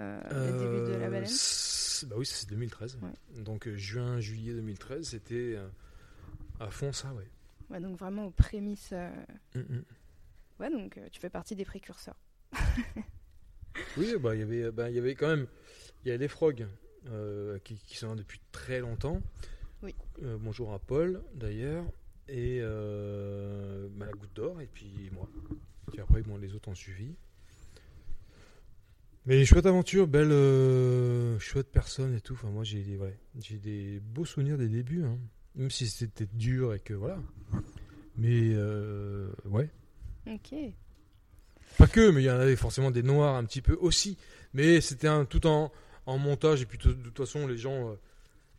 Euh, 0.00 0.20
le 0.30 0.58
début 0.58 0.92
de 0.92 0.98
la 0.98 1.06
Euh, 1.06 1.10
baleine. 1.10 1.26
c'est- 1.28 2.06
Bah 2.06 2.16
oui, 2.18 2.26
c'est 2.26 2.48
2013. 2.48 2.98
Ouais. 3.02 3.42
Donc 3.42 3.66
euh, 3.68 3.76
juin, 3.76 4.20
juillet 4.20 4.52
2013, 4.54 5.08
c'était 5.08 5.54
euh, 5.56 5.68
à 6.60 6.70
fond 6.70 6.92
ça, 6.92 7.12
ouais. 7.14 7.28
Ouais, 7.70 7.80
donc 7.80 7.96
vraiment 7.98 8.26
aux 8.26 8.30
prémices. 8.30 8.90
euh, 8.92 9.10
Mm, 9.54 9.60
mm. 9.60 9.84
Ouais, 10.60 10.70
donc 10.70 10.96
euh, 10.98 11.08
tu 11.10 11.20
fais 11.20 11.30
partie 11.30 11.54
des 11.56 11.64
précurseurs. 11.64 12.18
Oui, 13.96 14.14
bah 14.20 14.34
il 14.34 14.40
y 14.40 14.42
avait, 14.42 14.70
bah, 14.70 14.90
il 14.90 14.96
y 14.96 14.98
avait 14.98 15.14
quand 15.14 15.28
même, 15.28 15.46
il 16.04 16.08
y 16.08 16.10
a 16.12 16.16
les 16.16 16.28
frogs 16.28 16.66
euh, 17.10 17.58
qui, 17.64 17.74
qui 17.74 17.96
sont 17.96 18.10
là 18.10 18.14
depuis 18.14 18.40
très 18.52 18.80
longtemps. 18.80 19.20
Oui. 19.82 19.94
Euh, 20.22 20.36
bonjour 20.40 20.72
à 20.72 20.78
Paul 20.78 21.20
d'ailleurs 21.34 21.84
et 22.28 22.58
euh, 22.60 23.88
bah, 23.96 24.06
la 24.06 24.12
goutte 24.12 24.34
d'or 24.34 24.60
et 24.60 24.68
puis 24.72 25.10
moi. 25.12 25.28
Puis 25.90 26.00
après, 26.00 26.22
bon, 26.22 26.36
les 26.36 26.54
autres 26.54 26.68
ont 26.68 26.74
suivi. 26.74 27.14
Mais 29.26 29.44
chouette 29.44 29.66
aventure, 29.66 30.06
belle, 30.06 30.30
euh, 30.30 31.38
chouette 31.40 31.70
personne 31.72 32.14
et 32.14 32.20
tout. 32.20 32.34
Enfin, 32.34 32.50
moi 32.50 32.64
j'ai 32.64 32.96
ouais, 32.96 33.18
j'ai 33.40 33.58
des 33.58 34.00
beaux 34.00 34.24
souvenirs 34.24 34.56
des 34.56 34.68
débuts, 34.68 35.04
hein. 35.04 35.18
même 35.56 35.70
si 35.70 35.88
c'était 35.88 36.28
dur 36.32 36.74
et 36.74 36.80
que 36.80 36.94
voilà. 36.94 37.18
Mais 38.16 38.54
ouais. 39.46 39.70
Ok. 40.26 40.54
Pas 41.78 41.88
que, 41.88 42.10
mais 42.10 42.22
il 42.22 42.26
y 42.26 42.30
en 42.30 42.38
avait 42.38 42.56
forcément 42.56 42.90
des 42.90 43.02
noirs 43.02 43.34
un 43.34 43.44
petit 43.44 43.62
peu 43.62 43.76
aussi. 43.80 44.16
Mais 44.54 44.80
c'était 44.80 45.08
un 45.08 45.24
tout 45.24 45.46
en, 45.46 45.72
en 46.06 46.18
montage 46.18 46.62
et 46.62 46.66
puis 46.66 46.78
de, 46.78 46.92
toute 46.92 47.16
façon 47.16 47.46
les 47.46 47.56
gens, 47.56 47.90
euh, 47.90 47.94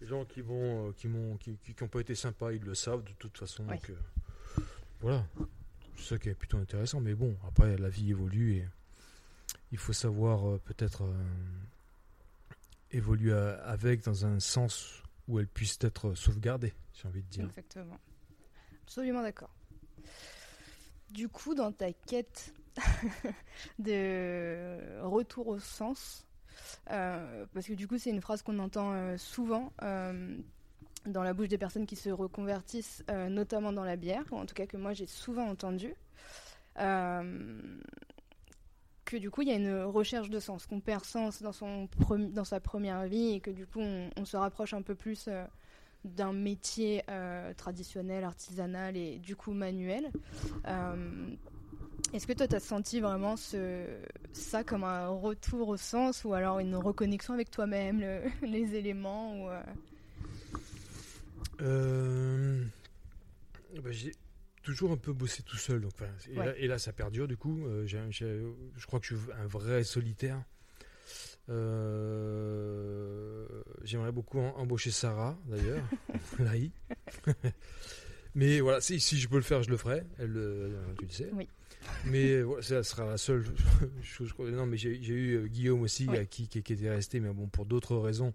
les 0.02 0.08
gens 0.08 0.26
qui 0.26 0.42
vont, 0.42 0.90
euh, 0.90 0.92
qui 0.94 1.08
m'ont, 1.08 1.38
qui, 1.38 1.58
qui, 1.58 1.74
qui 1.74 1.84
ont 1.84 1.88
pas 1.88 2.00
été 2.00 2.16
sympas, 2.16 2.52
ils 2.52 2.62
le 2.62 2.76
savent 2.76 3.04
de 3.04 3.14
toute 3.14 3.38
façon. 3.38 3.64
Donc 3.66 3.90
euh, 3.90 3.96
voilà, 5.02 5.26
c'est 5.98 6.04
ça 6.04 6.18
qui 6.18 6.30
est 6.30 6.36
plutôt 6.36 6.58
intéressant. 6.58 7.02
Mais 7.02 7.14
bon, 7.14 7.36
après 7.48 7.78
la 7.78 7.90
vie 7.90 8.12
évolue 8.12 8.56
et 8.56 8.68
il 9.72 9.78
faut 9.78 9.94
savoir 9.94 10.60
peut-être 10.60 11.04
évoluer 12.92 13.34
avec 13.34 14.04
dans 14.04 14.26
un 14.26 14.40
sens 14.40 15.02
où 15.28 15.40
elle 15.40 15.48
puisse 15.48 15.78
être 15.82 16.14
sauvegardée. 16.14 16.74
J'ai 16.94 17.08
envie 17.08 17.24
de 17.24 17.28
dire. 17.28 17.46
Exactement. 17.46 18.00
Absolument 18.84 19.24
d'accord. 19.24 19.50
Du 21.10 21.28
coup, 21.28 21.56
dans 21.56 21.72
ta 21.72 21.92
quête 21.92 22.54
de 23.80 25.00
retour 25.02 25.48
au 25.48 25.60
sens, 25.60 26.26
parce 26.88 27.68
que 27.68 27.74
du 27.74 27.88
coup, 27.88 27.98
c'est 27.98 28.10
une 28.10 28.22
phrase 28.22 28.42
qu'on 28.42 28.60
entend 28.60 28.92
euh, 28.94 29.18
souvent 29.18 29.72
euh, 29.82 30.38
dans 31.06 31.24
la 31.24 31.34
bouche 31.34 31.50
des 31.50 31.58
personnes 31.58 31.86
qui 31.86 31.96
se 31.96 32.10
reconvertissent, 32.10 33.04
euh, 33.10 33.30
notamment 33.30 33.74
dans 33.74 33.84
la 33.84 33.96
bière, 33.96 34.24
ou 34.32 34.38
en 34.38 34.46
tout 34.46 34.56
cas 34.56 34.66
que 34.66 34.78
moi 34.78 34.94
j'ai 34.94 35.08
souvent 35.08 35.48
entendu. 35.50 35.94
euh, 36.80 37.78
que 39.06 39.18
du 39.18 39.30
coup 39.30 39.42
il 39.42 39.50
y 39.50 39.52
a 39.52 39.56
une 39.56 39.82
recherche 39.84 40.30
de 40.30 40.40
sens, 40.40 40.66
qu'on 40.66 40.80
perd 40.80 41.04
sens 41.04 41.42
dans, 41.42 41.52
son 41.52 41.90
dans 42.32 42.46
sa 42.46 42.60
première 42.60 43.04
vie 43.04 43.34
et 43.34 43.40
que 43.42 43.52
du 43.52 43.68
coup 43.68 43.82
on, 43.82 44.26
se 44.26 44.38
rapproche 44.38 44.74
un 44.74 44.82
peu 44.82 44.96
plus 44.96 45.26
euh, 45.28 45.44
d'un 46.06 46.34
métier 46.34 47.04
euh, 47.10 47.54
traditionnel, 47.54 48.24
artisanal 48.24 48.96
et 48.98 49.20
du 49.20 49.36
coup 49.36 49.52
manuel. 49.52 50.10
Est-ce 52.14 52.28
que 52.28 52.34
toi, 52.34 52.48
tu 52.48 52.56
as 52.56 52.60
senti 52.60 53.00
vraiment 53.00 53.36
ce, 53.36 53.86
ça 54.34 54.64
comme 54.64 54.84
un 54.84 55.08
retour 55.08 55.68
au 55.70 55.78
sens 55.78 56.24
ou 56.24 56.34
alors 56.34 56.60
une 56.60 56.76
reconnexion 56.76 57.34
avec 57.34 57.50
toi-même, 57.50 58.00
le- 58.02 58.22
les 58.48 58.76
éléments 58.76 59.44
ou, 59.44 59.50
euh, 59.50 59.62
Euh, 61.62 62.64
bah, 63.84 63.92
j'ai 63.92 64.12
toujours 64.64 64.92
un 64.92 64.98
peu 64.98 65.14
bossé 65.14 65.44
tout 65.44 65.58
seul. 65.58 65.82
Donc, 65.82 65.94
et, 66.30 66.38
Ouais. 66.38 66.46
là, 66.46 66.54
et 66.58 66.68
là, 66.68 66.78
ça 66.80 66.94
perdure 66.94 67.28
du 67.28 67.38
coup. 67.38 67.66
Euh, 67.68 67.86
je 67.88 68.86
crois 68.86 69.00
que 69.00 69.06
je 69.08 69.16
suis 69.16 69.32
un 69.34 69.48
vrai 69.48 69.84
solitaire. 69.84 70.42
J'aimerais 73.84 74.12
beaucoup 74.12 74.40
em- 74.40 74.54
embaucher 74.56 74.92
Sarah, 74.92 75.38
d'ailleurs, 75.48 75.84
Laï. 76.40 76.72
Mais 78.36 78.60
voilà, 78.62 78.82
si, 78.82 79.00
si 79.00 79.20
je 79.20 79.28
peux 79.30 79.36
le 79.36 79.42
faire, 79.44 79.62
je 79.64 79.70
le 79.70 79.78
ferai. 79.78 80.04
Elle, 80.18 80.34
tu 81.00 81.06
le 81.06 81.12
sais. 81.12 81.30
Oui. 81.34 81.48
Mais 82.06 82.42
voilà, 82.42 82.62
ça 82.62 82.84
sera 82.84 83.06
la 83.06 83.18
seule 83.18 83.46
chose. 84.04 84.34
Non, 84.40 84.66
mais 84.66 84.78
j'ai 84.78 84.96
eu 84.98 85.36
euh, 85.38 85.48
Guillaume 85.48 85.82
aussi, 85.82 86.08
Oui. 86.10 86.18
à 86.18 86.26
qui, 86.26 86.48
qui, 86.48 86.62
qui 86.64 86.74
était 86.74 86.90
resté, 86.90 87.20
mais 87.20 87.30
bon, 87.32 87.48
pour 87.48 87.66
d'autres 87.66 87.96
raisons 87.98 88.34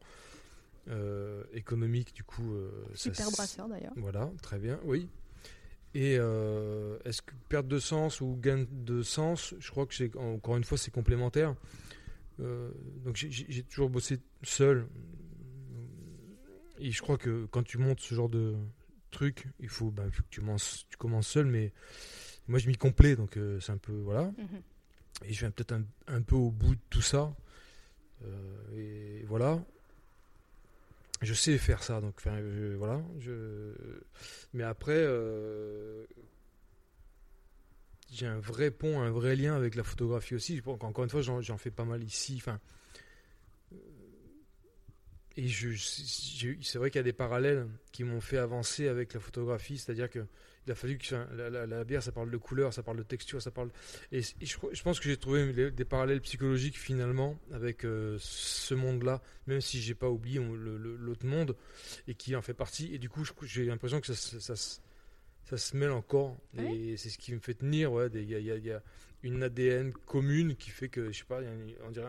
euh, 0.88 1.42
économiques, 1.52 2.14
du 2.14 2.24
coup. 2.24 2.54
euh, 2.54 2.70
super 2.94 3.30
brasseur 3.30 3.68
d'ailleurs 3.68 3.92
voilà, 3.96 4.30
très 4.42 4.58
bien, 4.58 4.80
oui. 4.84 5.08
Et 5.94 6.16
euh, 6.18 6.98
est-ce 7.04 7.22
que 7.22 7.32
perte 7.48 7.66
de 7.68 7.78
sens 7.78 8.20
ou 8.20 8.37
gain 8.40 8.66
de 8.70 9.02
sens, 9.02 9.54
je 9.58 9.70
crois 9.70 9.87
que 9.87 9.94
c'est 9.94 10.14
encore 10.16 10.56
une 10.56 10.64
fois 10.64 10.76
c'est 10.78 10.90
complémentaire. 10.90 11.54
Euh, 12.40 12.70
donc 13.04 13.16
j'ai- 13.16 13.62
toujours 13.64 13.90
bossé 13.90 14.18
seul. 14.42 14.87
Et 16.78 16.92
je 16.92 17.02
crois 17.02 17.18
que 17.18 17.46
quand 17.46 17.62
tu 17.64 17.78
montes 17.78 18.00
ce 18.00 18.14
genre 18.14 18.28
de 18.28 18.54
truc, 19.11 19.46
il 19.61 19.68
faut, 19.68 19.90
ben, 19.90 20.11
faut 20.12 20.22
que 20.22 20.28
tu, 20.30 20.40
commences, 20.40 20.87
tu 20.88 20.96
commences 20.96 21.26
seul, 21.26 21.46
mais 21.46 21.72
moi 22.48 22.58
je 22.58 22.66
m'y 22.68 22.76
complais, 22.76 23.16
donc 23.16 23.37
euh, 23.37 23.61
c'est 23.61 23.72
un 23.72 23.76
peu 23.78 23.92
voilà. 23.92 24.24
Mhm. 24.38 24.62
Et 25.24 25.32
je 25.32 25.40
viens 25.40 25.50
peut-être 25.50 25.72
un, 25.72 25.82
un 26.06 26.22
peu 26.22 26.37
au 26.37 26.50
bout 26.50 26.74
de 26.74 26.80
tout 26.90 27.02
ça. 27.02 27.34
Euh, 28.24 29.20
et 29.20 29.24
voilà. 29.26 29.62
Je 31.22 31.34
sais 31.34 31.58
faire 31.58 31.82
ça, 31.82 32.00
donc 32.00 32.20
je- 32.24 32.74
voilà. 32.76 33.02
Je... 33.18 33.72
Mais 34.54 34.62
après, 34.62 34.94
euh, 34.96 36.04
j'ai 38.12 38.26
un 38.26 38.38
vrai 38.38 38.70
pont, 38.70 39.00
un 39.00 39.11
vrai 39.11 39.34
lien 39.34 39.56
avec 39.56 39.74
la 39.74 39.82
photographie 39.82 40.37
aussi. 40.37 40.62
Qu'encore 40.62 41.02
une 41.04 41.11
fois, 41.11 41.20
j'en 41.22 41.58
fais 41.58 41.72
pas 41.72 41.84
mal 41.84 42.04
ici. 42.04 42.37
Enfin, 42.37 42.61
et 45.37 45.46
je, 45.46 45.70
c'est 46.62 46.78
vrai 46.78 46.90
qu'il 46.90 46.98
y 46.98 47.00
a 47.00 47.04
des 47.04 47.12
parallèles 47.12 47.66
qui 47.92 48.02
m'ont 48.04 48.20
fait 48.20 48.38
avancer 48.38 48.88
avec 48.88 49.14
la 49.14 49.20
photographie, 49.20 49.78
c'est-à-dire 49.78 50.11
que 50.11 50.26
il 50.68 50.72
a 50.72 50.74
fallu 50.74 50.98
que 50.98 51.14
la, 51.35 51.48
la- 51.50 51.66
la 51.66 51.85
bière, 51.85 52.02
ça 52.02 52.12
parle 52.12 52.31
de 52.31 52.37
couleur, 52.37 52.72
ça 52.74 52.83
parle 52.83 52.98
de 52.98 53.02
texture, 53.02 53.40
ça 53.40 53.50
parle 53.50 53.70
et, 54.12 54.18
et 54.18 54.46
je, 54.46 54.83
pense 54.83 55.00
que 55.00 55.09
j'ai 55.09 55.16
trouvé 55.16 55.70
des 55.72 55.85
parallèles 55.85 56.20
psychologiques 56.20 56.78
finalement 56.78 57.38
avec 57.52 57.85
euh, 57.85 58.16
ce 58.20 58.74
monde-là, 58.74 59.22
même 59.46 59.61
si 59.61 59.81
j'ai 59.81 59.94
pas 59.94 60.09
oublié 60.11 60.40
l'autre 60.40 61.24
monde 61.26 61.57
et 62.07 62.14
qui 62.14 62.37
en 62.37 62.42
fait 62.42 62.54
partie. 62.54 62.94
Et 62.94 62.98
du 62.98 63.09
coup, 63.09 63.24
j'ai 63.42 63.64
l'impression 63.64 64.01
que 64.01 64.07
ça, 64.07 64.14
se- 64.14 64.38
ça, 64.40 64.55
se- 64.57 64.78
ça 65.45 65.57
se 65.57 65.76
mêle 65.76 65.90
encore. 65.92 66.36
Et 66.64 66.97
c'est 66.99 67.09
ce 67.09 67.16
qui 67.18 67.32
me 67.34 67.40
fait 67.40 67.55
tenir. 67.55 67.90
ouais, 67.92 68.09
Il 68.14 68.28
y, 68.30 68.34
a- 68.34 68.38
il 68.38 68.45
y 68.64 68.66
y 68.68 68.70
a 68.72 68.82
une 69.22 69.42
ADN 69.42 69.92
commune 69.92 70.55
qui 70.55 70.70
fait 70.70 70.88
que, 70.90 71.11
je 71.11 71.18
sais 71.18 71.24
pas, 71.24 71.40
un- 71.40 71.86
on 71.86 71.90
dirait 71.90 72.07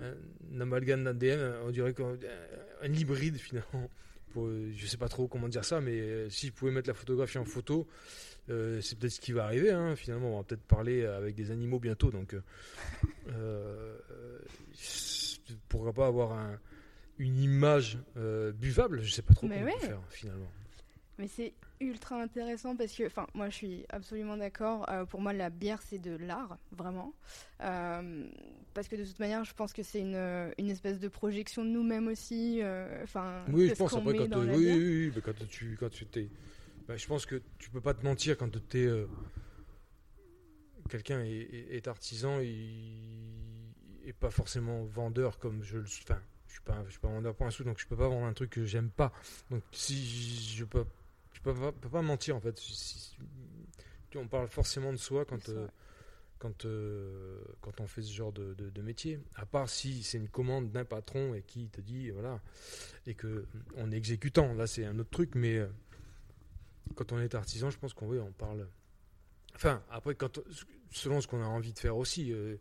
un, 0.00 0.14
un 0.54 0.60
amalgame 0.60 1.04
d'ADN, 1.04 1.54
on 1.64 1.70
dirait 1.70 1.94
qu'un 1.94 2.16
un 2.82 2.92
hybride 2.92 3.36
finalement. 3.38 3.88
Pour, 4.34 4.46
euh, 4.46 4.70
je 4.74 4.86
sais 4.86 4.96
pas 4.98 5.08
trop 5.08 5.28
comment 5.28 5.48
dire 5.48 5.64
ça, 5.64 5.80
mais 5.80 5.92
euh, 5.98 6.28
si 6.28 6.48
je 6.48 6.52
pouvais 6.52 6.72
mettre 6.72 6.88
la 6.88 6.94
photographie 6.94 7.38
en 7.38 7.44
photo, 7.44 7.86
euh, 8.50 8.80
c'est 8.82 8.98
peut-être 8.98 9.12
ce 9.12 9.20
qui 9.20 9.32
va 9.32 9.44
arriver. 9.44 9.70
hein, 9.70 9.94
finalement, 9.96 10.34
on 10.34 10.38
va 10.38 10.44
peut-être 10.44 10.64
parler 10.64 11.06
avec 11.06 11.34
des 11.36 11.50
animaux 11.52 11.78
bientôt, 11.78 12.10
donc 12.10 12.34
pourquoi 15.68 15.92
pas 15.92 16.06
avoir 16.06 16.32
un- 16.32 16.58
une 17.18 17.38
image 17.38 17.98
buvable? 18.54 19.02
Je 19.02 19.12
sais 19.12 19.22
pas 19.22 19.34
trop 19.34 19.46
Mais 19.46 19.60
comment 19.60 19.70
on 19.70 19.74
peut 19.76 19.82
ouais. 19.82 19.88
faire 19.88 20.00
finalement. 20.10 20.50
Mais 21.18 21.28
c'est 21.28 21.52
ultra 21.80 22.20
intéressant 22.20 22.76
parce 22.76 22.92
que, 22.92 23.06
enfin, 23.06 23.26
moi 23.34 23.48
je 23.50 23.54
suis 23.54 23.86
absolument 23.88 24.36
d'accord. 24.36 24.88
Euh, 24.88 25.04
pour 25.04 25.20
moi, 25.20 25.32
la 25.32 25.50
bière 25.50 25.80
c'est 25.82 25.98
de 25.98 26.16
l'art, 26.16 26.58
vraiment. 26.72 27.14
Euh, 27.62 28.28
parce 28.74 28.88
que 28.88 28.96
de 28.96 29.04
toute 29.04 29.18
manière, 29.18 29.44
je 29.44 29.54
pense 29.54 29.72
que 29.72 29.82
c'est 29.82 30.00
une, 30.00 30.52
une 30.58 30.70
espèce 30.70 30.98
de 30.98 31.08
projection 31.08 31.64
de 31.64 31.70
nous-mêmes 31.70 32.08
aussi. 32.08 32.60
Enfin, 33.02 33.44
oui, 33.48 33.68
je 33.68 33.74
pense 33.74 33.94
après 33.94 34.16
quand, 34.16 34.40
oui, 34.40 34.72
oui, 34.72 35.12
oui, 35.14 35.22
quand 35.22 35.46
tu 35.48 35.76
quand 35.78 35.90
tu 35.90 36.06
t'es, 36.06 36.28
bah, 36.88 36.96
je 36.96 37.06
pense 37.06 37.26
que 37.26 37.42
tu 37.58 37.70
peux 37.70 37.80
pas 37.80 37.94
te 37.94 38.04
mentir 38.04 38.36
quand 38.36 38.50
tu 38.50 38.84
es 38.84 39.06
quelqu'un 40.88 41.20
est, 41.24 41.88
artisan 41.88 42.40
et, 42.40 44.12
pas 44.20 44.30
forcément 44.30 44.84
vendeur 44.84 45.38
comme 45.38 45.62
je 45.64 45.78
le 45.78 45.84
enfin, 45.84 46.20
je 46.46 46.52
suis 46.52 46.62
pas 46.62 46.84
je 46.86 46.90
suis 46.90 47.00
pas 47.00 47.08
vendeur 47.08 47.34
pour 47.34 47.46
un 47.46 47.50
sou 47.50 47.64
donc 47.64 47.80
je 47.80 47.86
peux 47.86 47.96
pas 47.96 48.08
vendre 48.08 48.26
un 48.26 48.32
truc 48.32 48.50
que 48.50 48.64
j'aime 48.64 48.90
pas 48.90 49.12
donc 49.50 49.62
si 49.72 50.54
je 50.54 50.64
peux 50.64 50.84
je 50.84 51.03
peux 51.44 51.54
pas, 51.54 51.72
peux 51.72 51.88
pas 51.88 52.02
mentir 52.02 52.36
en 52.36 52.40
fait. 52.40 52.60
On 54.16 54.28
parle 54.28 54.48
forcément 54.48 54.92
de 54.92 54.96
soi 54.96 55.24
quand 55.24 55.48
euh, 55.48 55.66
quand 56.38 56.66
euh, 56.66 57.42
quand 57.60 57.80
on 57.80 57.86
fait 57.86 58.02
ce 58.02 58.12
genre 58.12 58.32
de, 58.32 58.54
de, 58.54 58.82
métier. 58.82 59.18
À 59.34 59.44
part 59.44 59.68
si 59.68 60.02
c'est 60.04 60.18
une 60.18 60.28
commande 60.28 60.70
d'un 60.70 60.84
patron 60.84 61.34
et 61.34 61.42
qui 61.42 61.68
te 61.68 61.80
dit 61.80 62.10
voilà 62.10 62.40
et 63.06 63.14
que 63.14 63.46
on 63.76 63.90
est 63.90 63.96
exécutant. 63.96 64.54
Là 64.54 64.66
c'est 64.66 64.84
un 64.84 64.98
autre 64.98 65.10
truc 65.10 65.34
mais 65.34 65.56
euh, 65.56 65.66
quand 66.94 67.12
on 67.12 67.18
est 67.18 67.34
artisan 67.34 67.70
je 67.70 67.78
pense 67.78 67.92
qu'on 67.92 68.06
oui, 68.06 68.18
on 68.20 68.32
parle 68.32 68.68
Enfin, 69.54 69.82
après, 69.90 70.14
quand, 70.14 70.40
selon 70.90 71.20
ce 71.20 71.28
qu'on 71.28 71.42
a 71.42 71.46
envie 71.46 71.72
de 71.72 71.78
faire 71.78 71.96
aussi, 71.96 72.32
euh, 72.32 72.56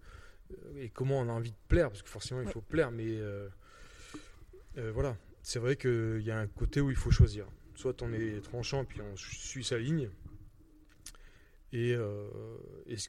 et 0.78 0.90
comment 0.90 1.20
on 1.20 1.30
a 1.30 1.32
envie 1.32 1.52
de 1.52 1.58
plaire, 1.68 1.90
parce 1.90 2.02
que 2.02 2.10
forcément 2.10 2.42
il 2.42 2.50
faut 2.50 2.62
plaire, 2.62 2.92
mais 2.92 3.08
euh, 3.08 3.50
euh, 4.78 4.92
voilà, 4.94 5.18
c'est 5.42 5.60
vrai 5.60 5.76
qu'il 5.76 6.22
y 6.22 6.32
a 6.32 6.38
un 6.38 6.48
côté 6.48 6.82
où 6.82 6.90
il 6.90 6.96
faut 6.96 7.12
choisir. 7.12 7.48
Soit 7.76 8.02
on 8.02 8.14
est 8.14 8.42
tranchant, 8.42 8.86
puis 8.86 9.02
on 9.02 9.16
suit 9.16 9.64
sa 9.64 9.78
ligne, 9.78 10.10
et, 11.74 11.98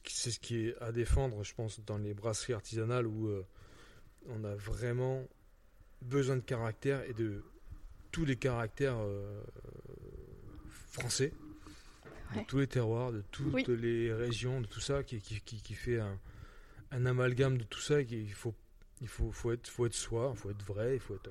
c'est 0.07 0.31
ce 0.31 0.39
qui 0.39 0.67
est 0.67 0.77
à 0.81 0.91
défendre, 0.91 1.43
je 1.43 1.53
pense, 1.53 1.79
dans 1.85 1.99
les 1.99 2.15
brasseries 2.15 2.53
artisanales 2.53 3.05
où 3.05 3.29
on 4.27 4.43
a 4.43 4.55
vraiment 4.55 5.23
besoin 6.01 6.35
de 6.35 6.41
caractère 6.41 7.03
et 7.03 7.13
de 7.13 7.43
tous 8.11 8.25
les 8.25 8.35
caractères 8.35 8.97
français. 10.91 11.31
De 12.35 12.41
tous 12.47 12.57
les 12.57 12.67
terroirs, 12.67 13.11
de 13.11 13.21
toutes 13.31 13.67
les 13.67 14.11
régions, 14.11 14.59
de 14.59 14.65
tout 14.65 14.81
ça, 14.81 15.03
qui, 15.03 15.21
qui, 15.21 15.39
qui, 15.39 15.73
fait 15.75 15.99
un, 15.99 16.19
un, 16.91 17.05
amalgame 17.05 17.57
de 17.57 17.63
tout 17.63 17.79
ça. 17.79 18.01
Et 18.01 18.07
il 18.09 18.33
faut, 18.33 18.53
il 19.01 19.07
faut, 19.07 19.31
faut, 19.31 19.51
être, 19.51 19.67
faut 19.67 19.85
être 19.85 19.93
soi, 19.93 20.31
il 20.33 20.39
faut 20.39 20.49
être 20.49 20.65
vrai, 20.65 20.95
il 20.95 20.99
faut 20.99 21.15
être 21.15 21.29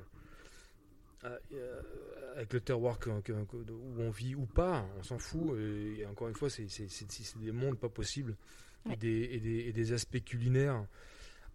euh, 1.24 1.38
euh, 1.52 1.82
avec 2.36 2.52
le 2.52 2.60
terroir 2.60 2.98
où 3.06 4.00
on 4.00 4.10
vit 4.10 4.34
ou 4.34 4.46
pas, 4.46 4.86
on 4.98 5.02
s'en 5.02 5.18
fout. 5.18 5.58
Et, 5.58 6.04
encore 6.06 6.28
une 6.28 6.34
fois, 6.34 6.50
c'est 6.50 6.66
des 7.36 7.52
mondes 7.52 7.78
pas 7.78 7.88
possibles 7.88 8.36
et, 8.90 8.96
des, 8.96 9.28
et, 9.32 9.40
des, 9.40 9.58
et, 9.60 9.72
des, 9.72 9.92
aspects 9.92 10.22
culinaires 10.24 10.84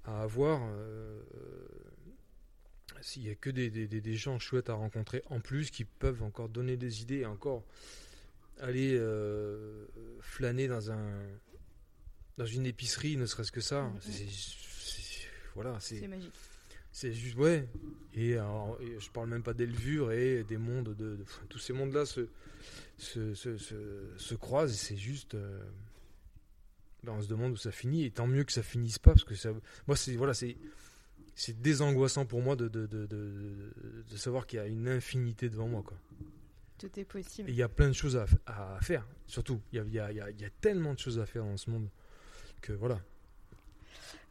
à 0.05 0.21
avoir. 0.21 0.61
Euh, 0.63 1.21
s'il 3.01 3.23
n'y 3.23 3.29
a 3.29 3.35
que 3.35 3.49
des, 3.49 4.15
gens 4.15 4.39
chouettes 4.39 4.69
à 4.69 4.73
rencontrer 4.73 5.23
en 5.29 5.39
plus 5.39 5.71
qui 5.71 5.85
peuvent 5.85 6.23
encore 6.23 6.49
donner 6.49 6.75
des 6.77 7.01
idées 7.01 7.19
et 7.19 7.25
encore 7.25 7.63
aller 8.59 8.95
euh, 8.97 9.85
flâner 10.19 10.67
dans 10.67 10.91
un 10.91 11.13
dans 12.37 12.45
une 12.45 12.65
épicerie, 12.65 13.17
ne 13.17 13.25
serait-ce 13.25 13.51
que 13.51 13.59
ça, 13.59 13.91
voilà, 15.55 15.77
c'est 15.81 16.07
magique. 16.07 16.33
C'est 16.91 17.13
juste 17.13 17.37
ouais. 17.37 17.67
Et, 18.13 18.33
je 18.33 19.09
parle 19.11 19.29
même 19.29 19.43
pas 19.43 19.53
d'élevure 19.53 20.11
et 20.11 20.43
des 20.43 20.57
mondes 20.57 20.95
de, 20.95 21.17
tous 21.49 21.59
ces 21.59 21.73
mondes-là 21.73 22.05
se 22.05 22.27
se, 22.97 23.33
se, 23.33 23.57
se, 23.57 24.35
croisent. 24.35 24.75
C'est 24.75 24.97
juste. 24.97 25.35
Euh, 25.35 25.61
ben, 27.03 27.13
on 27.13 27.21
se 27.21 27.27
demande 27.27 27.53
où 27.53 27.57
ça 27.57 27.71
finit. 27.71 28.03
Et 28.05 28.11
tant 28.11 28.27
mieux 28.27 28.43
que 28.43 28.51
ça 28.51 28.63
finisse 28.63 28.99
pas 28.99 29.11
parce 29.11 29.23
que 29.23 29.35
ça. 29.35 29.53
Moi 29.87 29.95
c'est 29.95 30.15
voilà 30.15 30.33
c'est 30.33 30.57
c'est 31.35 31.61
désangoissant 31.61 32.25
pour 32.25 32.41
moi 32.41 32.57
de, 32.57 32.67
de, 32.67 32.85
de, 32.85 33.05
de 33.07 34.17
savoir 34.17 34.45
qu'il 34.45 34.57
y 34.57 34.61
a 34.61 34.67
une 34.67 34.89
infinité 34.89 35.49
devant 35.49 35.69
moi 35.69 35.83
quoi. 35.83 35.97
Tout 36.79 36.97
est 36.97 37.05
possible. 37.05 37.49
Il 37.49 37.55
y 37.55 37.61
a 37.61 37.67
plein 37.69 37.89
de 37.89 37.93
choses 37.93 38.15
à, 38.15 38.25
à 38.45 38.79
faire, 38.81 39.05
surtout. 39.27 39.61
Il 39.71 39.77
y, 39.77 39.99
a, 39.99 40.11
y, 40.11 40.19
a, 40.19 40.31
y 40.31 40.45
a, 40.45 40.49
tellement 40.61 40.93
de 40.93 40.99
choses 40.99 41.19
à 41.19 41.25
faire 41.25 41.43
dans 41.43 41.57
ce 41.57 41.69
monde 41.69 41.89
que 42.61 42.71
voilà. 42.71 43.01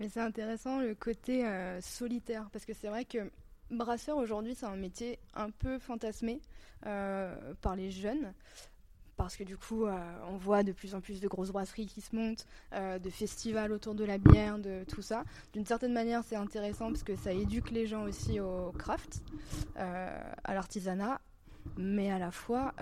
Mais 0.00 0.08
c'est 0.08 0.20
intéressant 0.20 0.80
le 0.80 0.94
côté 0.94 1.46
euh, 1.46 1.80
solitaire, 1.80 2.48
parce 2.52 2.64
que 2.64 2.72
c'est 2.74 2.88
vrai 2.88 3.04
que 3.04 3.30
brasseur 3.70 4.16
aujourd'hui, 4.16 4.54
c'est 4.54 4.66
un 4.66 4.76
métier 4.76 5.18
un 5.34 5.50
peu 5.50 5.78
fantasmé 5.78 6.40
euh, 6.86 7.54
par 7.60 7.76
les 7.76 7.90
jeunes. 7.90 8.32
Parce 9.16 9.36
que 9.36 9.42
du 9.42 9.56
coup, 9.56 9.84
euh, 9.84 9.98
on 10.28 10.36
voit 10.36 10.62
de 10.62 10.70
plus 10.70 10.94
en 10.94 11.00
plus 11.00 11.20
de 11.20 11.26
grosses 11.26 11.50
brasseries 11.50 11.86
qui 11.86 12.00
se 12.00 12.14
montent, 12.14 12.46
de 12.72 13.10
festivals 13.10 13.72
autour 13.72 13.96
de 13.96 14.04
la 14.04 14.16
bière, 14.16 14.60
de 14.60 14.84
tout 14.84 15.02
ça. 15.02 15.24
D'une 15.52 15.66
certaine 15.66 15.92
manière, 15.92 16.22
c'est 16.24 16.36
intéressant 16.36 16.92
parce 16.92 17.02
que 17.02 17.16
ça 17.16 17.32
éduque 17.32 17.72
les 17.72 17.88
gens 17.88 18.04
aussi 18.04 18.38
au 18.38 18.70
craft, 18.78 19.22
à 19.74 20.54
l'artisanat 20.54 21.20
mais 21.76 22.10
à 22.10 22.18
la 22.18 22.30
fois, 22.30 22.72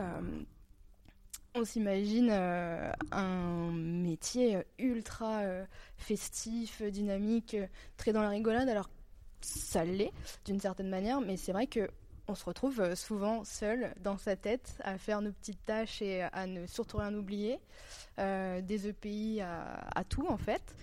on 1.57 1.65
s'imagine 1.65 2.29
euh, 2.31 2.93
un 3.11 3.73
métier 3.73 4.59
ultra 4.79 5.41
euh, 5.41 5.65
festif, 5.97 6.83
dynamique, 6.83 7.57
très 7.97 8.13
dans 8.13 8.23
la 8.23 8.29
rigolade. 8.29 8.69
Alors, 8.69 8.91
ça 9.41 9.85
l'est 9.85 10.13
d'une 10.45 10.61
certaine 10.61 10.89
manière, 10.89 11.21
mais 11.21 11.37
c'est 11.37 11.53
vrai 11.53 11.67
que 11.67 11.89
on 12.29 12.35
se 12.35 12.45
retrouve 12.45 12.95
souvent 12.97 13.45
seul 13.45 13.95
dans 14.03 14.19
sa 14.19 14.35
tête 14.35 14.75
à 14.83 14.99
faire 14.99 15.23
nos 15.23 15.31
petites 15.31 15.65
tâches 15.65 16.03
et 16.03 16.23
à 16.23 16.47
ne 16.49 16.67
surtout 16.67 16.97
rien 16.97 17.15
oublier. 17.15 17.61
des 18.19 18.89
EPI 18.89 19.43
à, 19.43 20.03
tout 20.09 20.27
en 20.27 20.37
fait. 20.37 20.75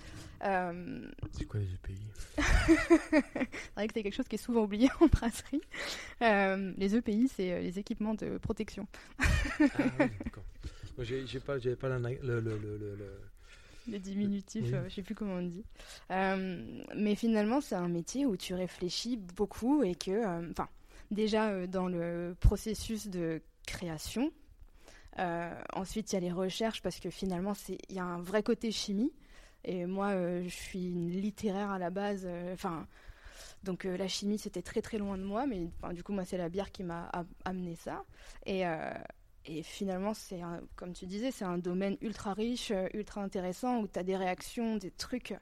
C'est 1.31 1.45
quoi 1.45 1.59
les 1.59 1.73
EPI 1.73 1.97
c'est 2.37 3.73
vrai 3.75 3.87
que 3.87 3.93
c'est 3.93 4.03
quelque 4.03 4.15
chose 4.15 4.27
qui 4.27 4.35
est 4.35 4.43
souvent 4.43 4.63
oublié 4.63 4.89
en 4.99 5.07
brasserie. 5.07 5.61
Euh, 6.21 6.73
les 6.77 6.95
EPI, 6.95 7.27
c'est 7.27 7.51
euh, 7.51 7.61
les 7.61 7.79
équipements 7.79 8.15
de 8.15 8.37
protection. 8.37 8.87
ah 9.19 9.25
oui, 9.99 10.05
d'accord. 10.23 10.43
J'ai 10.99 11.39
pas, 11.39 11.57
pas 11.79 11.89
la, 11.89 11.97
le, 11.99 12.39
le, 12.39 12.39
le, 12.39 12.97
les 13.87 13.99
diminutifs, 13.99 14.71
euh, 14.73 14.87
je 14.87 14.95
sais 14.95 15.01
plus 15.01 15.15
comment 15.15 15.35
on 15.35 15.41
dit. 15.41 15.65
mais 16.09 17.15
finalement, 17.15 17.61
c'est 17.61 17.75
un 17.75 17.89
métier 17.89 18.25
où 18.25 18.37
tu 18.37 18.53
réfléchis 18.53 19.17
beaucoup 19.17 19.83
et 19.83 19.95
que, 19.95 20.49
enfin, 20.51 20.69
déjà 21.11 21.67
dans 21.67 21.87
le 21.87 22.35
processus 22.39 23.07
de 23.07 23.41
création, 23.67 24.31
ensuite 25.73 26.11
il 26.11 26.15
y 26.15 26.17
a 26.17 26.21
les 26.21 26.31
recherches 26.31 26.81
parce 26.81 26.99
que 26.99 27.09
finalement, 27.09 27.53
il 27.89 27.95
y 27.95 27.99
a 27.99 28.05
un 28.05 28.21
vrai 28.21 28.43
côté 28.43 28.71
chimie. 28.71 29.11
Et 29.65 29.85
moi, 29.85 30.09
euh, 30.09 30.43
je 30.43 30.49
suis 30.49 30.89
une 30.89 31.09
littéraire 31.09 31.71
à 31.71 31.79
la 31.79 31.89
base. 31.89 32.23
Euh, 32.25 32.53
enfin, 32.53 32.87
donc 33.63 33.85
euh, 33.85 33.95
la 33.95 34.07
chimie, 34.07 34.37
c'était 34.37 34.61
très 34.61 34.81
très 34.81 34.97
loin 34.97 35.17
de 35.17 35.23
moi. 35.23 35.45
Mais 35.47 35.69
du 35.93 36.03
coup, 36.03 36.13
moi, 36.13 36.25
c'est 36.25 36.37
la 36.37 36.49
bière 36.49 36.71
qui 36.71 36.83
m'a 36.83 37.09
amené 37.45 37.75
ça. 37.75 38.03
Et, 38.45 38.63
finalement, 39.63 40.13
c'est 40.13 40.39
comme 40.77 40.93
tu 40.93 41.05
disais, 41.05 41.31
c'est 41.31 41.45
un 41.45 41.57
domaine 41.57 41.97
ultra 42.01 42.33
riche, 42.33 42.71
ultra 42.93 43.21
intéressant 43.21 43.79
où 43.79 43.87
tu 43.87 43.99
as 43.99 44.03
des 44.03 44.15
réactions, 44.15 44.77
des 44.77 44.91
trucs. 44.91 45.33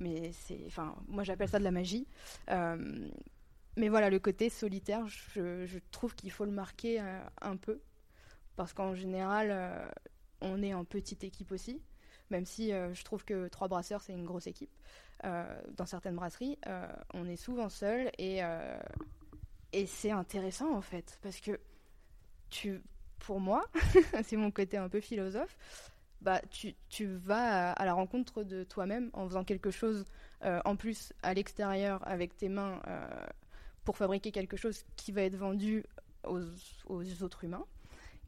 mais 0.00 0.32
c'est, 0.32 0.60
enfin, 0.66 0.94
moi, 1.08 1.24
j'appelle 1.24 1.48
ça 1.48 1.58
de 1.58 1.64
la 1.64 1.70
magie. 1.70 2.06
mais 2.48 3.88
voilà, 3.88 4.10
le 4.10 4.18
côté 4.18 4.50
solitaire, 4.50 5.06
je 5.06 5.78
trouve 5.90 6.14
qu'il 6.14 6.30
faut 6.30 6.44
le 6.44 6.52
marquer 6.52 7.00
un 7.40 7.56
peu 7.56 7.80
parce 8.56 8.72
qu'en 8.72 8.94
général, 8.94 9.90
on 10.40 10.62
est 10.62 10.74
en 10.74 10.84
petite 10.84 11.24
équipe 11.24 11.52
aussi 11.52 11.80
même 12.30 12.44
si 12.44 12.72
euh, 12.72 12.92
je 12.94 13.04
trouve 13.04 13.24
que 13.24 13.48
trois 13.48 13.68
brasseurs, 13.68 14.02
c'est 14.02 14.12
une 14.12 14.24
grosse 14.24 14.46
équipe. 14.46 14.70
Euh, 15.24 15.60
dans 15.76 15.86
certaines 15.86 16.14
brasseries, 16.14 16.58
euh, 16.66 16.86
on 17.14 17.26
est 17.28 17.36
souvent 17.36 17.68
seul 17.68 18.10
et, 18.18 18.40
c'est 19.86 20.10
intéressant 20.10 20.74
en 20.74 20.80
fait, 20.80 21.18
parce 21.22 21.40
que 21.40 21.58
tu, 22.50 22.82
pour 23.18 23.40
moi, 23.40 23.64
c'est 24.24 24.36
mon 24.36 24.50
côté 24.50 24.76
un 24.76 24.88
peu 24.88 25.00
philosophe, 25.00 25.56
bah, 26.20 26.40
tu, 26.50 27.06
vas 27.06 27.72
à, 27.72 27.84
la 27.84 27.92
rencontre 27.92 28.42
de 28.42 28.64
toi-même 28.64 29.10
en 29.12 29.26
faisant 29.28 29.44
quelque 29.44 29.70
chose 29.70 30.04
en 30.42 30.76
plus 30.76 31.12
à 31.22 31.34
l'extérieur 31.34 32.06
avec 32.06 32.36
tes 32.36 32.48
mains 32.48 32.80
pour 33.84 33.96
fabriquer 33.96 34.32
quelque 34.32 34.56
chose 34.56 34.84
qui 34.96 35.12
va 35.12 35.22
être 35.22 35.36
vendu 35.36 35.84
aux 36.24 37.22
autres 37.22 37.44
humains 37.44 37.64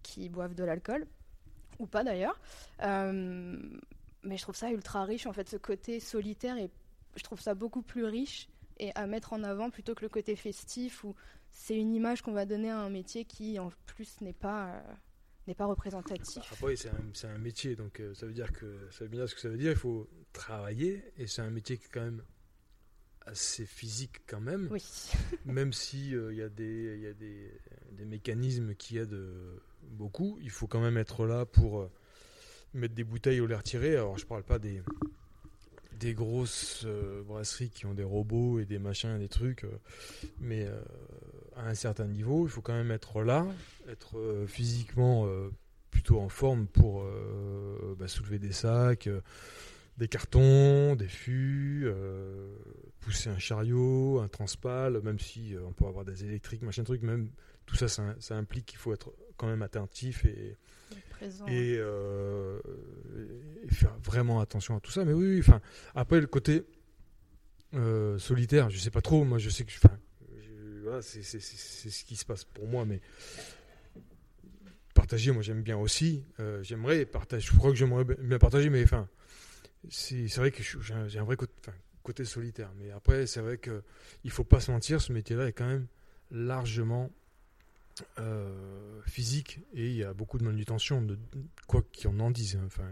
qui 0.03 0.29
boivent 0.29 0.55
de 0.55 0.65
l'alcool 0.65 1.07
ou 1.81 1.87
pas 1.87 2.05
d'ailleurs. 2.05 2.39
Euh, 2.83 3.59
mais 4.23 4.37
je 4.37 4.43
trouve 4.43 4.57
ça 4.57 4.71
ultra 4.71 5.05
riche, 5.05 5.27
en 5.27 5.33
fait, 5.33 5.49
ce 5.49 5.57
côté 5.57 5.99
solitaire, 5.99 6.57
et 6.59 6.71
je 7.17 7.23
trouve 7.25 7.41
ça 7.41 7.55
beaucoup 7.55 7.83
plus 7.83 8.05
riche 8.05 8.49
et 8.79 8.93
à 8.95 9.07
mettre 9.07 9.33
en 9.33 9.43
avant 9.43 9.71
plutôt 9.71 9.95
que 9.95 10.03
le 10.03 10.09
côté 10.09 10.37
festif 10.37 11.05
où 11.05 11.15
c'est 11.51 11.77
une 11.77 11.95
image 11.95 12.23
qu'on 12.23 12.33
va 12.33 12.47
donner 12.47 12.71
à 12.71 12.79
un 12.79 12.91
métier 12.91 13.25
qui, 13.25 13.59
en 13.59 13.71
plus, 13.87 14.21
n'est 14.21 14.33
pas. 14.33 14.75
Euh, 14.75 14.81
n'est 15.47 15.55
pas 15.55 15.65
représentatif. 15.65 16.45
Après, 16.53 16.77
c'est 16.77 16.91
un, 16.91 17.31
un, 17.31 17.39
métier, 17.39 17.75
donc 17.75 17.99
euh, 17.99 18.15
ça 18.15 18.27
veut 18.27 18.35
dire 18.35 18.53
que 18.53 18.89
ça 18.91 19.05
veut 19.05 19.11
bien 19.11 19.21
dire 19.21 19.29
ce 19.29 19.35
que 19.35 19.41
ça 19.41 19.49
veut 19.49 19.57
dire. 19.57 19.71
Il 19.71 19.77
faut 19.77 20.09
travailler, 20.35 21.03
et 21.17 21.27
c'est 21.27 21.41
un 21.41 21.51
métier 21.51 21.79
qui 21.79 21.87
est 21.87 21.91
quand 21.91 22.03
même 22.03 22.23
assez 23.23 23.65
physique 23.65 24.21
quand 24.27 24.41
même. 24.41 24.69
Oui. 24.71 24.85
même 25.47 25.73
si 25.73 26.11
il 26.11 26.35
y 26.35 26.43
a 26.43 26.51
des 26.51 26.95
il 26.97 27.03
y 27.03 27.07
a 27.07 27.15
des, 27.15 27.59
des 27.93 28.05
mécanismes 28.05 28.75
qui 28.75 28.99
aident 28.99 29.27
beaucoup. 29.89 30.39
Il 30.43 30.51
faut 30.51 30.67
quand 30.67 30.81
même 30.81 30.97
être 30.97 31.27
là 31.27 31.45
pour 31.45 31.81
euh, 31.81 31.91
mettre 32.75 32.95
des 32.95 33.05
bouteilles 33.05 33.41
ou 33.41 33.47
les 33.47 33.55
retirer. 33.55 33.97
Alors 33.97 34.19
je 34.19 34.27
parle 34.27 34.43
pas 34.43 34.59
des, 34.59 34.83
grosses 36.15 36.85
euh, 36.87 37.23
brasseries 37.23 37.71
qui 37.71 37.87
ont 37.87 37.95
des 37.95 38.05
robots 38.05 38.59
et 38.59 38.65
des 38.65 38.79
machins, 38.79 39.19
des 39.19 39.29
trucs, 39.29 39.65
euh, 39.65 39.79
mais 40.41 40.67
à 41.57 41.69
un 41.69 41.75
certain 41.75 42.07
niveau, 42.07 42.47
il 42.47 42.51
faut 42.51 42.63
quand 42.63 42.75
même 42.75 42.91
être 42.91 43.23
là, 43.23 43.47
être 43.89 44.47
physiquement 44.47 45.29
plutôt 45.91 46.21
en 46.21 46.29
forme 46.29 46.67
pour 46.67 47.05
bah, 47.99 48.09
soulever 48.09 48.39
des 48.39 48.53
sacs, 48.53 49.11
des 49.99 50.09
cartons, 50.09 50.97
des 50.97 51.09
fûts, 51.09 51.87
pousser 53.01 53.29
un 53.29 53.39
chariot, 53.39 54.21
un 54.21 54.29
transpal, 54.29 55.03
même 55.03 55.19
si 55.19 55.55
on 55.67 55.73
peut 55.73 55.85
avoir 55.85 56.07
des 56.07 56.25
électriques, 56.25 56.63
machin 56.63 56.85
truc, 56.85 57.03
même 57.03 57.29
tout 57.67 57.77
ça, 57.77 57.89
ça 57.89 58.37
implique 58.37 58.67
qu'il 58.67 58.79
faut 58.79 58.95
être 58.95 59.13
quand 59.41 59.47
même 59.49 59.63
attentif 59.63 60.27
et, 60.27 60.59
Présent. 61.11 61.47
et, 61.47 61.77
euh, 61.79 62.61
et 63.65 63.73
faire 63.75 63.97
vraiment 64.05 64.41
attention 64.41 64.77
à 64.77 64.81
tout 64.81 64.91
ça. 64.91 65.05
Mais 65.07 65.15
oui, 65.15 65.27
oui, 65.35 65.39
enfin, 65.41 65.63
après 65.95 66.21
le 66.21 66.27
côté 66.27 66.65
euh, 67.75 68.19
solitaire, 68.19 68.69
je 68.69 68.79
sais 68.79 68.91
pas 68.91 69.01
trop. 69.01 69.25
Moi, 69.25 69.39
je 69.39 69.49
sais 69.49 69.65
que, 69.65 69.73
enfin, 69.83 69.97
je- 70.43 70.83
voilà, 70.83 71.01
c'est 71.01 71.23
ce 71.23 72.05
qui 72.05 72.17
se 72.17 72.25
passe 72.27 72.45
pour 72.45 72.67
moi, 72.67 72.85
mais 72.85 73.01
partager, 74.95 75.33
moi, 75.33 75.43
j'aime 75.43 75.63
bien 75.63 75.79
aussi. 75.79 76.23
Euh, 76.39 76.63
j'aimerais 76.63 77.07
partager. 77.07 77.47
Je 77.51 77.57
crois 77.57 77.71
que 77.71 77.77
j'aimerais 77.77 78.05
bien 78.05 78.39
partager, 78.39 78.69
mais 78.69 78.83
enfin, 78.85 79.09
c'est 79.89 80.27
vrai 80.37 80.51
que 80.51 80.63
j'ai 80.63 80.95
un, 80.95 81.09
j'ai 81.09 81.19
un 81.19 81.25
vrai 81.25 81.37
côté, 81.37 81.53
enfin, 81.61 81.77
côté 82.03 82.25
solitaire. 82.27 82.71
Mais 82.79 82.91
après, 82.91 83.27
c'est 83.27 83.41
vrai 83.41 83.57
que 83.57 83.83
il 84.25 84.31
faut 84.31 84.45
pas 84.45 84.61
se 84.61 84.71
mentir, 84.71 85.01
ce 85.01 85.13
métier-là 85.15 85.49
est 85.49 85.53
quand 85.53 85.67
même 85.69 85.87
largement 86.31 87.11
euh, 88.19 89.01
physique 89.07 89.61
et 89.75 89.87
il 89.87 89.97
y 89.97 90.05
a 90.05 90.13
beaucoup 90.15 90.39
de 90.39 90.45
manutention, 90.45 91.03
de, 91.03 91.19
quoi 91.67 91.83
qu'on 92.03 92.19
en 92.21 92.31
dise. 92.31 92.57
hein. 92.57 92.63
Enfin, 92.67 92.89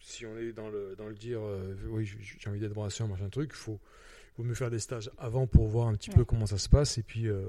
si 0.00 0.26
on 0.26 0.36
est 0.38 0.52
dans 0.52 0.68
le, 0.70 0.94
dans 0.96 1.08
le 1.08 1.14
dire, 1.14 1.40
euh, 1.42 1.74
oui, 1.88 2.06
j'ai 2.06 2.48
envie 2.50 2.60
d'être 2.60 2.72
brasseur, 2.74 3.06
machin 3.08 3.28
truc, 3.28 3.50
il 3.52 3.56
faut, 3.56 3.80
faut 4.36 4.42
mieux 4.42 4.54
faire 4.54 4.70
des 4.70 4.78
stages 4.78 5.10
avant 5.18 5.46
pour 5.46 5.68
voir 5.68 5.88
un 5.88 5.94
petit 5.94 6.10
Ouais. 6.10 6.16
peu 6.16 6.24
comment 6.24 6.46
ça 6.46 6.58
se 6.58 6.68
passe. 6.68 6.98
Et 6.98 7.02
puis, 7.02 7.28
euh, 7.28 7.44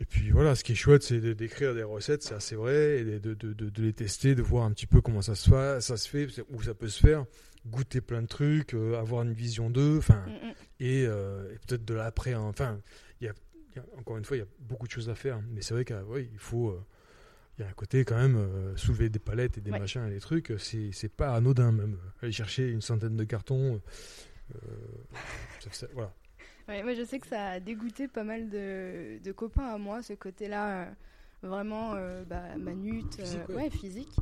et 0.00 0.04
puis 0.04 0.30
voilà, 0.30 0.54
ce 0.54 0.62
qui 0.64 0.72
est 0.72 0.76
chouette, 0.76 1.02
c'est 1.02 1.20
d'écrire 1.34 1.74
des 1.74 1.82
recettes, 1.82 2.22
c'est 2.22 2.34
assez 2.34 2.54
vrai, 2.54 3.00
et 3.00 3.04
de, 3.04 3.34
de, 3.34 3.52
de- 3.52 3.68
de 3.70 3.82
les 3.82 3.92
tester, 3.92 4.34
de 4.34 4.42
voir 4.42 4.64
un 4.64 4.70
petit 4.72 4.86
peu 4.86 5.00
comment 5.00 5.22
ça 5.22 5.34
se 5.34 5.50
fait, 5.50 5.80
ça 5.80 5.96
se 5.96 6.08
fait 6.08 6.28
où 6.50 6.62
ça 6.62 6.74
peut 6.74 6.88
se 6.88 7.00
faire, 7.00 7.26
goûter 7.66 8.00
plein 8.00 8.22
de 8.22 8.28
trucs, 8.28 8.74
avoir 8.74 9.22
une 9.22 9.32
vision 9.32 9.70
d'eux, 9.70 9.98
enfin, 9.98 10.24
Mm, 10.26 10.48
mm. 10.48 10.52
et, 10.80 11.02
et 11.02 11.58
peut-être 11.66 11.84
de 11.84 11.94
l'après. 11.94 12.32
hein. 12.32 12.42
Enfin, 12.42 12.80
il 13.20 13.24
y 13.26 13.28
a- 13.28 13.34
encore 13.98 14.16
une 14.18 14.24
fois, 14.24 14.36
il 14.36 14.40
y 14.40 14.42
a 14.42 14.48
beaucoup 14.60 14.86
de 14.86 14.92
choses 14.92 15.08
à 15.10 15.14
faire, 15.14 15.40
mais 15.50 15.62
c'est 15.62 15.74
vrai 15.74 15.84
qu'il 15.84 15.96
il 16.32 16.38
faut. 16.38 16.70
euh, 16.70 16.84
il 17.58 17.62
y 17.62 17.64
a 17.64 17.70
un 17.70 17.72
côté 17.74 18.04
quand 18.04 18.16
même 18.16 18.36
euh, 18.36 18.76
soulever 18.76 19.08
des 19.08 19.18
palettes 19.18 19.58
et 19.58 19.60
des 19.60 19.72
Ouais. 19.72 19.80
machins 19.80 20.06
et 20.06 20.10
des 20.10 20.20
trucs, 20.20 20.52
euh, 20.52 20.58
c'est 20.58 20.92
c'est 20.92 21.08
pas 21.08 21.34
anodin 21.34 21.72
même. 21.72 21.98
Aller 22.22 22.30
chercher 22.30 22.68
une 22.70 22.80
centaine 22.80 23.16
de 23.16 23.24
cartons, 23.24 23.80
euh, 24.54 24.58
ça- 25.58 25.72
ça- 25.72 25.86
voilà. 25.92 26.14
Ouais, 26.68 26.82
moi 26.84 26.94
je 26.94 27.02
sais 27.02 27.18
que 27.18 27.26
ça 27.26 27.46
a 27.52 27.60
dégoûté 27.60 28.06
pas 28.06 28.22
mal 28.22 28.48
de, 28.48 29.18
de 29.24 29.32
copains 29.32 29.66
à 29.66 29.76
moi, 29.78 30.02
ce 30.02 30.12
côté-là, 30.12 30.82
euh, 30.84 30.90
vraiment 31.42 31.94
bah, 32.26 32.56
manute, 32.58 33.16
Physique, 33.16 33.48
ouais. 33.48 33.70
physique, 33.70 34.16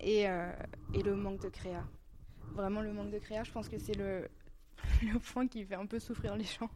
et, 0.00 0.22
et 0.22 1.02
le 1.02 1.14
manque 1.16 1.42
de 1.42 1.48
créa. 1.48 1.84
Vraiment 2.54 2.80
le 2.82 2.92
manque 2.92 3.10
de 3.10 3.18
créa, 3.18 3.42
je 3.42 3.50
pense 3.50 3.68
que 3.68 3.78
c'est 3.78 3.94
le, 3.96 4.28
le 5.02 5.18
point 5.18 5.48
qui 5.48 5.64
fait 5.64 5.74
un 5.74 5.86
peu 5.86 5.98
souffrir 5.98 6.36
les 6.36 6.44
gens. 6.44 6.70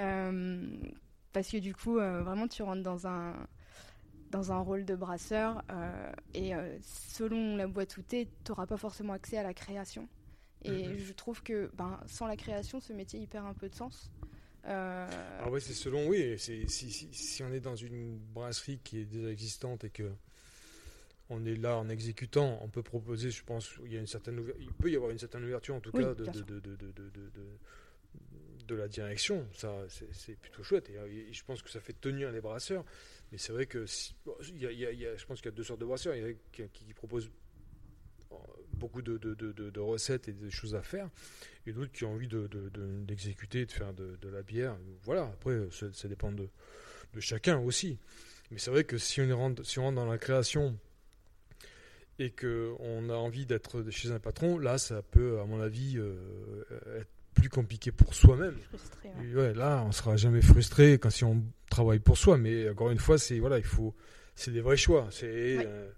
Euh, 0.00 0.66
parce 1.32 1.48
que 1.50 1.58
du 1.58 1.74
coup, 1.74 1.98
euh, 1.98 2.22
vraiment 2.22 2.48
tu 2.48 2.62
rentres 2.62 2.82
dans 2.82 3.06
un, 3.06 3.34
dans 4.30 4.52
un 4.52 4.60
rôle 4.60 4.84
de 4.84 4.94
brasseur, 4.96 5.62
euh, 5.70 6.12
et 6.34 6.52
selon 6.82 7.56
la 7.56 7.66
boîte 7.66 7.96
où 7.96 8.02
tu 8.02 8.26
n'auras 8.48 8.66
pas 8.66 8.76
forcément 8.76 9.12
accès 9.12 9.38
à 9.38 9.42
la 9.42 9.54
création. 9.54 10.08
Et 10.64 10.84
Mhm. 10.84 10.98
je 10.98 11.12
trouve 11.12 11.42
que 11.42 11.70
ben, 11.74 12.00
sans 12.06 12.26
la 12.26 12.36
création, 12.36 12.80
ce 12.80 12.92
métier 12.92 13.20
il 13.20 13.28
perd 13.28 13.46
un 13.46 13.54
peu 13.54 13.68
de 13.68 13.74
sens. 13.74 14.10
Euh, 14.66 15.06
Ah 15.38 15.50
ouais, 15.50 15.60
c'est 15.60 15.72
selon, 15.74 16.06
oui. 16.08 16.38
Si, 16.38 16.68
si, 16.68 16.90
si 17.12 17.42
on 17.42 17.52
est 17.52 17.60
dans 17.60 17.76
une 17.76 18.18
brasserie 18.18 18.78
qui 18.84 18.98
est 18.98 19.04
déjà 19.06 19.30
existante 19.30 19.84
et 19.84 19.90
que 19.90 20.12
on 21.28 21.44
est 21.44 21.54
là 21.54 21.76
en 21.76 21.88
exécutant, 21.88 22.58
on 22.62 22.68
peut 22.68 22.82
proposer, 22.82 23.30
je 23.30 23.44
pense, 23.44 23.70
il, 23.86 23.92
y 23.92 23.96
a 23.96 24.00
une 24.00 24.06
certaine 24.06 24.42
il 24.58 24.72
peut 24.72 24.90
y 24.90 24.96
avoir 24.96 25.10
une 25.12 25.18
certaine 25.18 25.44
ouverture 25.44 25.74
en 25.76 25.80
tout 25.80 25.92
Oui, 25.94 26.02
cas 26.02 26.14
de, 26.14 26.26
de, 26.26 26.42
de, 26.42 26.76
de, 28.70 28.76
la 28.76 28.88
direction. 28.88 29.46
Ça, 29.52 29.74
c'est 30.12 30.36
plutôt 30.36 30.62
chouette. 30.62 30.88
Et, 30.90 30.96
euh, 30.96 31.32
je 31.32 31.42
pense 31.44 31.62
que 31.62 31.70
ça 31.70 31.80
fait 31.80 31.92
tenir 31.92 32.30
les 32.32 32.40
brasseurs. 32.40 32.84
Mais 33.32 33.38
c'est 33.38 33.52
vrai 33.52 33.66
que 33.66 33.86
si- 33.86 34.14
y 34.54 34.66
a- 34.66 35.16
je 35.16 35.24
pense 35.24 35.40
qu'il 35.40 35.50
y 35.50 35.54
a 35.54 35.56
deux 35.56 35.62
sortes 35.64 35.80
de 35.80 35.86
brasseurs. 35.86 36.14
Il 36.16 36.22
y 36.22 36.62
a 36.62 36.68
qui, 36.68 36.92
proposent 36.94 37.30
euh, 38.32 38.36
beaucoup 38.74 39.02
de, 39.02 39.78
recettes 39.80 40.28
et 40.28 40.32
de 40.32 40.50
choses 40.50 40.74
à 40.74 40.82
faire, 40.82 41.08
et 41.66 41.72
d'autres 41.72 41.92
qui 41.92 42.04
ont 42.04 42.12
envie 42.12 42.28
de- 42.28 42.46
de- 42.46 42.68
de- 42.70 43.04
d'exécuter, 43.04 43.66
de, 43.66 43.72
faire 43.72 43.92
de, 43.92 44.28
la 44.28 44.42
bière. 44.42 44.76
Voilà, 45.02 45.24
après, 45.24 45.68
ça, 45.70 46.08
dépend 46.08 46.32
de, 46.32 46.48
de 47.12 47.20
chacun 47.20 47.58
aussi. 47.58 47.98
Mais 48.50 48.58
c'est 48.58 48.70
vrai 48.70 48.84
que 48.84 48.98
si 48.98 49.20
on, 49.20 49.36
rentre, 49.36 49.64
si 49.64 49.78
on 49.78 49.82
rentre 49.82 49.96
dans 49.96 50.10
la 50.10 50.18
création 50.18 50.76
et 52.18 52.30
qu'on 52.30 53.08
a 53.08 53.14
envie 53.14 53.46
d'être 53.46 53.88
chez 53.90 54.10
un 54.10 54.18
patron, 54.18 54.58
là, 54.58 54.76
ça 54.78 55.02
peut, 55.02 55.40
à 55.40 55.44
mon 55.44 55.60
avis, 55.60 55.98
euh, 55.98 56.64
être 56.98 57.10
plus 57.34 57.48
compliqué 57.48 57.92
pour 57.92 58.14
soi-même. 58.14 58.56
ouais. 59.34 59.54
Là, 59.54 59.84
on 59.86 59.92
sera 59.92 60.16
jamais 60.16 60.42
frustré 60.42 60.98
quand 60.98 61.10
si 61.10 61.24
on 61.24 61.42
travaille 61.70 62.00
pour 62.00 62.18
soi. 62.18 62.36
Mais 62.36 62.68
encore 62.68 62.90
une 62.90 62.98
fois, 62.98 63.18
c'est 63.18 63.38
voilà, 63.38 63.58
il 63.58 63.64
faut, 63.64 63.94
c'est 64.34 64.50
des 64.50 64.60
vrais 64.60 64.76
choix. 64.76 65.08
C'est, 65.10 65.64
euh, 65.66 65.90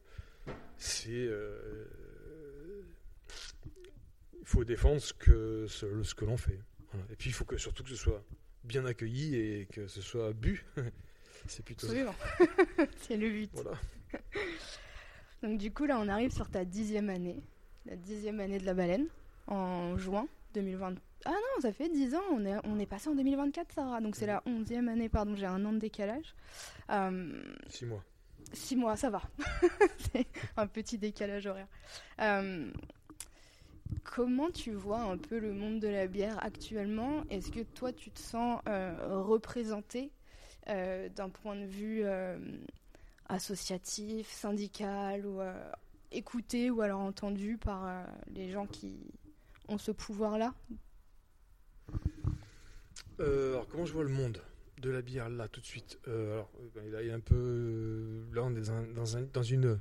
c'est, 0.76 1.10
euh, 1.10 1.84
il 4.40 4.46
faut 4.46 4.64
défendre 4.64 5.00
ce 5.00 5.12
que 5.12 5.66
ce, 5.68 6.02
ce 6.02 6.14
que 6.14 6.24
l'on 6.24 6.36
fait. 6.36 6.60
Voilà. 6.92 7.06
Et 7.10 7.16
puis, 7.16 7.30
il 7.30 7.32
faut 7.32 7.44
que 7.44 7.56
surtout 7.56 7.82
que 7.82 7.90
ce 7.90 7.96
soit 7.96 8.22
bien 8.64 8.84
accueilli 8.84 9.34
et 9.36 9.66
que 9.66 9.86
ce 9.86 10.00
soit 10.00 10.32
bu. 10.32 10.64
c'est 11.46 11.64
plutôt 11.64 11.88
c'est 12.98 13.16
le 13.16 13.28
but. 13.30 13.50
Voilà. 13.54 13.72
Donc 15.42 15.58
du 15.58 15.72
coup, 15.72 15.86
là, 15.86 15.98
on 15.98 16.08
arrive 16.08 16.32
sur 16.32 16.48
ta 16.48 16.64
dixième 16.64 17.10
année, 17.10 17.42
la 17.86 17.96
dixième 17.96 18.38
année 18.40 18.58
de 18.58 18.66
la 18.66 18.74
baleine, 18.74 19.06
en 19.48 19.96
juin 19.98 20.28
2020. 20.54 20.94
Ah 21.24 21.30
non, 21.30 21.60
ça 21.60 21.72
fait 21.72 21.88
dix 21.88 22.14
ans, 22.14 22.22
on 22.32 22.44
est, 22.44 22.56
on 22.64 22.78
est 22.78 22.86
passé 22.86 23.08
en 23.08 23.14
2024, 23.14 23.72
Sarah. 23.72 24.00
Donc 24.00 24.16
c'est 24.16 24.26
la 24.26 24.42
onzième 24.46 24.88
année, 24.88 25.08
pardon, 25.08 25.34
j'ai 25.36 25.46
un 25.46 25.64
an 25.64 25.72
de 25.72 25.78
décalage. 25.78 26.34
Euh, 26.90 27.42
Six 27.68 27.86
mois. 27.86 28.02
Six 28.52 28.76
mois, 28.76 28.96
ça 28.96 29.08
va. 29.10 29.22
c'est 30.12 30.26
un 30.56 30.66
petit 30.66 30.98
décalage 30.98 31.46
horaire. 31.46 31.68
Euh, 32.20 32.70
comment 34.04 34.50
tu 34.50 34.72
vois 34.72 35.00
un 35.00 35.16
peu 35.16 35.38
le 35.38 35.52
monde 35.52 35.78
de 35.80 35.88
la 35.88 36.06
bière 36.06 36.44
actuellement? 36.44 37.22
Est-ce 37.30 37.50
que 37.52 37.60
toi, 37.60 37.92
tu 37.92 38.10
te 38.10 38.18
sens 38.18 38.60
euh, 38.68 38.94
représenté 39.22 40.10
euh, 40.68 41.08
d'un 41.08 41.28
point 41.28 41.56
de 41.56 41.66
vue 41.66 42.02
euh, 42.04 42.36
associatif, 43.28 44.28
syndical, 44.28 45.24
ou 45.24 45.40
euh, 45.40 45.54
écouté 46.10 46.70
ou 46.70 46.80
alors 46.82 47.00
entendu 47.00 47.56
par 47.58 47.86
euh, 47.86 48.04
les 48.34 48.50
gens 48.50 48.66
qui 48.66 48.96
ont 49.68 49.78
ce 49.78 49.92
pouvoir-là? 49.92 50.52
Euh, 53.20 53.52
alors, 53.52 53.68
comment 53.68 53.84
je 53.84 53.92
vois 53.92 54.04
le 54.04 54.10
monde 54.10 54.38
de 54.80 54.90
la 54.90 55.02
bière 55.02 55.28
là 55.28 55.48
tout 55.48 55.60
de 55.60 55.66
suite 55.66 55.98
Euh, 56.08 56.32
Alors, 56.34 56.50
euh, 56.76 56.90
là, 56.92 57.02
il 57.02 57.10
a 57.10 57.14
un 57.14 57.20
peu. 57.20 58.24
Là, 58.32 58.42
on 58.44 58.54
est 58.56 58.60
dans, 58.66 58.72
un- 58.72 58.86
dans, 58.88 59.16
un- 59.16 59.22
dans 59.32 59.42
une. 59.42 59.78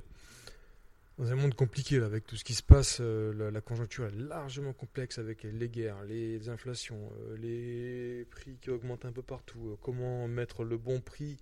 Dans 1.18 1.30
un 1.30 1.34
monde 1.34 1.54
compliqué 1.54 1.98
là, 1.98 2.06
avec 2.06 2.26
tout 2.26 2.36
ce 2.36 2.42
qui 2.44 2.54
se 2.54 2.62
passe, 2.62 2.98
euh, 3.00 3.34
la, 3.34 3.50
la 3.50 3.60
conjoncture 3.60 4.06
est 4.06 4.14
largement 4.16 4.72
complexe 4.72 5.18
avec 5.18 5.42
les 5.44 5.68
guerres, 5.68 6.02
les 6.04 6.48
inflations, 6.48 7.12
les 7.38 8.26
prix 8.30 8.56
qui 8.60 8.70
augmentent 8.70 9.04
un 9.04 9.12
peu 9.12 9.22
partout, 9.22 9.78
comment 9.82 10.26
mettre 10.26 10.64
le 10.64 10.78
bon 10.78 11.00
prix 11.00 11.36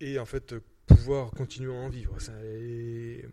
et 0.00 0.18
en 0.20 0.24
fait 0.24 0.54
pouvoir 0.86 1.32
continuer 1.32 1.72
à 1.74 1.78
en 1.78 1.88
vivre. 1.88 2.18
Ça, 2.20 2.32
et, 2.44 3.24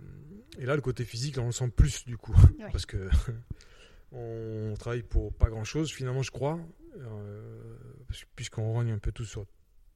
et 0.57 0.66
là, 0.66 0.76
le 0.76 0.82
côté 0.82 1.05
physique, 1.05 1.36
là, 1.36 1.43
on 1.43 1.47
le 1.47 1.51
sent 1.51 1.70
plus 1.70 2.03
du 2.05 2.18
coup, 2.18 2.34
Ouais. 2.59 2.66
parce 2.72 2.88
que 2.88 2.97
on 4.14 4.74
travaille 4.78 5.03
pour 5.03 5.34
pas 5.34 5.49
grand 5.49 5.64
chose 5.64 5.91
finalement, 5.91 6.22
je 6.22 6.32
crois, 6.32 6.59
euh, 6.97 7.76
puisqu'on 8.36 8.72
rogne 8.72 8.91
un 8.91 8.99
peu 8.99 9.11
tout 9.11 9.26
sur. 9.26 9.45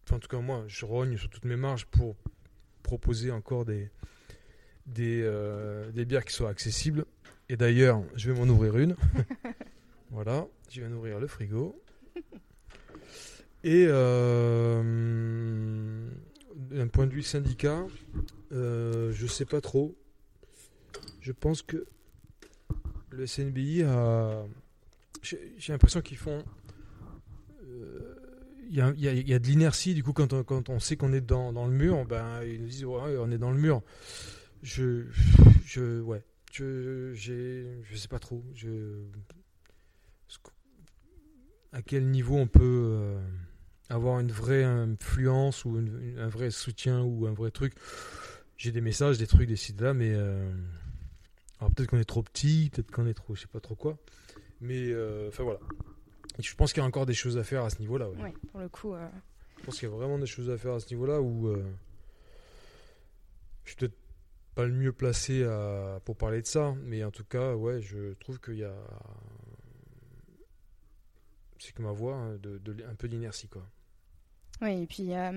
Enfin, 0.06 0.18
en 0.18 0.20
tout 0.20 0.28
cas, 0.28 0.40
moi, 0.40 0.64
je 0.68 0.86
rogne 0.86 1.18
sur 1.18 1.30
toutes 1.30 1.46
mes 1.46 1.58
marges 1.58 1.86
pour 1.86 2.16
proposer 2.82 3.32
encore 3.32 3.66
des 3.66 3.90
des, 4.88 5.22
euh, 5.24 5.92
des 5.92 6.06
bières 6.06 6.26
qui 6.26 6.34
soient 6.34 6.50
accessibles. 6.50 7.06
Et 7.50 7.58
d'ailleurs, 7.58 8.04
je 8.16 8.32
vais 8.32 8.40
m'en 8.40 8.52
ouvrir 8.52 8.78
une. 8.78 8.96
voilà, 10.12 10.48
je 10.70 10.82
viens 10.82 10.90
d'ouvrir 10.90 11.20
le 11.20 11.28
frigo. 11.28 11.82
Et 13.64 13.86
euh, 13.88 14.82
d'un 16.56 16.88
point 16.88 17.06
de 17.08 17.14
vue 17.14 17.24
syndicat, 17.24 17.86
euh, 18.52 19.12
je 19.12 19.28
sais 19.28 19.46
pas 19.46 19.62
trop. 19.62 19.96
Je 21.22 21.32
pense 21.32 21.62
que 21.62 21.86
le 23.18 23.26
SNBI 23.26 23.84
a. 23.84 24.46
J'ai 25.24 25.74
l'impression 25.74 26.02
qu'ils 26.02 26.18
font. 26.18 26.44
euh, 27.64 28.16
Il 28.70 28.76
y, 28.76 28.82
a, 28.82 29.40
de 29.40 29.48
l'inertie, 29.48 29.94
du 29.94 30.04
coup, 30.04 30.14
quand 30.14 30.34
on, 30.34 30.44
quand 30.44 30.70
on 30.70 30.80
sait 30.80 30.96
qu'on 30.96 31.14
est 31.14 31.22
dans, 31.22 31.52
dans 31.54 31.66
le 31.66 31.74
mur, 31.74 32.06
ben, 32.06 32.44
ils 32.44 32.62
nous 32.62 32.68
disent 32.68 32.86
ouais, 32.86 33.18
on 33.20 33.32
est 33.32 33.38
dans 33.38 33.52
le 33.52 33.58
mur. 33.60 33.82
Je, 34.62 35.06
je, 35.66 36.02
ouais, 36.02 36.24
je, 36.52 37.14
je 37.14 37.96
sais 37.96 38.08
pas 38.08 38.20
trop. 38.20 38.44
À 41.74 41.82
quel 41.82 42.08
niveau 42.10 42.36
on 42.36 42.48
peut 42.48 42.62
euh, 42.64 43.20
avoir 43.90 44.20
une 44.20 44.32
vraie 44.32 44.64
influence 44.64 45.66
ou 45.66 45.78
un 46.18 46.28
vrai 46.28 46.52
soutien 46.52 47.02
ou 47.02 47.28
un 47.28 47.34
vrai 47.34 47.52
truc? 47.52 47.74
J'ai 48.58 48.72
des 48.72 48.82
messages, 48.82 49.18
des 49.18 49.28
trucs, 49.28 49.48
des 49.48 49.56
sites 49.56 49.82
là, 49.82 49.94
mais 49.94 50.12
euh, 50.14 50.52
alors 51.60 51.74
peut-être 51.74 51.90
qu'on 51.90 52.00
est 52.00 52.06
trop 52.06 52.24
petit, 52.24 52.70
peut-être 52.72 52.92
qu'on 52.92 53.08
est 53.08 53.14
trop, 53.14 53.36
je 53.36 53.42
sais 53.42 53.48
pas 53.48 53.60
trop 53.60 53.76
quoi. 53.76 53.98
Mais 54.62 54.90
euh, 54.90 55.30
enfin 55.30 55.44
voilà. 55.44 55.60
je 56.40 56.54
pense 56.56 56.74
qu'il 56.74 56.82
y 56.82 56.84
a 56.84 56.88
encore 56.88 57.06
des 57.06 57.14
choses 57.14 57.38
à 57.38 57.44
faire 57.44 57.64
à 57.64 57.70
ce 57.70 57.80
niveau-là. 57.80 58.10
Ouais. 58.10 58.34
pour 58.52 58.60
le 58.60 58.70
coup. 58.70 58.96
Je 59.58 59.64
pense 59.64 59.80
qu'il 59.80 59.90
y 59.90 59.92
a 59.92 59.96
vraiment 59.96 60.20
des 60.20 60.28
choses 60.28 60.50
à 60.50 60.58
faire 60.58 60.74
à 60.74 60.80
ce 60.80 60.90
niveau-là 60.90 61.22
où 61.22 61.52
je 63.64 63.70
suis 63.72 63.76
peut-être 63.76 63.98
pas 64.56 64.66
le 64.66 64.74
mieux 64.74 64.92
placé 64.92 65.44
à, 65.44 66.00
pour 66.06 66.16
parler 66.16 66.42
de 66.42 66.48
ça, 66.48 66.74
mais 66.84 67.04
en 67.04 67.12
tout 67.12 67.24
cas, 67.24 67.54
ouais, 67.54 67.82
je 67.82 68.14
trouve 68.14 68.40
qu'il 68.40 68.56
y 68.56 68.64
a. 68.64 68.74
C'est 71.60 71.74
comme 71.74 71.86
ma 71.86 71.92
voix, 71.92 72.16
hein, 72.16 72.38
de, 72.38 72.60
un 72.88 72.96
peu 72.96 73.08
d'inertie, 73.08 73.48
quoi. 73.48 73.64
Oui, 74.62 74.84
et 74.84 74.88
puis 74.88 75.04
il 75.04 75.10
y 75.10 75.16
a 75.16 75.34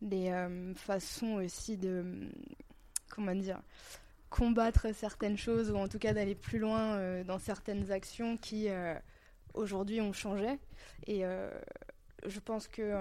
des 0.00 0.74
façons 0.74 1.34
aussi 1.34 1.76
de. 1.76 2.28
Comment 3.08 3.34
dire 3.34 3.60
combattre 4.32 4.86
certaines 4.94 5.36
choses 5.36 5.70
ou 5.70 5.76
en 5.76 5.88
tout 5.88 5.98
cas 5.98 6.14
d'aller 6.14 6.34
plus 6.34 6.58
loin 6.58 6.94
euh, 6.94 7.22
dans 7.22 7.38
certaines 7.38 7.92
actions 7.92 8.38
qui 8.38 8.68
euh, 8.68 8.94
aujourd'hui 9.52 10.00
ont 10.00 10.14
changé 10.14 10.58
et 11.06 11.26
euh, 11.26 11.50
je 12.26 12.40
pense 12.40 12.66
que 12.66 12.94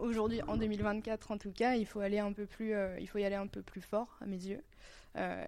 aujourd'hui, 0.00 0.42
en 0.48 0.56
2024 0.56 1.30
en 1.30 1.38
tout 1.38 1.52
cas, 1.52 1.76
il 1.76 1.86
faut 1.86 2.00
aller 2.00 2.18
un 2.18 2.32
peu 2.32 2.44
plus, 2.46 2.74
il 3.00 3.08
faut 3.08 3.18
y 3.18 3.24
aller 3.24 3.36
un 3.36 3.46
peu 3.46 3.62
plus 3.62 3.80
fort 3.80 4.18
à 4.20 4.26
mes 4.26 4.36
yeux. 4.36 4.62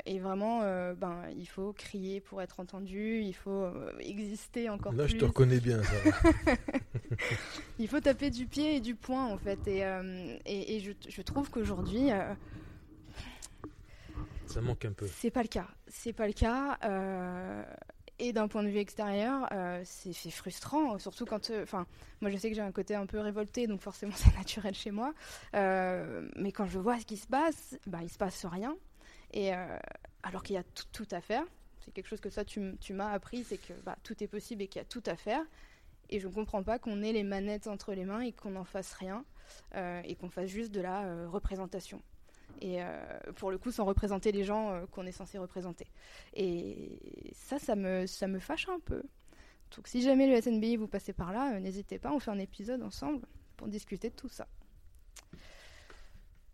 Et 0.07 0.19
vraiment, 0.21 0.61
ben, 0.95 1.25
il 1.37 1.47
faut 1.47 1.73
crier 1.73 2.21
pour 2.21 2.41
être 2.41 2.61
entendu, 2.61 3.23
il 3.23 3.35
faut 3.35 3.69
exister 3.99 4.69
encore 4.69 4.93
Là, 4.93 5.05
plus. 5.05 5.15
Là, 5.15 5.19
je 5.19 5.21
te 5.21 5.25
reconnais 5.25 5.59
bien, 5.59 5.83
ça. 5.83 5.97
il 7.81 7.89
faut 7.89 8.01
taper 8.01 8.31
du 8.31 8.47
pied 8.47 8.77
et 8.77 8.81
du 8.81 8.95
poing, 8.95 9.27
en 9.27 9.37
fait. 9.37 9.67
Et, 9.67 9.81
et, 10.47 10.77
et 10.77 10.81
je, 10.81 10.93
je, 11.09 11.23
trouve 11.23 11.51
qu'aujourd'hui, 11.51 12.11
ça 14.51 14.61
manque 14.61 14.85
un 14.85 14.93
peu. 14.93 15.07
C'est 15.07 15.31
pas 15.31 15.43
le 15.43 15.49
cas. 15.49 15.69
C'est 15.89 16.13
pas 16.13 16.27
le 16.27 16.33
cas. 16.33 16.79
Et 18.23 18.35
d'un 18.35 18.49
point 18.49 18.63
de 18.63 18.69
vue 18.69 18.77
extérieur, 18.77 19.49
euh, 19.51 19.81
c'est 19.87 20.13
frustrant, 20.31 20.99
surtout 20.99 21.25
quand. 21.25 21.49
Euh, 21.49 21.63
enfin, 21.63 21.87
moi 22.21 22.31
je 22.31 22.37
sais 22.37 22.51
que 22.51 22.55
j'ai 22.55 22.61
un 22.61 22.71
côté 22.71 22.95
un 22.95 23.07
peu 23.07 23.19
révolté, 23.19 23.67
donc 23.67 23.81
forcément 23.81 24.13
c'est 24.15 24.37
naturel 24.37 24.75
chez 24.75 24.91
moi. 24.91 25.15
Euh, 25.57 26.29
mais 26.37 26.53
quand 26.53 26.67
je 26.67 26.79
vois 26.79 27.01
ce 27.01 27.07
qui 27.07 27.17
se 27.17 27.27
passe, 27.27 27.79
bah, 27.87 28.01
il 28.03 28.11
se 28.11 28.19
passe 28.19 28.45
rien. 28.45 28.77
Et 29.33 29.53
alors 30.23 30.43
qu'il 30.43 30.57
y 30.57 30.59
a 30.59 30.65
tout, 30.93 31.07
à 31.13 31.21
faire. 31.21 31.45
C'est 31.79 31.93
quelque 31.93 32.09
chose 32.09 32.21
que 32.21 32.29
ça 32.29 32.45
tu, 32.45 32.75
tu 32.81 32.93
m'as 32.93 33.11
appris, 33.11 33.45
c'est 33.45 33.57
que 33.57 33.73
bah, 33.85 33.97
tout 34.03 34.23
est 34.23 34.27
possible 34.27 34.63
et 34.63 34.67
qu'il 34.67 34.81
y 34.81 34.83
a 34.83 34.89
tout 34.89 35.03
à 35.07 35.17
faire. 35.17 35.43
Et 36.11 36.19
je 36.19 36.27
ne 36.27 36.33
comprends 36.33 36.65
pas 36.65 36.79
qu'on 36.79 37.01
ait 37.03 37.13
les 37.13 37.23
manettes 37.23 37.69
entre 37.69 37.95
les 37.95 38.05
mains 38.05 38.21
et 38.21 38.33
qu'on 38.33 38.51
n'en 38.51 38.65
fasse 38.65 38.93
rien 38.95 39.25
et 40.05 40.17
qu'on 40.17 40.29
fasse 40.29 40.49
juste 40.49 40.73
de 40.73 40.81
la 40.81 41.27
représentation 41.29 42.03
et 42.61 42.83
euh, 42.83 42.87
pour 43.37 43.51
le 43.51 43.59
coup 43.59 43.71
sans 43.71 43.85
représenter 43.85 44.33
les 44.33 44.45
gens 44.45 44.73
euh, 44.73 44.87
qu'on 44.87 45.07
est 45.07 45.13
censé 45.13 45.39
représenter. 45.39 45.87
Et 46.35 47.33
ça, 47.35 47.59
ça 47.59 47.75
me, 47.75 48.07
ça 48.07 48.27
me 48.29 48.39
fâche 48.39 48.69
un 48.69 48.81
peu. 48.81 49.03
Donc 49.77 49.89
si 49.89 50.03
jamais 50.03 50.27
le 50.27 50.41
SNBI 50.41 50.77
vous 50.77 50.89
passez 50.89 51.13
par 51.13 51.33
là, 51.33 51.55
euh, 51.55 51.61
n'hésitez 51.61 51.99
pas, 51.99 52.13
on 52.13 52.19
fait 52.19 52.31
un 52.31 52.39
épisode 52.39 52.83
ensemble 52.83 53.27
pour 53.57 53.69
discuter 53.69 54.11
de 54.11 54.15
tout 54.15 54.29
ça. 54.29 54.47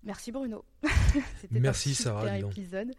Merci 0.05 0.31
Bruno. 0.31 0.65
Merci 1.51 1.91
un 1.91 1.95
Sarah. 1.95 2.39
épisode. 2.39 2.91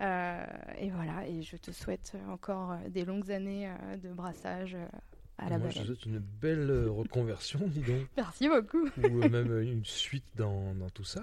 et 0.00 0.90
voilà, 0.90 1.28
et 1.28 1.42
je 1.42 1.56
te 1.58 1.70
souhaite 1.72 2.16
encore 2.28 2.78
des 2.88 3.04
longues 3.04 3.30
années 3.30 3.70
de 4.02 4.10
brassage 4.10 4.74
à 5.36 5.50
la 5.50 5.58
Moi, 5.58 5.68
je 5.68 5.80
te 5.80 5.84
souhaite 5.84 6.06
une 6.06 6.20
belle 6.20 6.88
reconversion, 6.88 7.60
dis 7.66 7.82
donc. 7.82 8.06
Merci 8.16 8.48
beaucoup. 8.48 8.88
Ou 8.96 9.28
même 9.28 9.60
une 9.60 9.84
suite 9.84 10.24
dans, 10.36 10.74
dans 10.74 10.88
tout 10.88 11.04
ça. 11.04 11.22